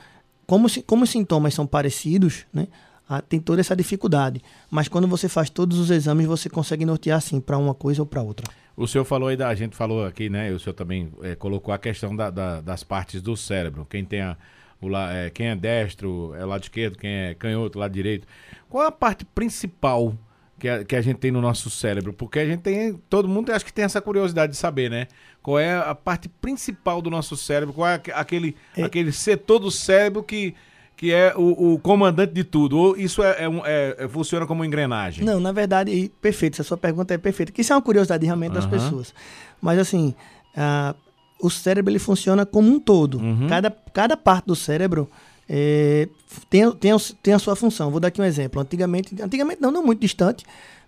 como, 0.45 0.67
como 0.83 1.03
os 1.03 1.09
sintomas 1.09 1.53
são 1.53 1.65
parecidos, 1.65 2.45
né? 2.53 2.67
Ah, 3.09 3.21
tem 3.21 3.39
toda 3.39 3.61
essa 3.61 3.73
dificuldade. 3.73 4.41
Mas 4.69 4.89
quando 4.89 5.07
você 5.07 5.29
faz 5.29 5.49
todos 5.49 5.79
os 5.79 5.89
exames, 5.89 6.27
você 6.27 6.49
consegue 6.49 6.85
nortear 6.85 7.17
assim 7.17 7.39
para 7.39 7.57
uma 7.57 7.73
coisa 7.73 8.01
ou 8.01 8.05
para 8.05 8.21
outra. 8.21 8.45
O 8.77 8.85
senhor 8.87 9.03
falou 9.03 9.27
aí 9.27 9.35
da. 9.35 9.47
A 9.47 9.55
gente 9.55 9.75
falou 9.75 10.05
aqui, 10.05 10.29
né? 10.29 10.51
O 10.51 10.59
senhor 10.59 10.75
também 10.75 11.11
é, 11.23 11.33
colocou 11.33 11.73
a 11.73 11.79
questão 11.79 12.15
da, 12.15 12.29
da, 12.29 12.61
das 12.61 12.83
partes 12.83 13.23
do 13.23 13.35
cérebro. 13.35 13.87
Quem 13.89 14.05
tem 14.05 14.21
a, 14.21 14.37
o, 14.79 14.95
é, 14.95 15.31
quem 15.31 15.47
é 15.47 15.55
destro 15.55 16.35
é 16.35 16.45
lado 16.45 16.61
esquerdo, 16.61 16.95
quem 16.95 17.09
é 17.09 17.33
canhoto, 17.33 17.79
lado 17.79 17.91
direito. 17.91 18.27
Qual 18.69 18.83
é 18.83 18.87
a 18.87 18.91
parte 18.91 19.25
principal 19.25 20.15
que 20.59 20.69
a, 20.69 20.85
que 20.85 20.95
a 20.95 21.01
gente 21.01 21.17
tem 21.17 21.31
no 21.31 21.41
nosso 21.41 21.71
cérebro? 21.71 22.13
Porque 22.13 22.37
a 22.37 22.45
gente 22.45 22.61
tem. 22.61 22.93
Todo 23.09 23.27
mundo 23.27 23.51
acho 23.51 23.65
que 23.65 23.73
tem 23.73 23.83
essa 23.83 23.99
curiosidade 23.99 24.51
de 24.51 24.57
saber, 24.59 24.91
né? 24.91 25.07
Qual 25.41 25.57
é 25.57 25.75
a 25.75 25.95
parte 25.95 26.29
principal 26.29 27.01
do 27.01 27.09
nosso 27.09 27.35
cérebro? 27.35 27.73
Qual 27.73 27.87
é 27.87 27.99
aquele, 28.13 28.55
é. 28.75 28.83
aquele 28.83 29.11
setor 29.11 29.57
do 29.57 29.71
cérebro 29.71 30.21
que 30.21 30.53
que 30.97 31.13
é 31.13 31.31
o, 31.37 31.73
o, 31.75 31.79
comandante 31.79 32.33
de 32.33 32.43
tudo? 32.43 32.75
Ou 32.75 32.97
isso 32.97 33.21
é, 33.21 33.29
é, 33.29 33.45
é, 33.65 33.95
é, 33.99 34.07
funciona 34.07 34.47
como 34.47 34.65
engrenagem? 34.65 35.23
Não, 35.23 35.39
na 35.39 35.51
verdade, 35.51 36.11
perfeito, 36.19 36.55
essa 36.55 36.63
sua 36.63 36.75
pergunta 36.75 37.13
é 37.13 37.19
perfeita, 37.19 37.51
que 37.51 37.61
isso 37.61 37.71
é 37.71 37.75
uma 37.75 37.81
curiosidade 37.83 38.25
realmente 38.25 38.53
das 38.53 38.65
pessoas. 38.65 39.13
Mas 39.61 39.77
assim, 39.77 40.15
uh, 40.55 40.95
o 41.39 41.51
cérebro 41.51 41.91
ele 41.91 41.99
funciona 41.99 42.47
como 42.47 42.67
um 42.67 42.79
todo. 42.79 43.19
Uhum. 43.19 43.47
Cada, 43.47 43.69
cada 43.93 44.17
parte 44.17 44.47
do 44.47 44.55
cérebro 44.55 45.07
é, 45.47 46.09
tem, 46.49 46.69
tem, 46.71 46.91
tem 47.21 47.33
a 47.35 47.39
sua 47.39 47.55
função. 47.55 47.91
Vou 47.91 47.99
dar 47.99 48.07
aqui 48.07 48.19
um 48.19 48.25
exemplo. 48.25 48.59
Antigamente, 48.59 49.15
antigamente 49.21 49.61
não, 49.61 49.71
não 49.71 49.85
muito 49.85 50.01
distante, 50.01 50.45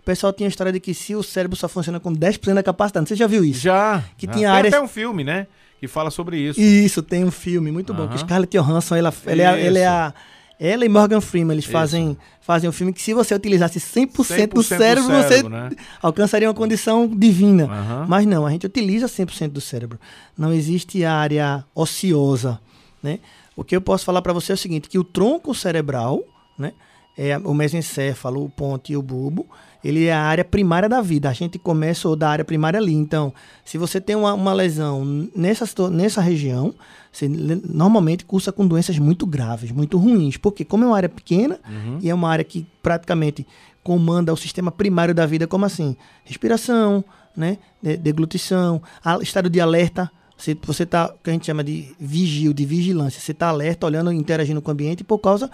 pessoal 0.09 0.33
tinha 0.33 0.47
a 0.47 0.49
história 0.49 0.73
de 0.73 0.79
que 0.79 0.91
se 0.91 1.15
o 1.15 1.21
cérebro 1.21 1.55
só 1.55 1.69
funciona 1.69 1.99
com 1.99 2.11
10% 2.11 2.55
da 2.55 2.63
capacidade. 2.63 3.07
Você 3.07 3.15
já 3.15 3.27
viu 3.27 3.45
isso? 3.45 3.59
Já. 3.59 4.03
Que 4.17 4.25
já. 4.25 4.31
tinha 4.31 4.47
tem 4.49 4.57
áreas... 4.57 4.73
até 4.73 4.83
um 4.83 4.87
filme, 4.87 5.23
né? 5.23 5.45
Que 5.79 5.87
fala 5.87 6.09
sobre 6.09 6.37
isso. 6.37 6.59
Isso, 6.59 7.03
tem 7.03 7.23
um 7.23 7.29
filme 7.29 7.71
muito 7.71 7.93
bom. 7.93 8.07
Que 8.07 8.17
Scarlett 8.17 8.57
Johansson, 8.57 8.95
ela, 8.95 9.13
ela, 9.25 9.41
é, 9.41 9.65
ela 9.67 9.79
é 9.79 9.85
a... 9.85 10.13
Ela 10.59 10.83
e 10.83 10.89
Morgan 10.89 11.21
Freeman, 11.21 11.53
eles 11.53 11.65
fazem, 11.65 12.17
fazem 12.41 12.69
um 12.69 12.73
filme 12.73 12.91
que 12.91 13.01
se 13.01 13.13
você 13.13 13.33
utilizasse 13.33 13.79
100%, 13.79 13.85
100 13.85 14.07
do 14.07 14.23
cérebro, 14.23 14.55
do 14.55 14.63
cérebro 14.63 15.03
você 15.03 15.43
né? 15.47 15.69
alcançaria 16.01 16.49
uma 16.49 16.53
condição 16.53 17.07
divina. 17.07 17.63
Uhum. 17.63 18.07
Mas 18.09 18.25
não, 18.25 18.45
a 18.45 18.51
gente 18.51 18.65
utiliza 18.65 19.05
100% 19.05 19.51
do 19.51 19.61
cérebro. 19.61 19.97
Não 20.37 20.51
existe 20.51 21.05
área 21.05 21.63
ociosa, 21.73 22.59
né? 23.01 23.19
O 23.55 23.63
que 23.63 23.73
eu 23.73 23.79
posso 23.79 24.03
falar 24.03 24.21
para 24.21 24.33
você 24.33 24.51
é 24.51 24.55
o 24.55 24.57
seguinte, 24.57 24.89
que 24.89 24.99
o 24.99 25.03
tronco 25.03 25.55
cerebral, 25.55 26.21
né, 26.57 26.73
é 27.17 27.37
o 27.37 27.53
mesencéfalo, 27.53 28.43
o 28.43 28.49
ponte 28.49 28.91
e 28.91 28.97
o 28.97 29.01
bulbo, 29.01 29.47
ele 29.83 30.05
é 30.05 30.13
a 30.13 30.21
área 30.21 30.43
primária 30.43 30.89
da 30.89 31.01
vida. 31.01 31.29
A 31.29 31.33
gente 31.33 31.57
começa 31.57 32.13
da 32.15 32.29
área 32.29 32.45
primária 32.45 32.79
ali. 32.79 32.93
Então, 32.93 33.33
se 33.63 33.77
você 33.77 34.01
tem 34.01 34.15
uma, 34.15 34.33
uma 34.33 34.53
lesão 34.53 35.29
nessa, 35.35 35.65
nessa 35.89 36.21
região, 36.21 36.73
você 37.11 37.27
normalmente 37.27 38.25
cursa 38.25 38.51
com 38.51 38.67
doenças 38.67 38.99
muito 38.99 39.25
graves, 39.25 39.71
muito 39.71 39.97
ruins. 39.97 40.37
Porque 40.37 40.65
como 40.65 40.83
é 40.83 40.87
uma 40.87 40.97
área 40.97 41.09
pequena 41.09 41.59
uhum. 41.67 41.99
e 42.01 42.09
é 42.09 42.13
uma 42.13 42.29
área 42.29 42.43
que 42.43 42.67
praticamente 42.83 43.47
comanda 43.81 44.33
o 44.33 44.37
sistema 44.37 44.71
primário 44.71 45.15
da 45.15 45.25
vida, 45.25 45.47
como 45.47 45.65
assim? 45.65 45.95
Respiração, 46.25 47.03
né? 47.35 47.57
deglutição, 47.81 48.81
estado 49.21 49.49
de 49.49 49.61
alerta. 49.61 50.11
Você, 50.37 50.57
você 50.61 50.85
tá, 50.85 51.13
que 51.23 51.29
a 51.29 51.33
gente 51.33 51.45
chama 51.45 51.63
de 51.63 51.93
vigil, 51.99 52.53
de 52.53 52.65
vigilância. 52.65 53.19
Você 53.19 53.31
está 53.31 53.47
alerta, 53.47 53.85
olhando, 53.85 54.11
interagindo 54.11 54.61
com 54.61 54.69
o 54.69 54.73
ambiente 54.73 55.03
por 55.03 55.19
causa 55.19 55.49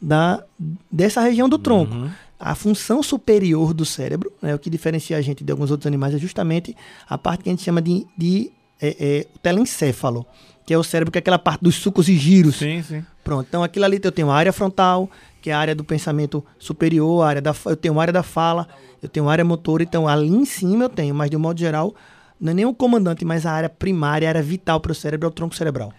da, 0.00 0.42
dessa 0.90 1.20
região 1.20 1.48
do 1.48 1.58
tronco. 1.58 1.94
Uhum. 1.94 2.10
A 2.38 2.54
função 2.54 3.02
superior 3.02 3.74
do 3.74 3.84
cérebro, 3.84 4.32
né, 4.40 4.54
o 4.54 4.58
que 4.58 4.70
diferencia 4.70 5.16
a 5.16 5.20
gente 5.20 5.42
de 5.42 5.50
alguns 5.50 5.70
outros 5.70 5.86
animais, 5.86 6.14
é 6.14 6.18
justamente 6.18 6.76
a 7.08 7.18
parte 7.18 7.42
que 7.42 7.48
a 7.48 7.52
gente 7.52 7.64
chama 7.64 7.82
de, 7.82 8.06
de 8.16 8.52
é, 8.80 8.96
é, 9.00 9.26
telencéfalo, 9.42 10.24
que 10.64 10.72
é 10.72 10.78
o 10.78 10.84
cérebro, 10.84 11.10
que 11.10 11.18
é 11.18 11.20
aquela 11.20 11.38
parte 11.38 11.62
dos 11.62 11.74
sucos 11.74 12.08
e 12.08 12.16
giros. 12.16 12.56
Sim, 12.56 12.82
sim. 12.82 13.04
Pronto, 13.24 13.46
então 13.48 13.62
aquilo 13.62 13.84
ali 13.84 14.00
eu 14.02 14.12
tenho 14.12 14.30
a 14.30 14.36
área 14.36 14.52
frontal, 14.52 15.10
que 15.42 15.50
é 15.50 15.52
a 15.52 15.58
área 15.58 15.74
do 15.74 15.82
pensamento 15.84 16.44
superior, 16.58 17.22
a 17.24 17.28
área 17.28 17.42
da, 17.42 17.54
eu 17.66 17.76
tenho 17.76 17.98
a 17.98 18.02
área 18.02 18.12
da 18.12 18.22
fala, 18.22 18.68
eu 19.02 19.08
tenho 19.08 19.28
a 19.28 19.32
área 19.32 19.44
motora, 19.44 19.82
então 19.82 20.06
ali 20.06 20.28
em 20.28 20.44
cima 20.44 20.84
eu 20.84 20.88
tenho, 20.88 21.14
mas 21.14 21.30
de 21.30 21.36
um 21.36 21.40
modo 21.40 21.58
geral, 21.58 21.94
não 22.40 22.52
é 22.52 22.54
nem 22.54 22.64
o 22.64 22.72
comandante, 22.72 23.24
mas 23.24 23.44
a 23.44 23.52
área 23.52 23.68
primária, 23.68 24.28
a 24.28 24.30
área 24.30 24.42
vital 24.42 24.80
para 24.80 24.92
o 24.92 24.94
cérebro 24.94 25.26
é 25.26 25.28
o 25.28 25.32
tronco 25.32 25.56
cerebral. 25.56 25.92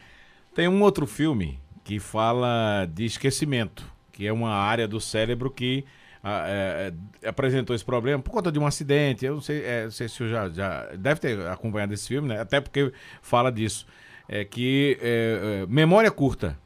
Tem 0.55 0.67
um 0.67 0.81
outro 0.81 1.05
filme 1.05 1.59
que 1.83 1.99
fala 1.99 2.85
de 2.85 3.05
esquecimento, 3.05 3.83
que 4.11 4.25
é 4.25 4.31
uma 4.31 4.51
área 4.51 4.87
do 4.87 4.99
cérebro 5.01 5.49
que 5.51 5.83
ah, 6.23 6.43
é, 6.47 6.93
é, 7.21 7.29
apresentou 7.29 7.75
esse 7.75 7.85
problema 7.85 8.21
por 8.21 8.31
conta 8.31 8.51
de 8.51 8.59
um 8.59 8.65
acidente. 8.65 9.25
Eu 9.25 9.35
não 9.35 9.41
sei, 9.41 9.63
é, 9.63 9.83
não 9.85 9.91
sei 9.91 10.09
se 10.09 10.21
o 10.21 10.29
já, 10.29 10.49
já 10.49 10.87
deve 10.97 11.19
ter 11.19 11.47
acompanhado 11.47 11.93
esse 11.93 12.07
filme, 12.07 12.27
né? 12.27 12.41
Até 12.41 12.59
porque 12.59 12.91
fala 13.21 13.51
disso. 13.51 13.85
É 14.27 14.43
que 14.45 14.97
é, 15.01 15.63
é, 15.63 15.65
memória 15.67 16.11
curta. 16.11 16.57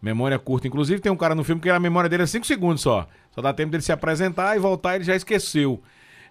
Memória 0.00 0.38
curta. 0.38 0.66
Inclusive 0.66 1.00
tem 1.00 1.12
um 1.12 1.16
cara 1.16 1.34
no 1.34 1.44
filme 1.44 1.60
que 1.60 1.70
a 1.70 1.78
memória 1.78 2.08
dele 2.08 2.24
é 2.24 2.26
5 2.26 2.46
segundos 2.46 2.82
só. 2.82 3.06
Só 3.30 3.40
dá 3.40 3.52
tempo 3.52 3.70
dele 3.70 3.82
se 3.82 3.92
apresentar 3.92 4.56
e 4.56 4.58
voltar, 4.58 4.96
ele 4.96 5.04
já 5.04 5.14
esqueceu. 5.14 5.80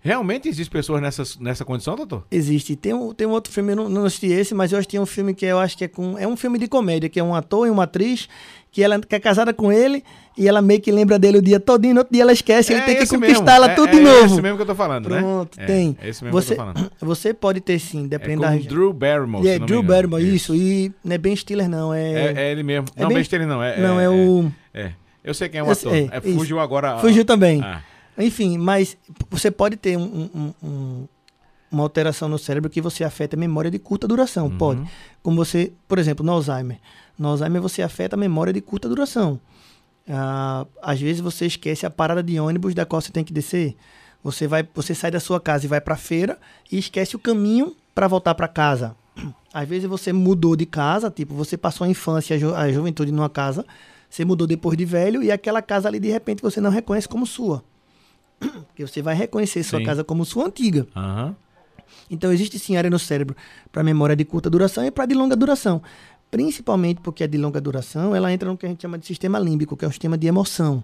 Realmente 0.03 0.49
existe 0.49 0.71
pessoas 0.71 0.99
nessa, 0.99 1.23
nessa 1.39 1.63
condição, 1.63 1.95
doutor? 1.95 2.25
Existe. 2.31 2.75
Tem 2.75 2.91
um, 2.91 3.13
tem 3.13 3.27
um 3.27 3.31
outro 3.31 3.53
filme, 3.53 3.73
eu 3.73 3.75
não, 3.75 3.87
não 3.87 4.05
assisti 4.05 4.25
esse, 4.25 4.53
mas 4.55 4.71
eu 4.71 4.83
tem 4.83 4.99
um 4.99 5.05
filme 5.05 5.31
que 5.31 5.45
eu 5.45 5.59
acho 5.59 5.77
que 5.77 5.83
é 5.83 5.87
com. 5.87 6.17
É 6.17 6.27
um 6.27 6.35
filme 6.35 6.57
de 6.57 6.67
comédia, 6.67 7.07
que 7.07 7.19
é 7.19 7.23
um 7.23 7.35
ator 7.35 7.67
e 7.67 7.69
uma 7.69 7.83
atriz 7.83 8.27
que 8.71 8.81
ela 8.81 8.99
que 8.99 9.15
é 9.15 9.19
casada 9.19 9.53
com 9.53 9.71
ele 9.71 10.03
e 10.37 10.47
ela 10.47 10.61
meio 10.61 10.79
que 10.79 10.91
lembra 10.91 11.19
dele 11.19 11.39
o 11.39 11.41
dia 11.41 11.59
todinho, 11.59 11.93
no 11.93 11.99
outro 11.99 12.13
dia 12.13 12.21
ela 12.21 12.31
esquece, 12.31 12.73
é 12.73 12.77
ele 12.77 12.85
tem 12.85 12.97
que 12.97 13.07
conquistar 13.07 13.55
ela 13.55 13.71
é, 13.71 13.75
tudo 13.75 13.89
é, 13.89 13.91
de 13.91 13.99
novo. 13.99 14.21
É 14.21 14.25
esse 14.25 14.41
mesmo 14.41 14.55
que 14.55 14.61
eu 14.61 14.67
tô 14.67 14.75
falando, 14.75 15.03
Pronto, 15.03 15.15
né? 15.15 15.21
Pronto, 15.21 15.59
é, 15.59 15.65
tem. 15.65 15.97
É 16.01 16.09
esse 16.09 16.23
mesmo 16.23 16.39
você, 16.39 16.55
que 16.55 16.61
eu 16.61 16.65
tô 16.65 16.73
falando. 16.73 16.91
Você 17.01 17.33
pode 17.33 17.59
ter 17.59 17.79
sim, 17.79 18.07
dependendo 18.07 18.45
é 18.45 18.57
com 18.57 18.63
da 18.63 18.69
Drew 18.69 18.93
Barrymore, 18.93 19.47
É, 19.47 19.59
Drew 19.59 19.83
Barrymore, 19.83 20.35
isso. 20.35 20.55
E 20.55 20.93
não 21.03 21.13
é 21.13 21.17
Ben 21.17 21.35
Stiller 21.35 21.67
não, 21.67 21.93
é... 21.93 22.11
É, 22.11 22.33
é 22.37 22.51
ele 22.51 22.63
mesmo. 22.63 22.87
não, 22.95 23.07
Ben, 23.09 23.15
ben 23.15 23.23
Stiller 23.23 23.47
não, 23.47 23.61
é... 23.61 23.79
Não, 23.79 23.99
é, 23.99 24.09
o... 24.09 24.49
É, 24.73 24.91
eu 25.23 25.33
sei 25.33 25.49
quem 25.49 25.59
é 25.59 25.63
o 25.63 25.69
ator. 25.69 25.93
É, 25.93 26.21
fugiu 26.21 26.59
agora... 26.59 26.97
Fugiu 26.99 27.25
também. 27.25 27.61
Ah. 27.61 27.81
Enfim, 28.17 28.57
mas 28.57 28.97
você 29.29 29.51
pode 29.51 29.75
ter 29.75 29.97
um, 29.97 30.29
um, 30.33 30.53
um 30.63 31.07
uma 31.71 31.83
alteração 31.83 32.27
no 32.27 32.37
cérebro 32.37 32.69
que 32.69 32.81
você 32.81 33.03
afeta 33.03 33.37
a 33.37 33.39
memória 33.39 33.71
de 33.71 33.79
curta 33.79 34.07
duração, 34.07 34.47
uhum. 34.47 34.57
pode. 34.57 34.83
Como 35.23 35.37
você, 35.37 35.71
por 35.87 35.97
exemplo, 35.97 36.25
no 36.25 36.33
Alzheimer. 36.33 36.77
No 37.21 37.27
Alzheimer 37.27 37.61
você 37.61 37.83
afeta 37.83 38.15
a 38.15 38.19
memória 38.19 38.51
de 38.51 38.59
curta 38.59 38.89
duração. 38.89 39.39
Ah, 40.09 40.65
às 40.81 40.99
vezes 40.99 41.21
você 41.21 41.45
esquece 41.45 41.85
a 41.85 41.89
parada 41.89 42.23
de 42.23 42.39
ônibus 42.39 42.73
da 42.73 42.83
qual 42.83 42.99
você 42.99 43.11
tem 43.11 43.23
que 43.23 43.31
descer. 43.31 43.75
Você 44.23 44.47
vai, 44.47 44.67
você 44.73 44.95
sai 44.95 45.11
da 45.11 45.19
sua 45.19 45.39
casa 45.39 45.65
e 45.65 45.67
vai 45.67 45.79
para 45.79 45.93
a 45.93 45.97
feira 45.97 46.39
e 46.71 46.79
esquece 46.79 47.15
o 47.15 47.19
caminho 47.19 47.75
para 47.93 48.07
voltar 48.07 48.33
para 48.33 48.47
casa. 48.47 48.95
Às 49.53 49.69
vezes 49.69 49.87
você 49.87 50.11
mudou 50.11 50.55
de 50.55 50.65
casa, 50.65 51.11
tipo, 51.11 51.35
você 51.35 51.55
passou 51.55 51.85
a 51.85 51.87
infância, 51.87 52.35
a, 52.35 52.39
ju 52.39 52.55
a 52.55 52.71
juventude 52.71 53.11
numa 53.11 53.29
casa, 53.29 53.67
você 54.09 54.25
mudou 54.25 54.47
depois 54.47 54.75
de 54.75 54.83
velho 54.83 55.21
e 55.21 55.31
aquela 55.31 55.61
casa 55.61 55.87
ali 55.87 55.99
de 55.99 56.09
repente 56.09 56.41
você 56.41 56.59
não 56.59 56.71
reconhece 56.71 57.07
como 57.07 57.27
sua. 57.27 57.63
Porque 58.39 58.87
você 58.87 58.99
vai 58.99 59.13
reconhecer 59.13 59.61
sua 59.61 59.77
sim. 59.77 59.85
casa 59.85 60.03
como 60.03 60.25
sua 60.25 60.47
antiga. 60.47 60.87
Uhum. 60.95 61.35
Então 62.09 62.31
existe 62.31 62.57
sim 62.57 62.77
área 62.77 62.89
no 62.89 62.97
cérebro 62.97 63.35
para 63.71 63.83
memória 63.83 64.15
de 64.15 64.25
curta 64.25 64.49
duração 64.49 64.83
e 64.83 64.89
para 64.89 65.05
de 65.05 65.13
longa 65.13 65.35
duração 65.35 65.83
principalmente 66.31 67.01
porque 67.01 67.25
é 67.25 67.27
de 67.27 67.37
longa 67.37 67.59
duração, 67.59 68.15
ela 68.15 68.31
entra 68.31 68.49
no 68.49 68.57
que 68.57 68.65
a 68.65 68.69
gente 68.69 68.81
chama 68.81 68.97
de 68.97 69.05
sistema 69.05 69.37
límbico, 69.37 69.75
que 69.75 69.83
é 69.83 69.87
o 69.87 69.91
sistema 69.91 70.17
de 70.17 70.25
emoção. 70.25 70.81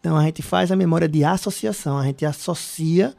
Então 0.00 0.16
a 0.16 0.24
gente 0.24 0.42
faz 0.42 0.72
a 0.72 0.76
memória 0.76 1.08
de 1.08 1.22
associação, 1.22 1.96
a 1.96 2.04
gente 2.04 2.26
associa 2.26 3.14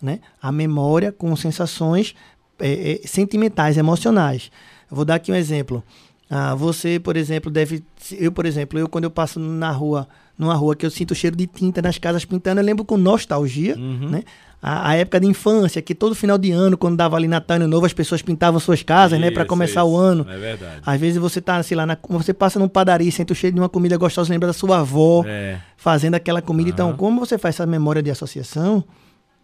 né, 0.00 0.20
a 0.40 0.52
memória 0.52 1.10
com 1.10 1.34
sensações 1.34 2.14
é, 2.60 2.92
é, 2.92 3.06
sentimentais, 3.06 3.76
emocionais. 3.76 4.50
Eu 4.88 4.96
vou 4.96 5.04
dar 5.04 5.16
aqui 5.16 5.32
um 5.32 5.34
exemplo. 5.34 5.82
Ah, 6.30 6.54
você, 6.54 7.00
por 7.00 7.16
exemplo, 7.16 7.50
deve. 7.50 7.82
Eu, 8.12 8.30
por 8.30 8.46
exemplo, 8.46 8.78
eu 8.78 8.88
quando 8.88 9.04
eu 9.04 9.10
passo 9.10 9.40
na 9.40 9.70
rua, 9.72 10.08
numa 10.38 10.54
rua 10.54 10.76
que 10.76 10.86
eu 10.86 10.90
sinto 10.90 11.10
o 11.10 11.14
cheiro 11.14 11.36
de 11.36 11.46
tinta 11.46 11.82
nas 11.82 11.98
casas 11.98 12.24
pintando, 12.24 12.60
eu 12.60 12.64
lembro 12.64 12.84
com 12.84 12.96
nostalgia, 12.96 13.76
uhum. 13.76 14.08
né? 14.08 14.22
A, 14.60 14.90
a, 14.90 14.94
época 14.96 15.20
de 15.20 15.26
infância, 15.26 15.80
que 15.80 15.94
todo 15.94 16.16
final 16.16 16.36
de 16.36 16.50
ano, 16.50 16.76
quando 16.76 16.96
dava 16.96 17.16
ali 17.16 17.28
Natal 17.28 17.56
Ano 17.56 17.68
Novo, 17.68 17.86
as 17.86 17.92
pessoas 17.92 18.22
pintavam 18.22 18.58
suas 18.58 18.82
casas, 18.82 19.16
isso, 19.16 19.20
né, 19.20 19.30
para 19.30 19.44
começar 19.44 19.82
isso. 19.82 19.90
o 19.90 19.96
ano. 19.96 20.26
É 20.28 20.36
verdade. 20.36 20.80
Às 20.84 21.00
vezes 21.00 21.16
você 21.18 21.40
tá, 21.40 21.62
sei 21.62 21.76
lá, 21.76 21.86
na, 21.86 21.96
você 22.08 22.34
passa 22.34 22.58
num 22.58 22.66
padaria, 22.66 23.10
sente 23.12 23.32
o 23.32 23.36
cheiro 23.36 23.54
de 23.54 23.60
uma 23.60 23.68
comida 23.68 23.96
gostosa, 23.96 24.32
lembra 24.32 24.48
da 24.48 24.52
sua 24.52 24.80
avó 24.80 25.24
é. 25.24 25.60
fazendo 25.76 26.14
aquela 26.14 26.42
comida. 26.42 26.70
Uhum. 26.70 26.74
Então, 26.74 26.96
como 26.96 27.20
você 27.20 27.38
faz 27.38 27.54
essa 27.54 27.66
memória 27.66 28.02
de 28.02 28.10
associação, 28.10 28.82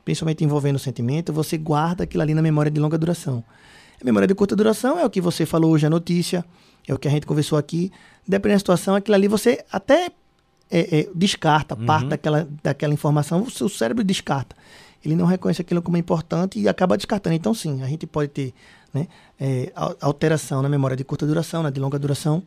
principalmente 0.05 0.43
envolvendo 0.43 0.77
o 0.77 0.81
sentimento, 0.81 1.33
você 1.33 1.57
guarda 1.57 2.03
aquilo 2.03 2.23
ali 2.25 2.35
na 2.35 2.43
memória 2.43 2.71
de 2.71 2.81
longa 2.81 2.99
duração. 2.99 3.45
A 4.01 4.05
memória 4.05 4.27
de 4.27 4.35
curta 4.35 4.57
duração 4.57 4.99
é 4.99 5.05
o 5.05 5.11
que 5.11 5.21
você 5.21 5.47
falou 5.47 5.71
hoje, 5.71 5.87
a 5.87 5.91
notícia, 5.91 6.45
é 6.89 6.93
o 6.93 6.99
que 6.99 7.07
a 7.07 7.11
gente 7.11 7.25
conversou 7.25 7.57
aqui. 7.57 7.93
Dependendo 8.27 8.57
da 8.57 8.59
situação, 8.59 8.97
aquilo 8.97 9.15
ali 9.15 9.29
você 9.29 9.65
até 9.71 10.11
é, 10.71 11.01
é, 11.01 11.09
descarta 11.15 11.75
uhum. 11.75 11.87
parte 11.87 12.09
daquela, 12.09 12.49
daquela 12.63 12.95
informação, 12.95 13.43
o 13.43 13.51
seu 13.51 13.69
cérebro 13.69 14.03
descarta. 14.05 14.57
Ele 15.05 15.15
não 15.15 15.27
reconhece 15.27 15.61
aquilo 15.61 15.83
como 15.83 15.97
importante 15.97 16.59
e 16.59 16.69
acaba 16.69 16.97
descartando. 16.97 17.37
Então, 17.37 17.53
sim, 17.53 17.83
a 17.83 17.87
gente 17.87 18.07
pode 18.07 18.29
ter 18.29 18.55
né, 18.93 19.07
é, 19.39 19.71
alteração 20.01 20.63
na 20.63 20.69
memória 20.69 20.97
de 20.97 21.05
curta 21.05 21.27
duração, 21.27 21.63
na 21.63 21.71
de 21.71 21.79
longa 21.79 21.99
duração. 21.99 22.43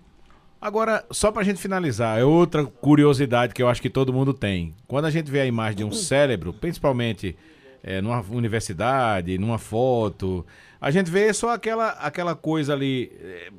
Agora, 0.60 1.06
só 1.12 1.32
pra 1.32 1.44
gente 1.44 1.62
finalizar, 1.62 2.20
é 2.20 2.24
outra 2.24 2.66
curiosidade 2.66 3.54
que 3.54 3.62
eu 3.62 3.70
acho 3.70 3.80
que 3.80 3.92
todo 3.92 4.12
mundo 4.12 4.34
tem. 4.34 4.74
Quando 4.88 5.06
a 5.06 5.12
gente 5.12 5.30
vê 5.30 5.42
a 5.42 5.46
imagem 5.46 5.78
de 5.78 5.84
um 5.84 5.92
cérebro, 5.92 6.52
principalmente 6.52 7.38
é, 7.84 8.02
numa 8.02 8.22
universidade, 8.32 9.38
numa 9.38 9.60
foto, 9.60 10.44
a 10.82 10.90
gente 10.90 11.12
vê 11.12 11.32
só 11.32 11.54
aquela, 11.54 11.90
aquela 11.92 12.36
coisa 12.36 12.74
ali 12.74 13.12
é, 13.22 13.52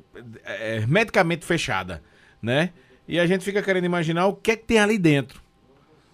é, 0.43 0.75
hermeticamente 0.75 1.45
fechada, 1.45 2.01
né? 2.41 2.71
E 3.09 3.19
a 3.19 3.25
gente 3.25 3.43
fica 3.43 3.59
querendo 3.63 3.85
imaginar 3.85 4.27
o 4.27 4.35
que 4.35 4.51
é 4.51 4.55
que 4.55 4.65
tem 4.65 4.77
ali 4.77 4.95
dentro. 4.95 5.41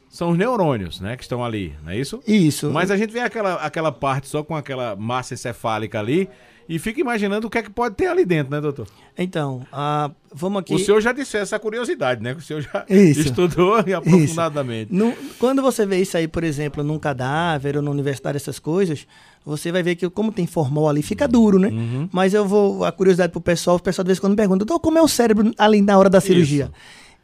São 0.08 0.32
os 0.32 0.38
neurônios, 0.38 1.02
né, 1.02 1.18
que 1.18 1.24
estão 1.24 1.44
ali, 1.44 1.76
não 1.84 1.92
é 1.92 1.98
isso? 1.98 2.24
Isso. 2.26 2.72
Mas 2.72 2.90
a 2.90 2.96
gente 2.96 3.12
vê 3.12 3.20
aquela, 3.20 3.56
aquela 3.56 3.92
parte 3.92 4.30
só 4.30 4.42
com 4.42 4.56
aquela 4.56 4.96
massa 4.96 5.34
encefálica 5.34 6.00
ali 6.00 6.30
e 6.68 6.80
fica 6.80 7.00
imaginando 7.00 7.48
o 7.48 7.50
que 7.50 7.58
é 7.58 7.64
que 7.64 7.70
pode 7.70 7.96
ter 7.96 8.08
ali 8.08 8.26
dentro, 8.26 8.52
né, 8.52 8.60
doutor? 8.60 8.88
Então, 9.18 9.62
ah, 9.72 10.10
vamos 10.34 10.60
aqui. 10.62 10.74
O 10.74 10.80
senhor 10.80 11.00
já 11.02 11.12
disse 11.14 11.38
essa 11.38 11.60
curiosidade, 11.60 12.22
né? 12.24 12.34
O 12.34 12.42
senhor 12.42 12.62
já 12.62 12.86
Isso. 12.90 13.20
estudou 13.22 13.76
aprofundadamente. 13.96 14.94
No- 14.94 15.14
quando 15.40 15.62
você 15.62 15.86
vê 15.86 16.00
isso 16.02 16.18
aí, 16.18 16.28
por 16.28 16.44
exemplo, 16.44 16.84
num 16.84 16.98
cadáver 17.00 17.78
ou 17.78 17.82
na 17.84 17.92
universidade, 17.92 18.36
essas 18.38 18.58
coisas, 18.60 19.06
você 19.46 19.72
vai 19.72 19.84
ver 19.84 19.96
que 19.96 20.10
como 20.10 20.32
tem 20.32 20.48
formol 20.48 20.90
ali, 20.90 21.02
fica 21.02 21.28
duro, 21.28 21.60
né? 21.60 21.68
Uhum. 21.70 22.10
Mas 22.12 22.34
eu 22.34 22.46
vou, 22.48 22.84
a 22.84 22.92
curiosidade 22.92 23.32
pro 23.32 23.42
pessoal, 23.42 23.78
o 23.78 23.80
pessoal 23.80 24.04
de 24.04 24.08
vez 24.08 24.18
em 24.18 24.22
quando 24.22 24.32
me 24.32 24.38
pergunta, 24.38 24.66
doutor, 24.66 24.80
como 24.80 24.98
é 24.98 25.02
o 25.02 25.08
cérebro 25.08 25.52
ali 25.58 25.82
na 25.82 25.98
hora 25.98 26.10
da 26.10 26.20
cirurgia? 26.20 26.72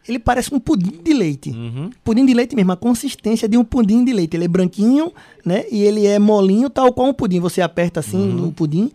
Ele 0.07 0.17
parece 0.17 0.53
um 0.53 0.59
pudim 0.59 0.99
de 1.03 1.13
leite. 1.13 1.51
Uhum. 1.51 1.91
Pudim 2.03 2.25
de 2.25 2.33
leite 2.33 2.55
mesmo, 2.55 2.71
a 2.71 2.75
consistência 2.77 3.47
de 3.47 3.55
um 3.55 3.63
pudim 3.63 4.03
de 4.03 4.11
leite. 4.11 4.35
Ele 4.35 4.45
é 4.45 4.47
branquinho, 4.47 5.11
né? 5.45 5.63
E 5.71 5.83
ele 5.83 6.07
é 6.07 6.17
molinho, 6.17 6.71
tal 6.71 6.91
qual 6.91 7.07
um 7.09 7.13
pudim. 7.13 7.39
Você 7.39 7.61
aperta 7.61 7.99
assim 7.99 8.17
Uhum. 8.17 8.33
no 8.47 8.51
pudim. 8.51 8.91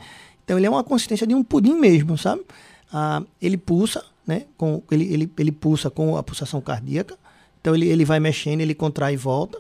Então 0.47 0.57
ele 0.57 0.67
é 0.67 0.71
uma 0.71 0.83
consistência 0.85 1.27
de 1.27 1.35
um 1.35 1.43
pudim 1.45 1.75
mesmo, 1.75 2.17
sabe? 2.17 2.41
Ah, 2.93 3.23
ele 3.43 3.57
pulsa, 3.59 4.03
né? 4.27 4.45
Com, 4.57 4.83
ele, 4.91 5.13
ele, 5.13 5.31
ele 5.39 5.53
pulsa 5.53 5.91
com 5.91 6.17
a 6.17 6.23
pulsação 6.23 6.61
cardíaca. 6.61 7.19
Então 7.61 7.75
ele, 7.75 7.89
ele 7.89 8.05
vai 8.05 8.21
mexendo, 8.21 8.61
ele 8.61 8.75
contrai 8.75 9.15
e 9.15 9.17
volta. 9.17 9.59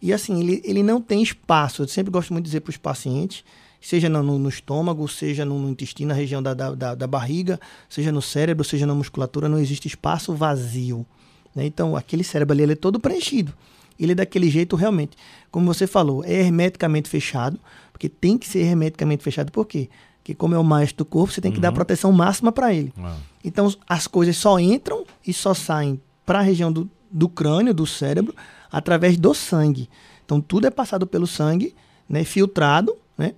E 0.00 0.12
assim, 0.12 0.40
ele, 0.40 0.62
ele 0.64 0.82
não 0.82 1.00
tem 1.00 1.20
espaço. 1.20 1.82
Eu 1.82 1.88
sempre 1.88 2.10
gosto 2.12 2.32
muito 2.32 2.44
de 2.44 2.50
dizer 2.50 2.60
para 2.60 2.70
os 2.70 2.76
pacientes, 2.76 3.44
seja 3.80 4.08
no, 4.08 4.22
no- 4.38 4.48
estômago, 4.48 5.08
seja 5.08 5.44
no, 5.44 5.58
no 5.58 5.68
intestino, 5.70 6.10
na 6.10 6.14
região 6.14 6.40
da, 6.40 6.54
da, 6.54 6.72
da, 6.72 6.94
da 6.94 7.06
barriga, 7.08 7.58
seja 7.88 8.12
no 8.12 8.22
cérebro, 8.22 8.62
seja 8.64 8.86
na 8.86 8.94
musculatura, 8.94 9.48
não 9.48 9.58
existe 9.58 9.88
espaço 9.88 10.32
vazio. 10.34 11.04
né? 11.52 11.66
Então, 11.66 11.96
aquele 11.96 12.22
cérebro 12.22 12.52
ali 12.54 12.62
ele 12.62 12.72
é 12.74 12.76
todo 12.76 13.00
preenchido. 13.00 13.52
Ele 13.98 14.12
é 14.12 14.14
daquele 14.14 14.48
jeito 14.48 14.76
realmente. 14.76 15.16
Como 15.50 15.66
você 15.66 15.84
falou, 15.84 16.24
é 16.24 16.32
hermeticamente 16.34 17.08
fechado, 17.08 17.58
porque 17.92 18.08
tem 18.08 18.38
que 18.38 18.46
ser 18.48 18.60
hermeticamente 18.60 19.24
fechado. 19.24 19.50
Por 19.50 19.66
quê? 19.66 19.88
Porque 20.28 20.34
como 20.36 20.54
é 20.54 20.58
o 20.58 20.64
maestro 20.64 20.98
do 20.98 21.04
corpo, 21.06 21.32
você 21.32 21.40
tem 21.40 21.50
que 21.50 21.58
dar 21.58 21.72
proteção 21.72 22.12
máxima 22.12 22.52
para 22.52 22.74
ele. 22.74 22.92
Ah. 22.98 23.16
Então 23.42 23.72
as 23.88 24.06
coisas 24.06 24.36
só 24.36 24.58
entram 24.58 25.06
e 25.26 25.32
só 25.32 25.54
saem 25.54 25.98
para 26.26 26.40
a 26.40 26.42
região 26.42 26.70
do, 26.70 26.86
do 27.10 27.30
crânio, 27.30 27.72
do 27.72 27.86
cérebro, 27.86 28.34
através 28.70 29.16
do 29.16 29.32
sangue. 29.32 29.88
Então 30.26 30.38
tudo 30.38 30.66
é 30.66 30.70
passado 30.70 31.06
pelo 31.06 31.26
sangue, 31.26 31.74
né, 32.06 32.24
filtrado, 32.24 32.94
né? 33.16 33.32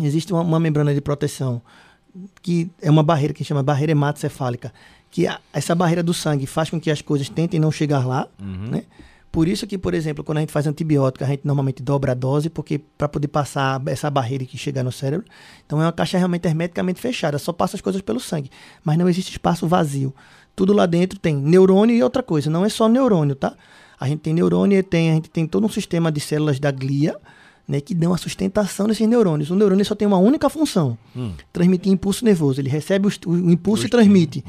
Existe 0.00 0.32
uma, 0.32 0.40
uma 0.40 0.58
membrana 0.58 0.94
de 0.94 1.02
proteção 1.02 1.60
que 2.40 2.70
é 2.80 2.90
uma 2.90 3.02
barreira 3.02 3.34
que 3.34 3.44
chama 3.44 3.62
barreira 3.62 3.92
hematocefálica, 3.92 4.72
que 5.10 5.26
a- 5.26 5.38
essa 5.52 5.74
barreira 5.74 6.02
do 6.02 6.14
sangue 6.14 6.46
faz 6.46 6.70
com 6.70 6.80
que 6.80 6.90
as 6.90 7.02
coisas 7.02 7.28
tentem 7.28 7.60
não 7.60 7.70
chegar 7.70 8.06
lá, 8.06 8.26
né? 8.38 8.84
Por 9.34 9.48
isso 9.48 9.66
que, 9.66 9.76
por 9.76 9.94
exemplo, 9.94 10.22
quando 10.22 10.38
a 10.38 10.40
gente 10.42 10.52
faz 10.52 10.64
antibiótico, 10.64 11.24
a 11.24 11.26
gente 11.26 11.40
normalmente 11.44 11.82
dobra 11.82 12.12
a 12.12 12.14
dose, 12.14 12.48
porque 12.48 12.78
para 12.78 13.08
poder 13.08 13.26
passar 13.26 13.82
essa 13.86 14.08
barreira 14.08 14.44
que 14.44 14.56
chegar 14.56 14.84
no 14.84 14.92
cérebro. 14.92 15.26
Então 15.66 15.82
é 15.82 15.84
uma 15.84 15.92
caixa 15.92 16.16
realmente 16.16 16.46
hermeticamente 16.46 17.00
fechada, 17.00 17.36
só 17.36 17.52
passa 17.52 17.74
as 17.76 17.80
coisas 17.80 18.00
pelo 18.00 18.20
sangue, 18.20 18.48
mas 18.84 18.96
não 18.96 19.08
existe 19.08 19.32
espaço 19.32 19.66
vazio. 19.66 20.14
Tudo 20.54 20.72
lá 20.72 20.86
dentro 20.86 21.18
tem 21.18 21.34
neurônio 21.34 21.96
e 21.96 22.00
outra 22.00 22.22
coisa, 22.22 22.48
não 22.48 22.64
é 22.64 22.68
só 22.68 22.88
neurônio, 22.88 23.34
tá? 23.34 23.56
A 23.98 24.06
gente 24.06 24.20
tem 24.20 24.32
neurônio 24.32 24.78
e 24.78 24.84
tem, 24.84 25.10
a 25.10 25.14
gente 25.14 25.28
tem 25.28 25.48
todo 25.48 25.66
um 25.66 25.68
sistema 25.68 26.12
de 26.12 26.20
células 26.20 26.60
da 26.60 26.70
glia, 26.70 27.16
né, 27.66 27.80
que 27.80 27.92
dão 27.92 28.14
a 28.14 28.16
sustentação 28.16 28.86
desses 28.86 29.08
neurônios. 29.08 29.50
O 29.50 29.56
neurônio 29.56 29.84
só 29.84 29.96
tem 29.96 30.06
uma 30.06 30.18
única 30.18 30.48
função: 30.48 30.96
transmitir 31.52 31.90
impulso 31.90 32.24
nervoso. 32.24 32.60
Ele 32.60 32.68
recebe 32.68 33.08
o, 33.08 33.30
o 33.30 33.50
impulso 33.50 33.84
e 33.84 33.88
transmite. 33.88 34.44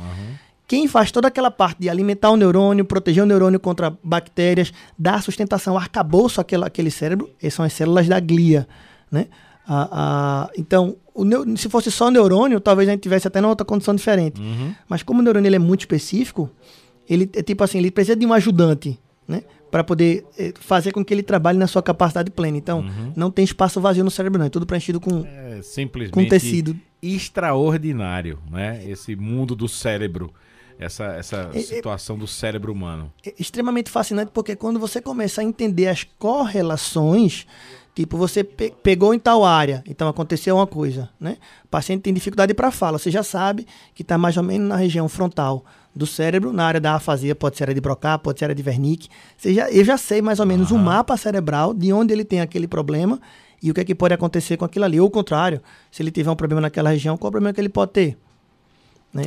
Quem 0.67 0.87
faz 0.87 1.11
toda 1.11 1.27
aquela 1.27 1.51
parte 1.51 1.79
de 1.81 1.89
alimentar 1.89 2.31
o 2.31 2.35
neurônio, 2.37 2.83
proteger 2.85 3.23
o 3.23 3.25
neurônio 3.25 3.59
contra 3.59 3.95
bactérias, 4.03 4.73
dar 4.97 5.21
sustentação, 5.21 5.77
arcabouço 5.77 6.41
àquela, 6.41 6.67
àquele 6.67 6.89
cérebro, 6.89 7.29
essas 7.39 7.53
são 7.53 7.65
as 7.65 7.73
células 7.73 8.07
da 8.07 8.19
glia, 8.19 8.67
né? 9.11 9.27
Ah, 9.67 9.89
ah, 9.91 10.49
então, 10.57 10.95
o 11.13 11.23
se 11.57 11.69
fosse 11.69 11.89
só 11.91 12.11
neurônio, 12.11 12.59
talvez 12.59 12.87
a 12.89 12.91
gente 12.91 13.01
tivesse 13.01 13.27
até 13.27 13.41
numa 13.41 13.49
outra 13.49 13.65
condição 13.65 13.95
diferente. 13.95 14.39
Mas 14.87 15.01
como 15.03 15.19
o 15.21 15.23
neurônio 15.23 15.47
ele 15.47 15.55
é 15.55 15.59
muito 15.59 15.81
específico, 15.81 16.49
ele 17.09 17.29
é 17.33 17.41
tipo 17.43 17.63
assim, 17.63 17.77
ele 17.79 17.89
precisa 17.91 18.15
de 18.15 18.25
um 18.25 18.33
ajudante, 18.33 18.99
né? 19.27 19.43
Para 19.71 19.83
poder 19.83 20.23
eh, 20.37 20.53
fazer 20.59 20.91
com 20.91 21.03
que 21.03 21.13
ele 21.13 21.23
trabalhe 21.23 21.57
na 21.57 21.67
sua 21.67 21.81
capacidade 21.83 22.29
plena. 22.31 22.57
Então, 22.57 22.85
não 23.15 23.29
tem 23.29 23.43
espaço 23.43 23.81
vazio 23.81 24.03
no 24.03 24.11
cérebro, 24.11 24.39
não. 24.39 24.45
É 24.45 24.49
tudo 24.49 24.65
preenchido 24.65 24.99
com, 25.01 25.25
É 25.25 25.61
simplesmente 25.61 26.13
com 26.13 26.25
tecido. 26.27 26.75
extraordinário, 27.01 28.39
né? 28.49 28.81
Esse 28.87 29.15
mundo 29.15 29.55
do 29.55 29.67
cérebro, 29.67 30.31
essa, 30.79 31.05
essa 31.15 31.49
É, 31.53 31.57
é- 31.57 31.61
situação 31.61 32.17
do 32.17 32.27
cérebro 32.27 32.71
humano. 32.71 33.11
é 33.25 33.33
extremamente 33.39 33.89
fascinante 33.89 34.31
porque 34.33 34.55
quando 34.55 34.79
você 34.79 35.01
começa 35.01 35.41
a 35.41 35.43
entender 35.43 35.87
as 35.87 36.03
correlações, 36.17 37.45
tipo, 37.93 38.17
você 38.17 38.43
pe- 38.43 38.73
pegou 38.83 39.13
em 39.13 39.19
tal 39.19 39.43
área, 39.45 39.83
então 39.87 40.07
aconteceu 40.07 40.55
uma 40.55 40.67
coisa, 40.67 41.09
né? 41.19 41.37
O 41.63 41.67
paciente 41.67 42.01
tem 42.01 42.13
dificuldade 42.13 42.53
para 42.53 42.71
fala, 42.71 42.97
você 42.99 43.09
já 43.11 43.23
sabe 43.23 43.65
que 43.93 44.01
está 44.01 44.17
mais 44.17 44.35
ou 44.37 44.43
menos 44.43 44.67
na 44.67 44.75
região 44.75 45.07
frontal 45.07 45.63
do 45.95 46.05
cérebro, 46.05 46.51
na 46.51 46.65
área 46.65 46.81
da 46.81 46.95
afasia, 46.95 47.33
pode 47.33 47.55
ser 47.55 47.63
área 47.63 47.73
de 47.75 47.79
Broca, 47.79 48.17
pode 48.19 48.37
ser 48.39 48.45
área 48.45 48.55
de 48.55 48.61
Wernicke. 48.61 49.07
Você 49.37 49.53
já, 49.53 49.69
eu 49.71 49.85
já 49.85 49.97
sei 49.97 50.21
mais 50.21 50.39
ou 50.41 50.45
menos 50.45 50.71
o 50.71 50.77
mapa 50.77 51.15
cerebral 51.15 51.73
de 51.73 51.93
onde 51.93 52.13
ele 52.13 52.25
tem 52.25 52.41
aquele 52.41 52.67
problema 52.67 53.19
e 53.63 53.71
o 53.71 53.73
que 53.73 53.79
é 53.79 53.85
que 53.85 53.95
pode 53.95 54.13
acontecer 54.13 54.57
com 54.57 54.65
aquilo 54.65 54.83
ali. 54.83 54.99
Ou 54.99 55.07
o 55.07 55.09
contrário, 55.09 55.61
se 55.89 56.03
ele 56.03 56.11
tiver 56.11 56.29
um 56.29 56.35
problema 56.35 56.59
naquela 56.59 56.89
região, 56.89 57.15
qual 57.15 57.29
o 57.29 57.31
problema 57.31 57.53
que 57.53 57.61
ele 57.61 57.69
pode 57.69 57.93
ter? 57.93 58.17
Né? 59.13 59.23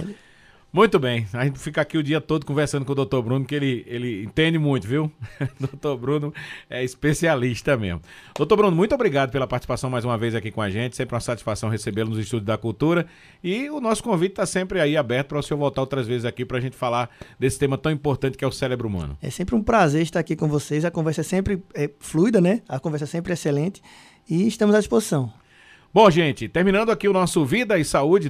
Muito 0.70 0.98
bem, 0.98 1.26
a 1.32 1.46
gente 1.46 1.58
fica 1.58 1.80
aqui 1.80 1.96
o 1.96 2.02
dia 2.02 2.20
todo 2.20 2.44
conversando 2.44 2.84
com 2.84 2.92
o 2.92 2.94
Dr. 2.94 3.22
Bruno, 3.22 3.42
que 3.42 3.54
ele, 3.54 3.84
ele 3.86 4.24
entende 4.24 4.58
muito, 4.58 4.86
viu? 4.86 5.10
Dr. 5.58 5.96
Bruno 5.98 6.34
é 6.68 6.84
especialista 6.84 7.74
mesmo. 7.74 8.02
Dr. 8.38 8.54
Bruno, 8.54 8.76
muito 8.76 8.94
obrigado 8.94 9.30
pela 9.30 9.46
participação 9.46 9.88
mais 9.88 10.04
uma 10.04 10.18
vez 10.18 10.34
aqui 10.34 10.50
com 10.50 10.60
a 10.60 10.68
gente. 10.68 10.94
Sempre 10.94 11.14
uma 11.14 11.20
satisfação 11.20 11.70
recebê-lo 11.70 12.10
nos 12.10 12.18
Estúdios 12.18 12.46
da 12.46 12.58
Cultura. 12.58 13.06
E 13.42 13.70
o 13.70 13.80
nosso 13.80 14.02
convite 14.02 14.32
está 14.32 14.44
sempre 14.44 14.78
aí 14.78 14.94
aberto 14.94 15.28
para 15.28 15.38
o 15.38 15.42
senhor 15.42 15.58
voltar 15.58 15.80
outras 15.80 16.06
vezes 16.06 16.26
aqui 16.26 16.44
para 16.44 16.58
a 16.58 16.60
gente 16.60 16.76
falar 16.76 17.08
desse 17.38 17.58
tema 17.58 17.78
tão 17.78 17.90
importante 17.90 18.36
que 18.36 18.44
é 18.44 18.48
o 18.48 18.52
cérebro 18.52 18.88
humano. 18.88 19.16
É 19.22 19.30
sempre 19.30 19.54
um 19.54 19.62
prazer 19.62 20.02
estar 20.02 20.20
aqui 20.20 20.36
com 20.36 20.48
vocês. 20.48 20.84
A 20.84 20.90
conversa 20.90 21.22
é 21.22 21.24
sempre 21.24 21.62
é, 21.72 21.88
fluida, 21.98 22.42
né? 22.42 22.60
A 22.68 22.78
conversa 22.78 23.04
é 23.04 23.08
sempre 23.08 23.32
excelente. 23.32 23.80
E 24.28 24.46
estamos 24.46 24.74
à 24.74 24.78
disposição. 24.80 25.32
Bom, 25.92 26.10
gente, 26.10 26.46
terminando 26.48 26.90
aqui 26.90 27.08
o 27.08 27.14
nosso 27.14 27.46
Vida 27.46 27.78
e 27.78 27.84
Saúde. 27.84 28.26